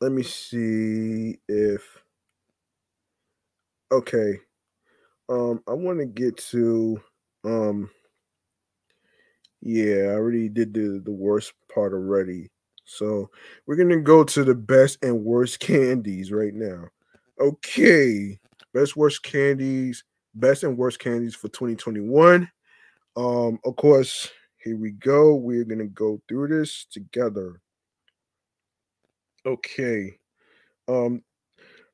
[0.00, 1.82] Let me see if.
[3.90, 4.38] Okay.
[5.28, 7.00] Um, I want to get to.
[7.44, 7.90] Um.
[9.60, 12.50] Yeah, I already did the the worst part already.
[12.84, 13.30] So
[13.66, 16.88] we're gonna go to the best and worst candies right now.
[17.40, 18.38] Okay,
[18.74, 20.04] best worst candies,
[20.34, 22.50] best and worst candies for 2021.
[23.16, 25.34] Um, of course, Here we go.
[25.34, 27.60] We're gonna go through this together.
[29.46, 30.18] Okay.
[30.88, 31.22] Um,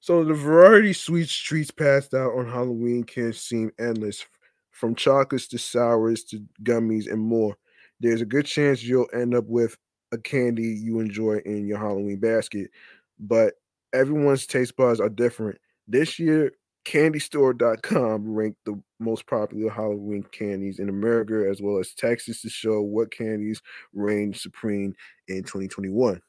[0.00, 4.24] so the variety sweets treats passed out on Halloween can seem endless,
[4.70, 7.56] from chocolates to sours to gummies and more.
[8.00, 9.76] There's a good chance you'll end up with
[10.12, 12.70] a candy you enjoy in your Halloween basket,
[13.18, 13.54] but
[13.92, 15.58] everyone's taste buds are different.
[15.88, 16.52] This year,
[16.84, 22.82] candystore.com ranked the most popular Halloween candies in America as well as Texas to show
[22.82, 23.62] what candies
[23.94, 24.94] reign supreme
[25.28, 26.20] in 2021.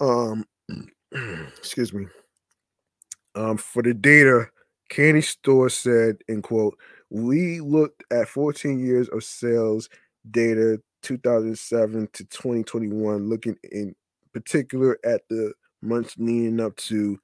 [0.00, 0.44] Um
[1.56, 2.06] excuse me.
[3.34, 4.48] Um for the data,
[4.88, 6.76] Candy Store said in quote,
[7.10, 9.88] we looked at 14 years of sales
[10.30, 13.94] data 2007 to 2021 looking in
[14.32, 15.52] particular at the
[15.82, 17.18] months leading up to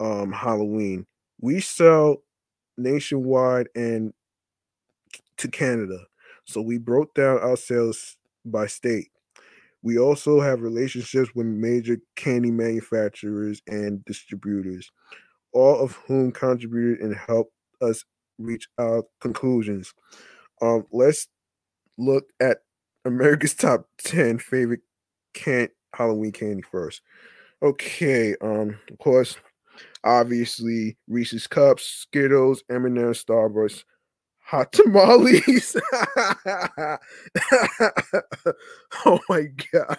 [0.00, 1.06] um, Halloween.
[1.40, 2.18] We sell
[2.76, 4.12] nationwide and
[5.38, 5.98] to Canada.
[6.44, 9.08] So we broke down our sales by state.
[9.82, 14.90] We also have relationships with major candy manufacturers and distributors,
[15.52, 18.04] all of whom contributed and helped us
[18.38, 19.94] reach our conclusions.
[20.62, 21.28] Um, let's
[21.98, 22.58] look at
[23.04, 24.80] America's top 10 favorite
[25.34, 27.02] can Halloween candy first.
[27.62, 29.36] Okay, um, of course,
[30.04, 33.84] obviously Reese's Cups, Skittles, M&M, Starburst,
[34.38, 35.76] hot tamales.
[39.04, 39.98] oh my god.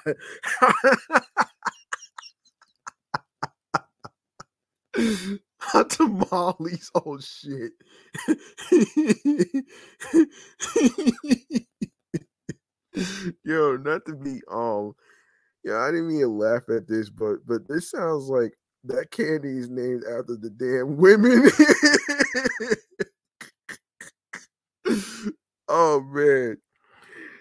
[5.59, 6.91] hot tamales.
[6.95, 7.73] Oh shit.
[13.43, 14.93] Yo, not to be um
[15.63, 18.53] yeah, I didn't mean to laugh at this, but but this sounds like
[18.90, 21.49] that candy is named after the damn women.
[25.70, 26.57] oh man.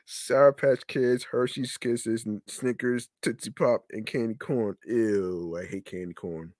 [0.07, 4.77] Sour Patch Kids, Hershey's Kisses, Snickers, Tootsie Pop, and candy corn.
[4.87, 6.55] Ew, I hate candy corn.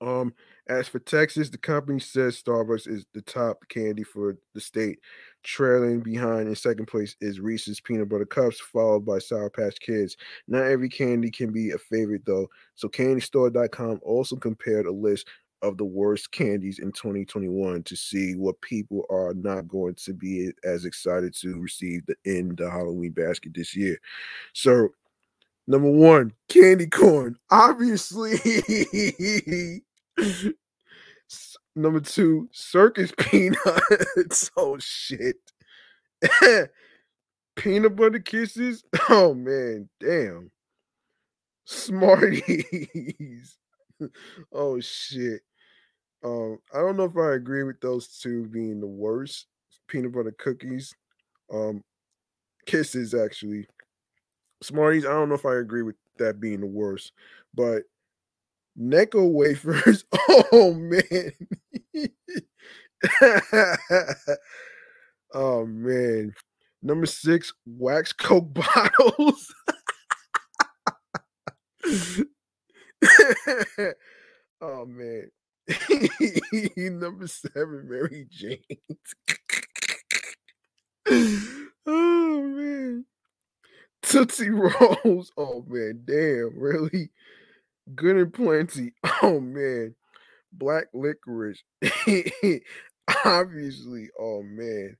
[0.00, 0.32] Um,
[0.68, 4.98] as for Texas, the company says Starbucks is the top candy for the state.
[5.42, 10.16] Trailing behind in second place is Reese's Peanut Butter Cups, followed by Sour Patch Kids.
[10.48, 12.48] Not every candy can be a favorite though.
[12.76, 15.28] So CandyStore.com also compared a list
[15.62, 20.50] of the worst candies in 2021 to see what people are not going to be
[20.64, 23.98] as excited to receive the, in the Halloween basket this year.
[24.54, 24.88] So
[25.66, 27.36] Number one, candy corn.
[27.50, 28.32] Obviously,
[31.76, 34.50] Number two, circus peanuts.
[34.56, 35.36] oh shit.
[37.56, 38.82] Peanut butter kisses.
[39.08, 40.50] Oh man, damn.
[41.64, 43.56] Smarties.
[44.52, 45.42] oh shit.
[46.24, 49.46] Um, I don't know if I agree with those two being the worst.
[49.88, 50.94] Peanut butter cookies.
[51.52, 51.82] Um,
[52.66, 53.66] kisses actually.
[54.62, 57.12] Smarties, I don't know if I agree with that being the worst,
[57.54, 57.82] but
[58.80, 60.04] Necco wafers.
[60.52, 61.32] Oh man.
[65.34, 66.34] oh man.
[66.82, 69.54] Number six, wax coke bottles.
[74.60, 75.30] oh man.
[76.76, 78.58] Number seven, Mary Jane.
[81.86, 83.04] oh man.
[84.02, 85.32] Tootsie Rolls.
[85.36, 87.10] Oh man, damn, really?
[87.94, 88.92] Good and plenty.
[89.22, 89.94] Oh man.
[90.52, 91.62] Black licorice.
[93.24, 94.08] Obviously.
[94.18, 94.96] Oh man.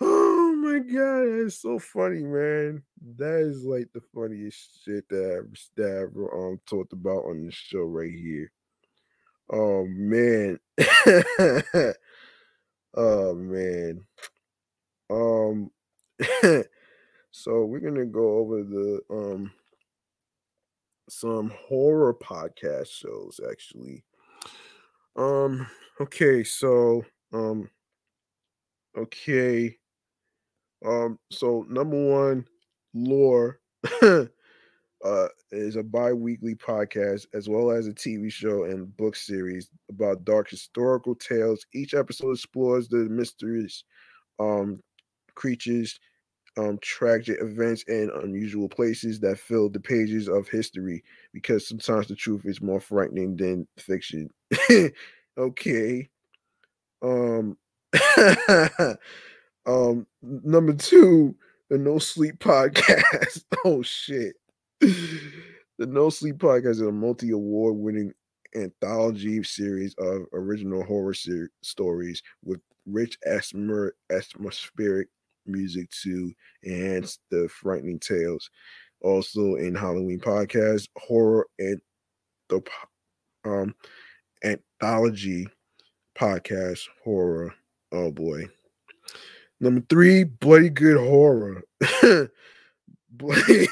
[0.00, 2.82] Oh my god, that's so funny, man.
[3.16, 5.46] That is like the funniest shit that
[5.78, 8.50] I ever, ever um talked about on the show right here.
[9.50, 10.58] Oh man.
[12.94, 14.06] oh man.
[15.10, 15.70] Um
[17.30, 19.52] so we're gonna go over the um
[21.10, 24.04] some horror podcast shows actually.
[25.16, 25.66] Um
[26.00, 27.68] okay, so um
[28.96, 29.76] okay.
[30.84, 32.46] Um so number 1
[32.94, 33.60] Lore
[34.02, 40.24] uh is a bi-weekly podcast as well as a TV show and book series about
[40.24, 41.66] dark historical tales.
[41.74, 43.84] Each episode explores the mysteries
[44.38, 44.80] um
[45.34, 45.98] creatures
[46.56, 51.02] um, tragic events and unusual places that fill the pages of history
[51.32, 54.30] because sometimes the truth is more frightening than fiction.
[55.38, 56.08] okay.
[57.02, 57.56] Um
[59.66, 61.34] um number 2,
[61.70, 63.44] the No Sleep podcast.
[63.64, 64.36] oh shit.
[64.80, 68.12] The No Sleep podcast is a multi-award winning
[68.54, 75.08] anthology series of original horror ser- stories with rich atmospheric
[75.50, 76.32] music to
[76.64, 78.50] enhance the frightening tales.
[79.02, 81.80] Also in Halloween podcast, horror and
[82.48, 82.62] the
[83.44, 83.74] um
[84.44, 85.46] anthology
[86.18, 87.54] podcast horror.
[87.92, 88.44] Oh boy.
[89.60, 91.62] Number three, bloody good horror.
[93.10, 93.66] bloody,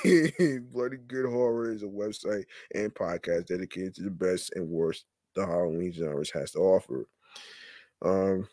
[0.70, 2.44] bloody good horror is a website
[2.74, 7.06] and podcast dedicated to the best and worst the Halloween genres has to offer.
[8.02, 8.48] Um,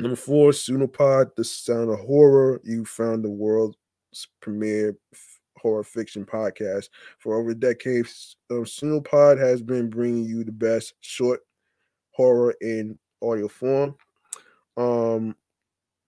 [0.00, 2.60] number four, Pseudopod, the sound of horror.
[2.64, 3.76] You found the world's
[4.40, 4.96] premier
[5.58, 8.36] horror fiction podcast for over decades.
[8.50, 11.40] Um, Pseudopod has been bringing you the best short
[12.12, 13.94] horror in audio form
[14.76, 15.34] um,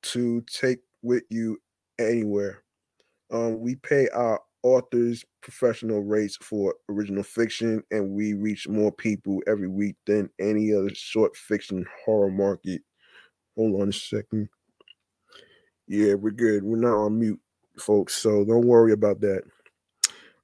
[0.02, 1.58] to take with you
[1.98, 2.62] anywhere.
[3.30, 9.40] Um, we pay our authors professional rates for original fiction, and we reach more people
[9.46, 12.82] every week than any other short fiction horror market.
[13.58, 14.48] Hold on a second.
[15.88, 16.62] Yeah, we're good.
[16.62, 17.40] We're not on mute,
[17.76, 19.42] folks, so don't worry about that.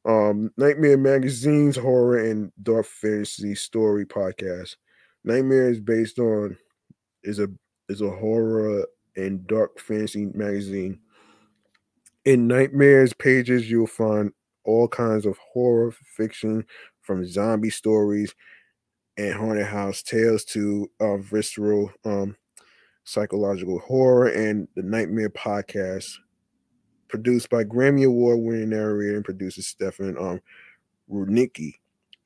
[0.05, 4.75] Um, Nightmare Magazine's horror and dark fantasy story podcast.
[5.23, 6.57] Nightmare is based on
[7.23, 7.47] is a
[7.89, 8.85] is a horror
[9.17, 10.99] and dark fantasy magazine.
[12.25, 14.33] In Nightmare's pages, you'll find
[14.65, 16.65] all kinds of horror fiction
[17.01, 18.35] from zombie stories
[19.17, 22.37] and haunted house tales to uh, visceral um,
[23.05, 26.11] psychological horror and the Nightmare podcast,
[27.09, 30.41] produced by Grammy Award winning narrator and producer Stefan um,
[31.11, 31.75] Rudnicki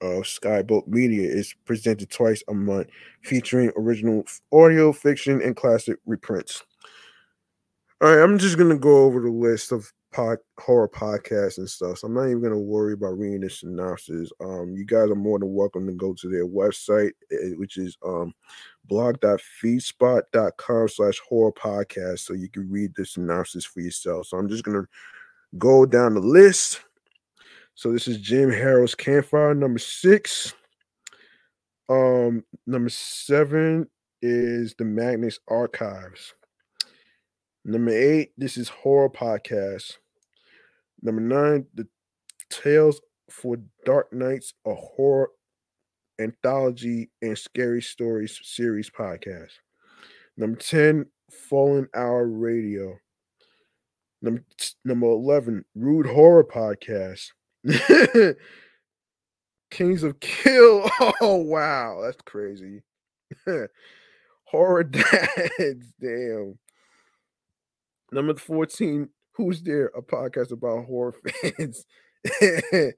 [0.00, 2.88] of Skyboat Media is presented twice a month,
[3.22, 6.62] featuring original audio fiction and classic reprints.
[8.00, 11.98] All right, I'm just gonna go over the list of pod, horror podcasts and stuff.
[11.98, 14.30] So I'm not even gonna worry about reading the synopsis.
[14.40, 17.96] Um, you guys are more than welcome to go to their website, eh, which is
[18.04, 18.34] um
[18.86, 24.26] blog.feedspot.com slash horror podcast, so you can read the synopsis for yourself.
[24.26, 24.86] So I'm just gonna
[25.58, 26.80] go down the list.
[27.74, 30.54] So this is Jim Harold's Campfire number six.
[31.88, 33.88] Um, number seven
[34.20, 36.34] is the Magnus Archives.
[37.68, 39.98] Number eight, this is Horror Podcast.
[41.02, 41.86] Number nine, the
[42.48, 45.28] Tales for Dark Nights, a horror
[46.18, 49.50] anthology and scary stories series podcast.
[50.38, 52.96] Number 10, Fallen Hour Radio.
[54.22, 54.42] Number,
[54.86, 57.32] number 11, Rude Horror Podcast.
[59.70, 60.90] Kings of Kill.
[61.20, 62.00] Oh, wow.
[62.02, 62.80] That's crazy.
[64.44, 65.92] Horror Dads.
[66.00, 66.58] Damn.
[68.10, 69.86] Number 14, Who's There?
[69.96, 71.84] A podcast about horror fans.
[72.24, 72.94] the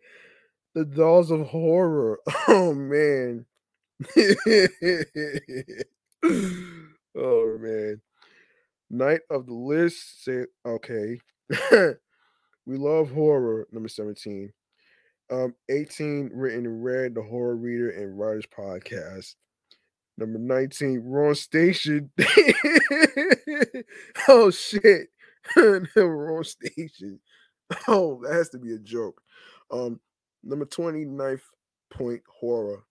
[0.95, 2.21] Dolls of Horror.
[2.49, 3.47] Oh, man.
[7.15, 8.01] oh, man.
[8.89, 10.25] Night of the List.
[10.25, 11.19] Say, okay.
[12.67, 13.67] we love horror.
[13.73, 14.53] Number 17.
[15.31, 19.35] Um, 18, written in red, the horror reader and writers podcast.
[20.19, 22.11] Number 19, wrong station.
[24.29, 25.09] oh shit.
[25.97, 27.21] wrong station.
[27.89, 29.21] Oh, that has to be a joke.
[29.71, 30.01] Um,
[30.43, 31.43] number 29th
[31.91, 32.85] point horror.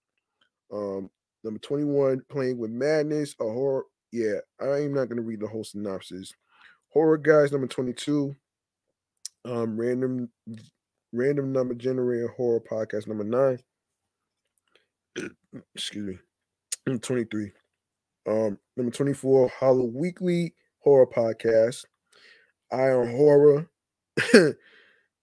[0.72, 1.10] Um,
[1.44, 3.84] number 21, playing with madness, a horror.
[4.12, 6.32] Yeah, I'm not gonna read the whole synopsis.
[6.92, 8.34] Horror guys, number 22.
[9.44, 10.28] Um, random
[11.12, 13.58] random number generator horror podcast number nine.
[15.74, 16.18] Excuse me.
[16.90, 17.52] Number 23.
[18.26, 21.84] Um, number 24, Hollow Weekly Horror Podcast.
[22.72, 23.70] Iron Horror.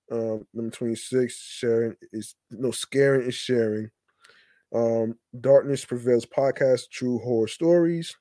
[0.10, 3.90] um, number 26, sharing is no scaring is sharing.
[4.74, 8.16] Um, Darkness Prevails Podcast, True Horror Stories.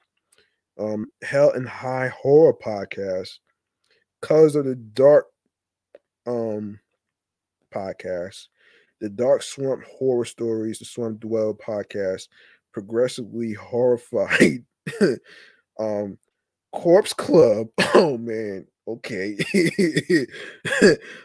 [0.77, 3.39] Um, Hell and High Horror Podcast.
[4.23, 5.27] Colors of the Dark
[6.27, 6.81] um
[7.73, 8.49] podcast,
[9.01, 12.27] the Dark Swamp Horror Stories, the Swamp Dwell podcast,
[12.77, 14.63] Progressively Horrified,
[15.81, 16.19] um,
[16.73, 17.69] Corpse Club.
[17.95, 19.39] Oh man, okay.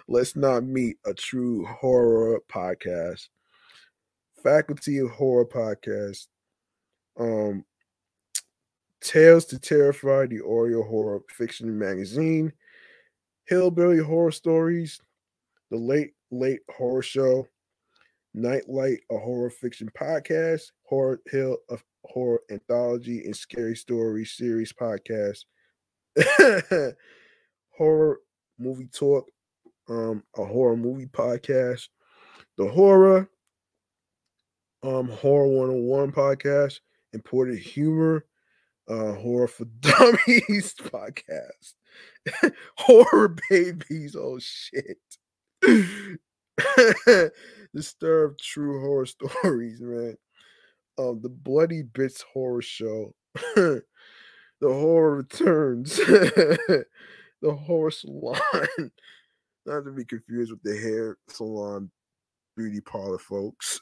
[0.08, 3.28] Let's not meet a true horror podcast.
[4.42, 6.28] Faculty of Horror podcast.
[7.20, 7.66] Um,
[9.02, 12.54] Tales to Terrify, the Oreo Horror Fiction Magazine,
[13.48, 15.02] Hillbilly Horror Stories,
[15.70, 17.46] The Late Late Horror Show,
[18.34, 25.40] Nightlight, a horror fiction podcast, Horror Hill, a horror anthology and scary story series podcast,
[27.78, 28.20] horror
[28.58, 29.26] movie talk,
[29.90, 31.88] um, a horror movie podcast,
[32.58, 33.30] the horror,
[34.84, 36.80] um Horror 101 podcast,
[37.14, 38.26] Imported Humor,
[38.88, 41.74] uh Horror for Dummies podcast,
[42.78, 44.98] Horror Babies, oh shit.
[47.76, 50.18] Disturbed True Horror Stories, man.
[50.98, 53.16] Um, the Bloody Bits Horror Show,
[53.56, 53.84] The
[54.62, 56.86] Horror Returns, The
[57.44, 58.40] Horror Salon,
[59.66, 61.90] not to be confused with the hair salon
[62.58, 63.80] beauty parlor folks.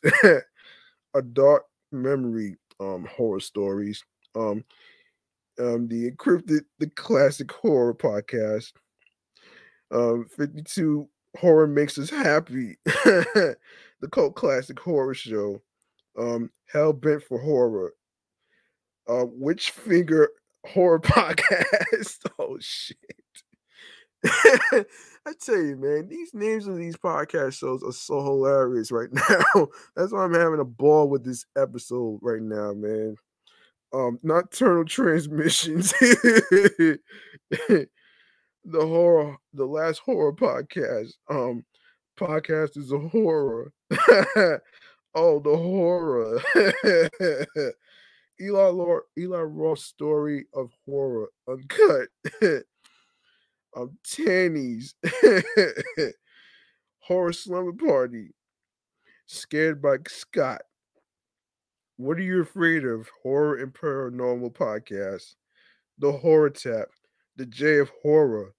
[1.16, 4.04] A Dark Memory um horror stories.
[4.36, 4.64] Um
[5.60, 8.74] um the encrypted the classic horror podcast.
[9.92, 12.78] Um 52 horror makes us happy.
[12.86, 13.56] the
[14.12, 15.62] cult classic horror show.
[16.18, 17.94] Um Hell Bent for Horror.
[19.08, 20.30] Uh Witch Finger
[20.66, 22.20] Horror Podcast.
[22.40, 22.98] oh shit.
[24.26, 29.68] I tell you, man, these names of these podcast shows are so hilarious right now.
[29.96, 33.16] That's why I'm having a ball with this episode right now, man.
[33.94, 35.94] Um, nocturnal transmissions.
[38.66, 41.14] The horror, the last horror podcast.
[41.30, 41.64] Um,
[42.20, 43.72] podcast is a horror.
[45.16, 46.42] oh, the horror.
[48.42, 52.08] Eli Lord, Eli Ross story of horror uncut
[53.74, 54.94] of Tannies,
[57.00, 58.32] Horror Slumber Party,
[59.26, 60.62] Scared by Scott.
[61.98, 63.10] What are you afraid of?
[63.24, 65.36] Horror and Paranormal Podcast,
[65.98, 66.88] The Horror Tap,
[67.40, 68.54] The J of Horror,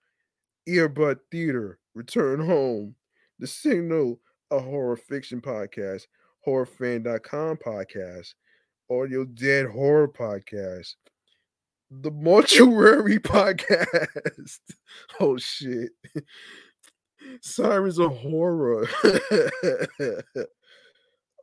[0.66, 2.94] Earbud Theater, Return Home,
[3.38, 4.18] The Signal,
[4.50, 6.06] a horror fiction podcast,
[6.46, 8.32] horrorfan.com podcast,
[8.90, 10.94] Audio Dead Horror Podcast,
[11.90, 14.60] the Mortuary Podcast.
[15.20, 15.90] Oh shit.
[17.42, 18.88] Sirens of Horror.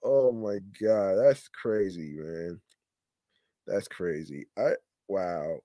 [0.04, 2.60] oh my god, that's crazy, man.
[3.68, 4.48] That's crazy.
[4.58, 4.72] I
[5.08, 5.60] wow.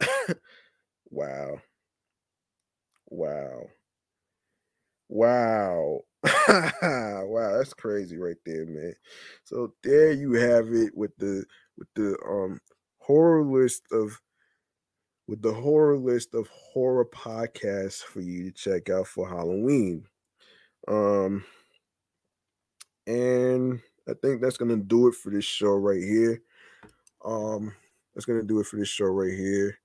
[1.10, 1.60] wow.
[3.10, 3.70] Wow.
[5.08, 6.00] Wow.
[6.48, 8.94] wow, that's crazy right there, man.
[9.44, 11.44] So there you have it with the
[11.76, 12.60] with the um
[12.98, 14.20] horror list of
[15.26, 20.04] with the horror list of horror podcasts for you to check out for Halloween.
[20.88, 21.44] Um,
[23.06, 26.42] and I think that's gonna do it for this show right here.
[27.24, 27.74] Um,
[28.14, 29.78] that's gonna do it for this show right here.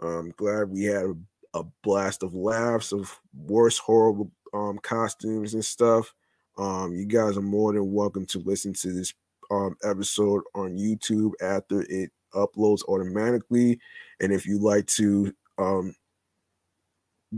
[0.00, 1.14] I'm glad we had a,
[1.54, 6.12] a blast of laughs of worst horrible um costumes and stuff.
[6.58, 9.12] Um, you guys are more than welcome to listen to this
[9.50, 13.78] um episode on YouTube after it uploads automatically.
[14.20, 15.94] And if you like to um,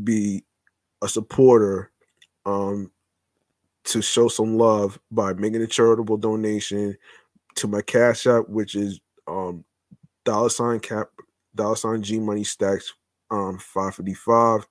[0.02, 0.44] be
[1.02, 1.90] a supporter
[2.46, 2.90] um,
[3.84, 6.96] to show some love by making a charitable donation
[7.56, 9.64] to my cash app, which is um,
[10.24, 11.08] dollar sign cap
[11.54, 12.92] dollar sign G money stackz
[13.30, 14.66] um 555.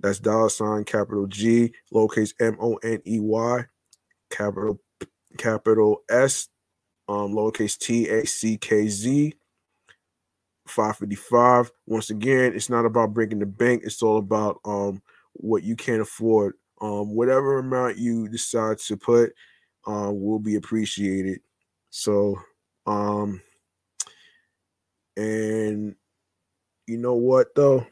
[0.00, 3.64] That's dollar sign capital G, lowercase M O N E Y,
[4.30, 4.80] capital
[5.38, 6.48] capital S,
[7.08, 9.34] um, lowercase T A C K Z,
[10.66, 11.70] 555.
[11.86, 13.82] Once again, it's not about breaking the bank.
[13.84, 15.02] It's all about um
[15.34, 16.54] what you can afford.
[16.80, 19.32] Um, whatever amount you decide to put
[19.86, 21.40] uh, will be appreciated.
[21.90, 22.36] So,
[22.86, 23.40] um,
[25.16, 25.94] and
[26.86, 27.86] you know what though?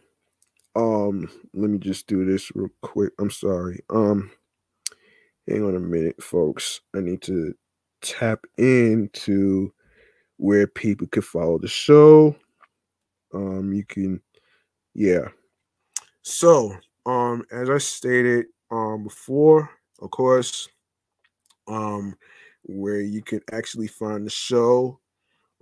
[0.77, 3.13] Um, let me just do this real quick.
[3.19, 3.81] I'm sorry.
[3.91, 4.31] Um,
[5.47, 6.81] hang on a minute, folks.
[6.95, 7.55] I need to
[8.03, 9.73] tap into
[10.37, 12.35] where people can follow the show.
[13.33, 14.21] Um, you can,
[14.95, 15.29] yeah.
[16.23, 16.77] So,
[17.07, 20.69] um, as I stated um before, of course,
[21.69, 22.17] um,
[22.63, 24.99] where you can actually find the show.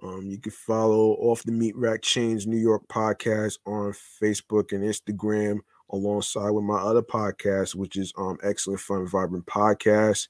[0.03, 4.83] Um, you can follow Off the Meat Rack Chainz New York podcast on Facebook and
[4.83, 5.61] Instagram,
[5.91, 10.29] alongside with my other podcast, which is um Excellent Fun Vibrant Podcast.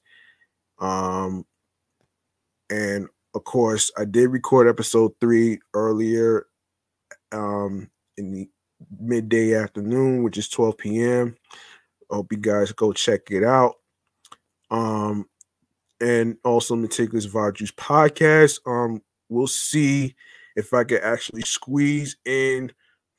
[0.79, 1.45] Um,
[2.69, 6.45] and of course, I did record episode three earlier
[7.31, 8.49] um, in the
[8.99, 11.35] midday afternoon, which is 12 p.m.
[12.11, 13.75] Hope you guys go check it out.
[14.69, 15.27] Um,
[15.99, 18.59] and also Meticulous Vibe Juice podcast.
[18.67, 19.01] Um,
[19.33, 20.15] we'll see
[20.55, 22.71] if I can actually squeeze in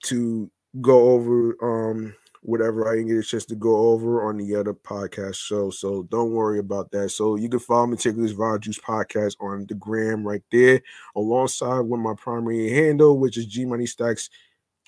[0.04, 0.50] to
[0.80, 2.14] go over um
[2.44, 5.70] whatever I didn't get a chance to go over on the other podcast show.
[5.70, 7.08] So don't worry about that.
[7.08, 10.82] So you can follow Meticulous Vibe Juice podcast on the gram right there,
[11.16, 14.28] alongside with my primary handle, which is G Money Stackz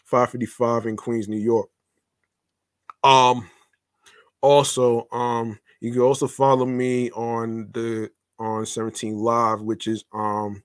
[0.05, 1.71] 555 in Queens, New York.
[3.03, 3.49] Um,
[4.43, 10.63] also, um, you can also follow me on the on 17 Live, which is um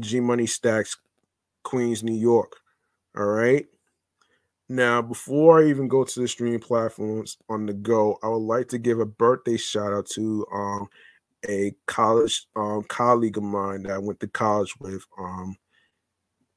[0.00, 0.96] G Money Stackz,
[1.64, 2.52] Queens, New York.
[3.16, 3.66] All right.
[4.68, 8.68] Now, before I even go to the streaming platforms on the go, I would like
[8.68, 10.88] to give a birthday shout out to um
[11.48, 15.02] a college um colleague of mine that I went to college with.
[15.18, 15.56] Um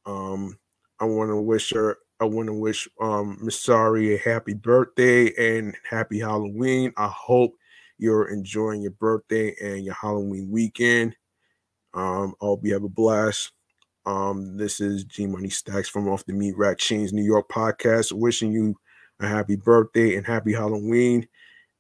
[0.06, 0.58] um
[1.00, 5.76] I want to wish her I want to wish um Sari a happy birthday and
[5.90, 6.92] happy Halloween.
[6.98, 7.54] I hope
[7.98, 11.16] you're enjoying your birthday and your Halloween weekend.
[11.94, 13.52] Um, I hope you have a blast.
[14.06, 18.12] Um, this is G Money Stackz from Off the Meat Rack Chainz New York podcast.
[18.14, 18.76] Wishing you
[19.20, 21.28] a happy birthday and happy Halloween.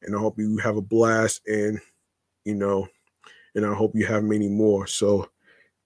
[0.03, 1.79] And I hope you have a blast and
[2.45, 2.87] you know,
[3.55, 4.87] and I hope you have many more.
[4.87, 5.29] So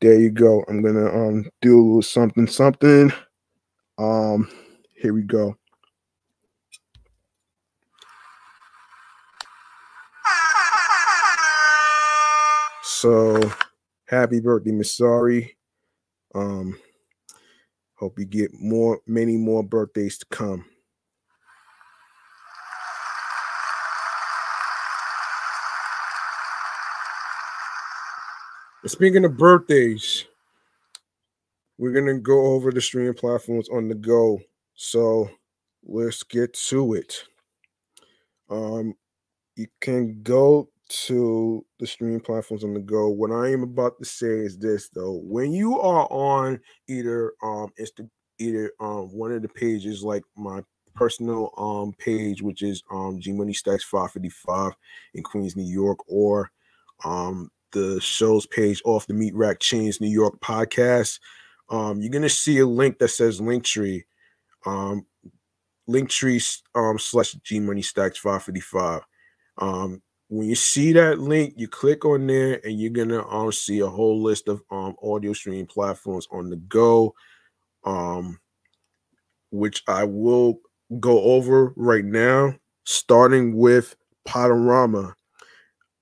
[0.02, 0.64] there you go.
[0.68, 3.11] I'm gonna um do a little something something.
[3.97, 4.49] Um,
[4.95, 5.56] here we go.
[12.84, 13.39] So
[14.06, 15.56] happy birthday, Miss Sorry.
[16.34, 16.77] Um,
[17.95, 20.65] hope you get more, many more birthdays to come.
[28.86, 30.26] Speaking of birthdays,
[31.80, 34.40] we're gonna go over the streaming platforms on the go.
[34.76, 35.30] So
[35.84, 37.23] let's get to it.
[38.49, 38.94] Um,
[39.56, 43.10] you can go to the streaming platforms on the go.
[43.10, 47.70] What I am about to say is this though: when you are on either um
[47.80, 48.10] Insta,
[48.40, 50.62] either um one of the pages like my
[50.94, 54.74] personal um page, which is um G Money Stackz 555
[55.14, 56.52] in Queens, New York, or
[57.03, 61.20] um the show's page off the Meat Rack Chainz New York podcast
[61.70, 64.03] um, you're gonna see a link that says Linktree,
[64.66, 65.06] um,
[65.90, 69.02] Linktree um, slash G Money Stackz 555.
[69.57, 73.80] Um, when you see that link, you click on there and you're gonna um, see
[73.80, 77.14] a whole list of um, audio streaming platforms on the go,
[77.84, 78.39] um,
[79.52, 80.60] which I will
[80.99, 83.95] go over right now, starting with
[84.27, 85.14] Podurama,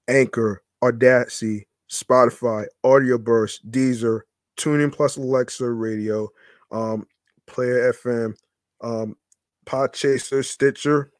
[0.07, 4.21] Anchor, Audacity, Spotify, Audio Burst, Deezer,
[4.57, 6.29] TuneIn Plus Alexa Radio,
[6.71, 7.05] um,
[7.45, 8.35] Player FM,
[8.81, 9.15] um,
[9.65, 11.11] Podchaser, Stitcher,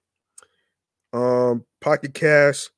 [1.12, 2.72] um, Pocket Cast,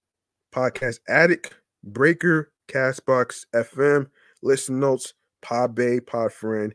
[0.56, 1.54] Podcast Addict,
[1.84, 4.08] Breaker, Castbox FM,
[4.42, 5.14] Listen Notes,
[5.44, 6.72] Podbay, Podfriend.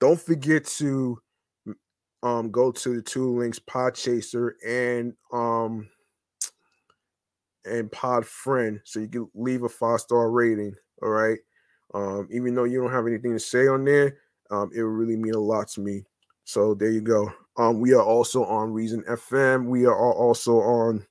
[0.00, 1.18] Don't forget to
[2.22, 5.88] um go to the two links, Podchaser and um
[7.64, 10.74] and Podfriend, so you can leave a five star rating.
[11.02, 11.38] All right.
[11.94, 14.18] Um, even though you don't have anything to say on there,
[14.50, 16.04] um, it will really mean a lot to me.
[16.44, 17.30] So there you go.
[17.56, 19.66] Um, we are also on Reason FM.
[19.66, 21.06] We are also on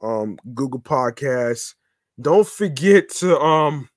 [0.00, 1.74] um Google Podcasts.
[2.20, 3.88] Don't forget to um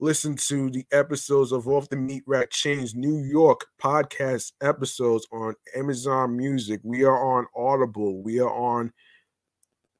[0.00, 5.54] listen to the episodes of Off the Meat Rack Chainz New York podcast episodes on
[5.76, 6.80] Amazon Music.
[6.82, 8.22] We are on Audible.
[8.22, 8.92] We are on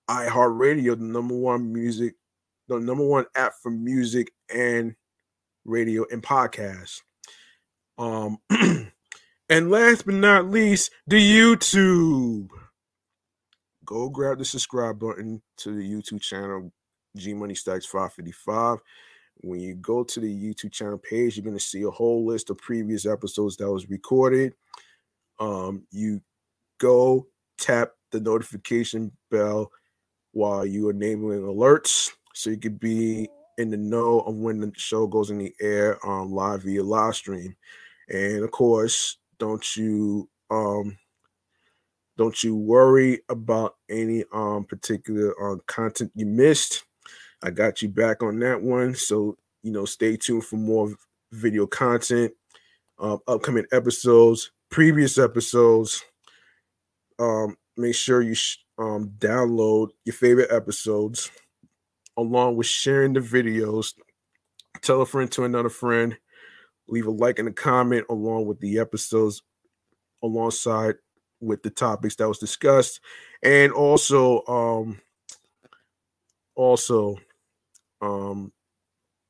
[0.08, 2.14] iHeartRadio, the number one music
[2.70, 4.94] the number one app for music and
[5.64, 7.00] radio and podcasts.
[7.98, 8.38] Um,
[9.50, 12.48] and last but not least, the YouTube.
[13.90, 16.70] Go grab the subscribe button to the YouTube channel,
[17.16, 18.78] G Money Stackz 555.
[19.38, 22.50] When you go to the YouTube channel page, you're going to see a whole list
[22.50, 24.54] of previous episodes that was recorded.
[25.40, 26.20] Um, you
[26.78, 27.26] go
[27.58, 29.72] tap the notification bell
[30.30, 34.70] while you are enabling alerts so you could be in the know of when the
[34.76, 37.56] show goes in the air um, live via live stream.
[38.08, 40.96] And of course, don't you um
[42.20, 46.84] don't you worry about any um particular uh, content you missed.
[47.42, 48.94] I got you back on that one.
[48.94, 50.92] So you know, stay tuned for more
[51.32, 52.32] video content,
[52.98, 56.04] um, upcoming episodes, previous episodes.
[57.18, 61.30] Um, make sure you sh- um, download your favorite episodes
[62.18, 63.94] along with sharing the videos.
[64.82, 66.18] Tell a friend to another friend.
[66.86, 69.42] Leave a like and a comment along with the episodes
[70.22, 70.96] alongside
[71.40, 73.00] with the topics that was discussed.
[73.42, 75.00] And also um
[76.54, 77.16] also
[78.00, 78.52] um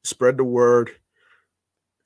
[0.05, 0.91] spread the word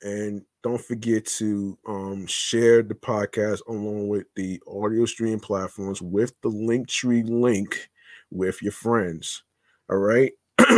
[0.01, 6.33] and don't forget to um share the podcast along with the audio stream platforms with
[6.41, 7.89] the Linktree link
[8.31, 9.43] with your friends.
[9.89, 10.31] All right?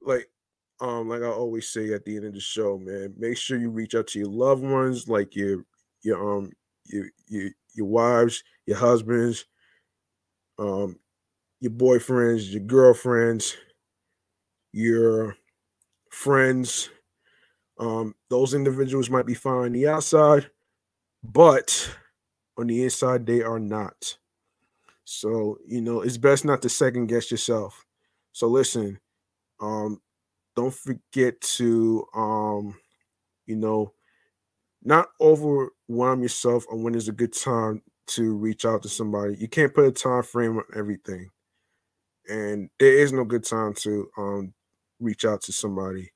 [0.00, 0.30] Like
[0.80, 3.70] um like I always say at the end of the show, man, make sure you
[3.70, 5.64] reach out to your loved ones, like your
[6.02, 6.52] your um
[6.88, 9.46] your your your wives, your husbands,
[10.58, 10.98] um,
[11.60, 13.56] your boyfriends, your girlfriends,
[14.72, 15.36] your
[16.10, 16.90] friends.
[17.78, 20.50] Um, those individuals might be fine on the outside,
[21.22, 21.96] but
[22.58, 24.18] on the inside, they are not.
[25.04, 27.86] So, you know, it's best not to second guess yourself.
[28.32, 29.00] So listen,
[29.60, 30.00] um,
[30.56, 32.76] don't forget to um,
[33.46, 33.92] you know,
[34.82, 35.08] not
[35.90, 39.36] overwhelm yourself on when is a good time to reach out to somebody.
[39.38, 41.30] You can't put a time frame on everything.
[42.28, 44.54] And there is no good time to um
[45.00, 46.10] reach out to somebody.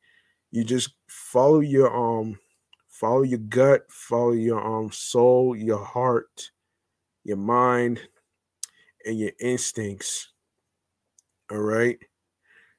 [0.51, 2.39] You just follow your um
[2.89, 6.51] follow your gut, follow your um soul, your heart,
[7.25, 8.01] your mind,
[9.07, 10.29] and your instincts.
[11.51, 11.99] All right.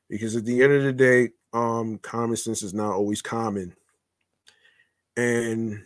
[0.09, 3.75] Because at the end of the day, um, common sense is not always common.
[5.15, 5.83] And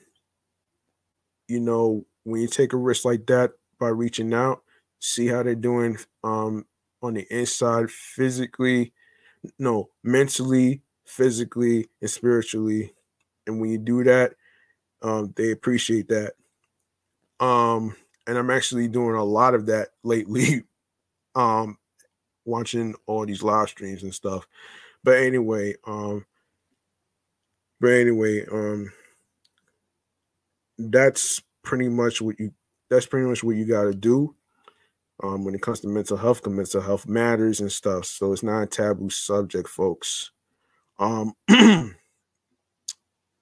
[1.47, 4.63] you know, when you take a risk like that by reaching out,
[4.99, 6.65] see how they're doing um
[7.01, 8.93] on the inside physically,
[9.59, 12.93] no, mentally, physically, and spiritually.
[13.47, 14.33] And when you do that,
[15.01, 16.33] um, they appreciate that.
[17.39, 17.95] Um,
[18.25, 20.63] and I'm actually doing a lot of that lately.
[21.35, 21.77] um,
[22.45, 24.47] watching all these live streams and stuff.
[25.03, 26.25] But anyway, um,
[27.79, 28.91] but anyway, um,
[30.77, 32.51] that's pretty much what you
[32.89, 34.33] that's pretty much what you got to do
[35.23, 38.43] um, when it comes to mental health because mental health matters and stuff so it's
[38.43, 40.31] not a taboo subject folks.
[40.99, 41.33] Um,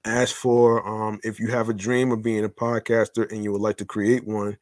[0.06, 3.62] as for um, if you have a dream of being a podcaster and you would
[3.62, 4.58] like to create one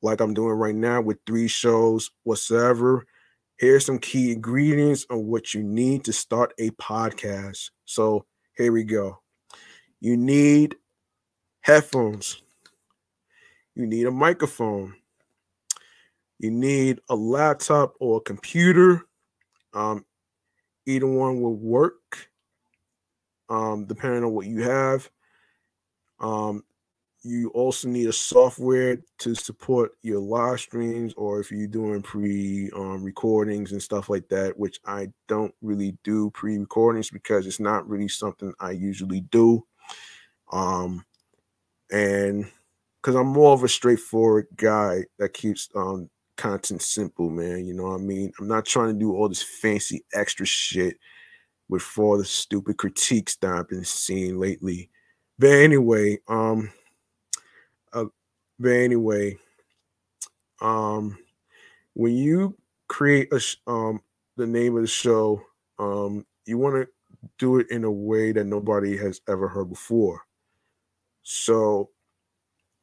[0.00, 3.04] like i'm doing right now with three shows whatsoever
[3.56, 7.70] here's some key ingredients on what you need to start a podcast.
[7.84, 8.26] So
[8.56, 9.20] here we go.
[10.00, 10.76] You need
[11.64, 12.42] headphones.
[13.74, 14.94] You need a microphone.
[16.38, 19.06] You need a laptop or a computer.
[19.72, 20.04] Um,
[20.84, 22.28] either one will work,
[23.48, 25.08] um, depending on what you have.
[26.20, 26.64] Um,
[27.22, 32.70] you also need a software to support your live streams, or if you're doing pre
[32.76, 37.58] um, recordings and stuff like that, which I don't really do pre recordings because it's
[37.58, 39.64] not really something I usually do.
[40.52, 41.06] Um,
[41.94, 42.46] and
[43.02, 47.66] because I'm more of a straightforward guy that keeps um content simple, man.
[47.66, 48.32] You know what I mean?
[48.40, 50.98] I'm not trying to do all this fancy extra shit
[51.68, 54.90] with all the stupid critiques that I've been seeing lately.
[55.38, 56.72] But anyway, um,
[57.92, 58.06] uh,
[58.58, 59.36] but anyway,
[60.60, 61.18] um,
[61.94, 62.56] when you
[62.88, 64.02] create a sh- um
[64.36, 65.42] the name of the show,
[65.78, 66.88] um, you want to
[67.38, 70.22] do it in a way that nobody has ever heard before.
[71.24, 71.90] So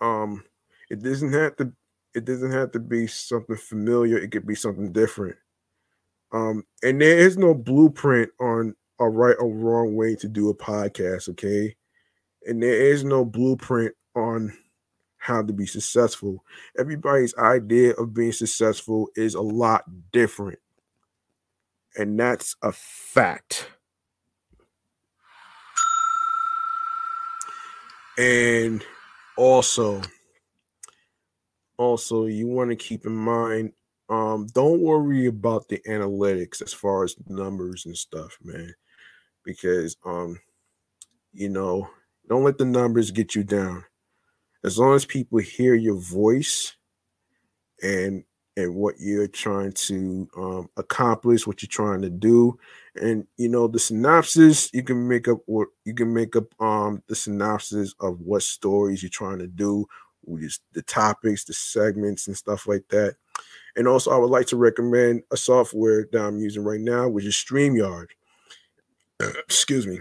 [0.01, 0.43] um
[0.89, 1.73] it doesn't have to
[2.15, 5.37] it doesn't have to be something familiar, it could be something different.
[6.33, 10.55] Um and there is no blueprint on a right or wrong way to do a
[10.55, 11.75] podcast, okay?
[12.45, 14.53] And there is no blueprint on
[15.17, 16.43] how to be successful.
[16.79, 20.59] Everybody's idea of being successful is a lot different.
[21.97, 23.70] And that's a fact.
[28.21, 28.85] And
[29.35, 29.99] also,
[31.77, 33.73] also you want to keep in mind,
[34.09, 38.75] um, don't worry about the analytics as far as numbers and stuff, man,
[39.43, 40.39] because um,
[41.33, 41.89] you know,
[42.29, 43.83] don't let the numbers get you down.
[44.63, 46.75] As long as people hear your voice
[47.81, 48.23] and
[48.55, 52.59] and what you're trying to um, accomplish, what you're trying to do,
[52.95, 54.69] and you know the synopsis.
[54.73, 59.01] You can make up or you can make up um, the synopsis of what stories
[59.01, 59.85] you're trying to do,
[60.39, 63.15] just the topics, the segments, and stuff like that.
[63.75, 67.25] And also, I would like to recommend a software that I'm using right now, which
[67.25, 68.07] is StreamYard.
[69.19, 69.99] Excuse me.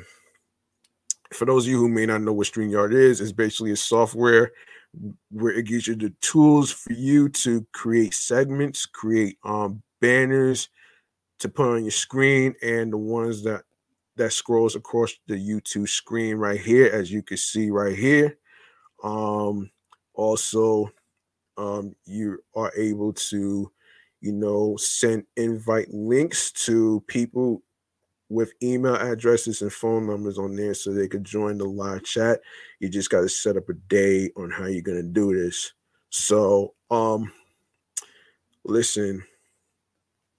[1.33, 4.51] For those of you who may not know what StreamYard is, it's basically a software
[5.31, 10.69] where it gives you the tools for you to create segments, create um, banners
[11.41, 13.65] to put on your screen, and the ones that
[14.17, 18.37] that scrolls across the YouTube screen right here, as you can see right here.
[19.03, 19.71] Um,
[20.15, 20.91] also,
[21.57, 23.73] um, you are able to,
[24.21, 27.63] you know, send invite links to people
[28.29, 32.41] with email addresses and phone numbers on there so they could join the live chat.
[32.79, 35.73] You just got to set up a day on how you're going to do this.
[36.11, 37.33] So, um,
[38.65, 39.25] listen,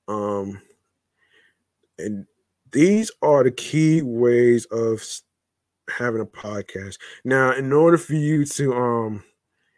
[0.08, 0.62] um,
[1.98, 2.26] and
[2.72, 5.04] these are the key ways of
[5.90, 6.98] having a podcast.
[7.26, 9.24] Now, in order for you to, um,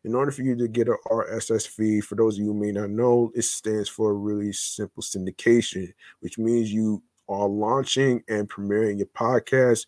[0.04, 2.72] in order for you to get an RSS feed, for those of you who may
[2.72, 8.98] not know, it stands for really simple syndication, which means you are launching and premiering
[8.98, 9.86] your podcast,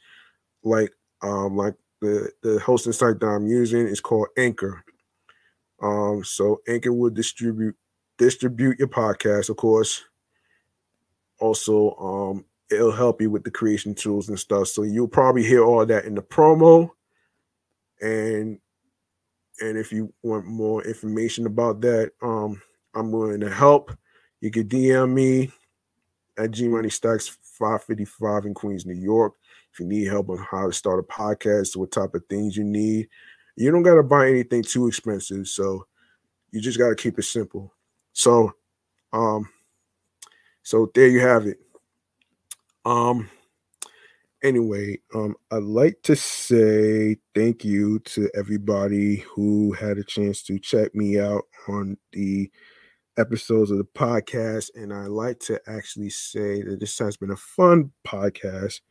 [0.63, 0.91] like
[1.21, 4.83] um like the the hosting site that I'm using is called Anchor.
[5.81, 7.75] Um, so Anchor will distribute
[8.17, 10.03] distribute your podcast, of course.
[11.39, 14.67] Also, um, it'll help you with the creation tools and stuff.
[14.67, 16.89] So you'll probably hear all that in the promo.
[18.01, 18.59] And
[19.61, 22.61] and if you want more information about that, um,
[22.93, 23.95] I'm willing to help.
[24.41, 25.51] You can DM me
[26.37, 29.33] at G Money Stackz 555 in Queens, New York.
[29.71, 32.63] If you need help on how to start a podcast, what type of things you
[32.63, 33.07] need,
[33.55, 35.47] you don't got to buy anything too expensive.
[35.47, 35.85] So
[36.51, 37.73] you just got to keep it simple.
[38.13, 38.53] So,
[39.13, 39.47] um,
[40.65, 41.59] so there you have it.
[42.85, 43.29] Um,
[44.43, 50.57] anyway, um, I'd like to say thank you to everybody who had a chance to
[50.57, 52.51] check me out on the
[53.15, 54.71] episodes of the podcast.
[54.73, 58.81] And I like to actually say that this has been a fun podcast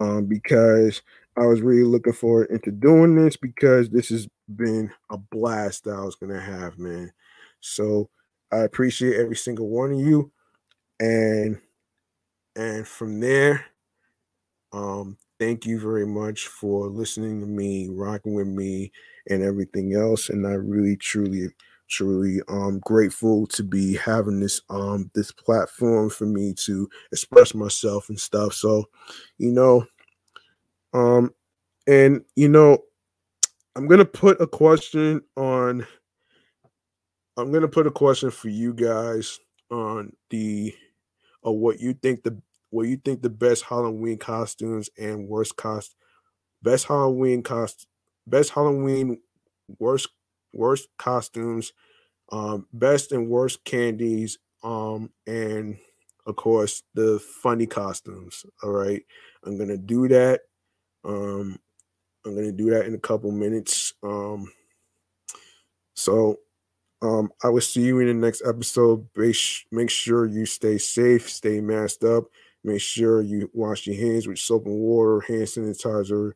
[0.00, 1.02] um, because
[1.36, 5.96] I was really looking forward into doing this because this has been a blast that
[5.96, 7.12] I was going to have, man.
[7.60, 8.08] So
[8.50, 10.32] I appreciate every single one of you.
[11.00, 11.60] And
[12.56, 13.64] and from there,
[14.72, 18.90] um, thank you very much for listening to me, rocking with me,
[19.28, 20.28] and everything else.
[20.28, 21.48] And I really, truly,
[21.88, 28.08] truly um grateful to be having this um this platform for me to express myself
[28.10, 28.52] and stuff.
[28.52, 28.84] So,
[29.38, 29.86] you know,
[30.92, 31.32] um,
[31.86, 32.78] and you know,
[33.76, 35.86] I'm gonna put a question on.
[37.36, 39.38] I'm gonna put a question for you guys
[39.70, 40.74] on the,
[41.48, 45.96] or what you think the what you think the best Halloween costumes and worst cost,
[46.62, 47.86] best Halloween cost,
[48.26, 49.18] best Halloween
[49.78, 50.08] worst
[50.52, 51.72] worst costumes,
[52.30, 55.78] um, best and worst candies, um, and
[56.26, 58.44] of course the funny costumes.
[58.62, 59.02] All right,
[59.44, 60.42] I'm gonna do that.
[61.02, 61.58] Um,
[62.26, 63.94] I'm gonna do that in a couple minutes.
[64.02, 64.52] Um,
[65.94, 66.40] so
[67.00, 69.06] um, I will see you in the next episode.
[69.16, 72.24] Make sure you stay safe, stay masked up.
[72.64, 76.32] Make sure you wash your hands with soap and water, hand sanitizer,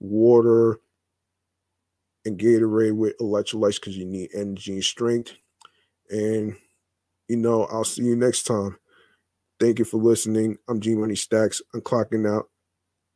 [0.00, 0.78] water,
[2.24, 5.32] and Gatorade with electrolytes because you need energy and strength.
[6.10, 6.54] And
[7.28, 8.76] you know, I'll see you next time.
[9.58, 10.58] Thank you for listening.
[10.68, 11.62] I'm G Money Stackz.
[11.72, 12.48] I'm clocking out.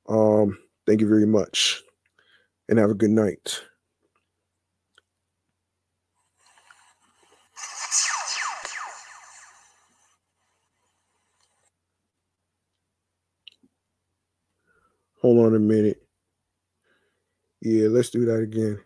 [0.09, 1.83] Um, thank you very much.
[2.69, 3.61] And have a good night.
[15.27, 16.07] Hold on a minute.
[17.61, 18.86] Yeah, let's do that again.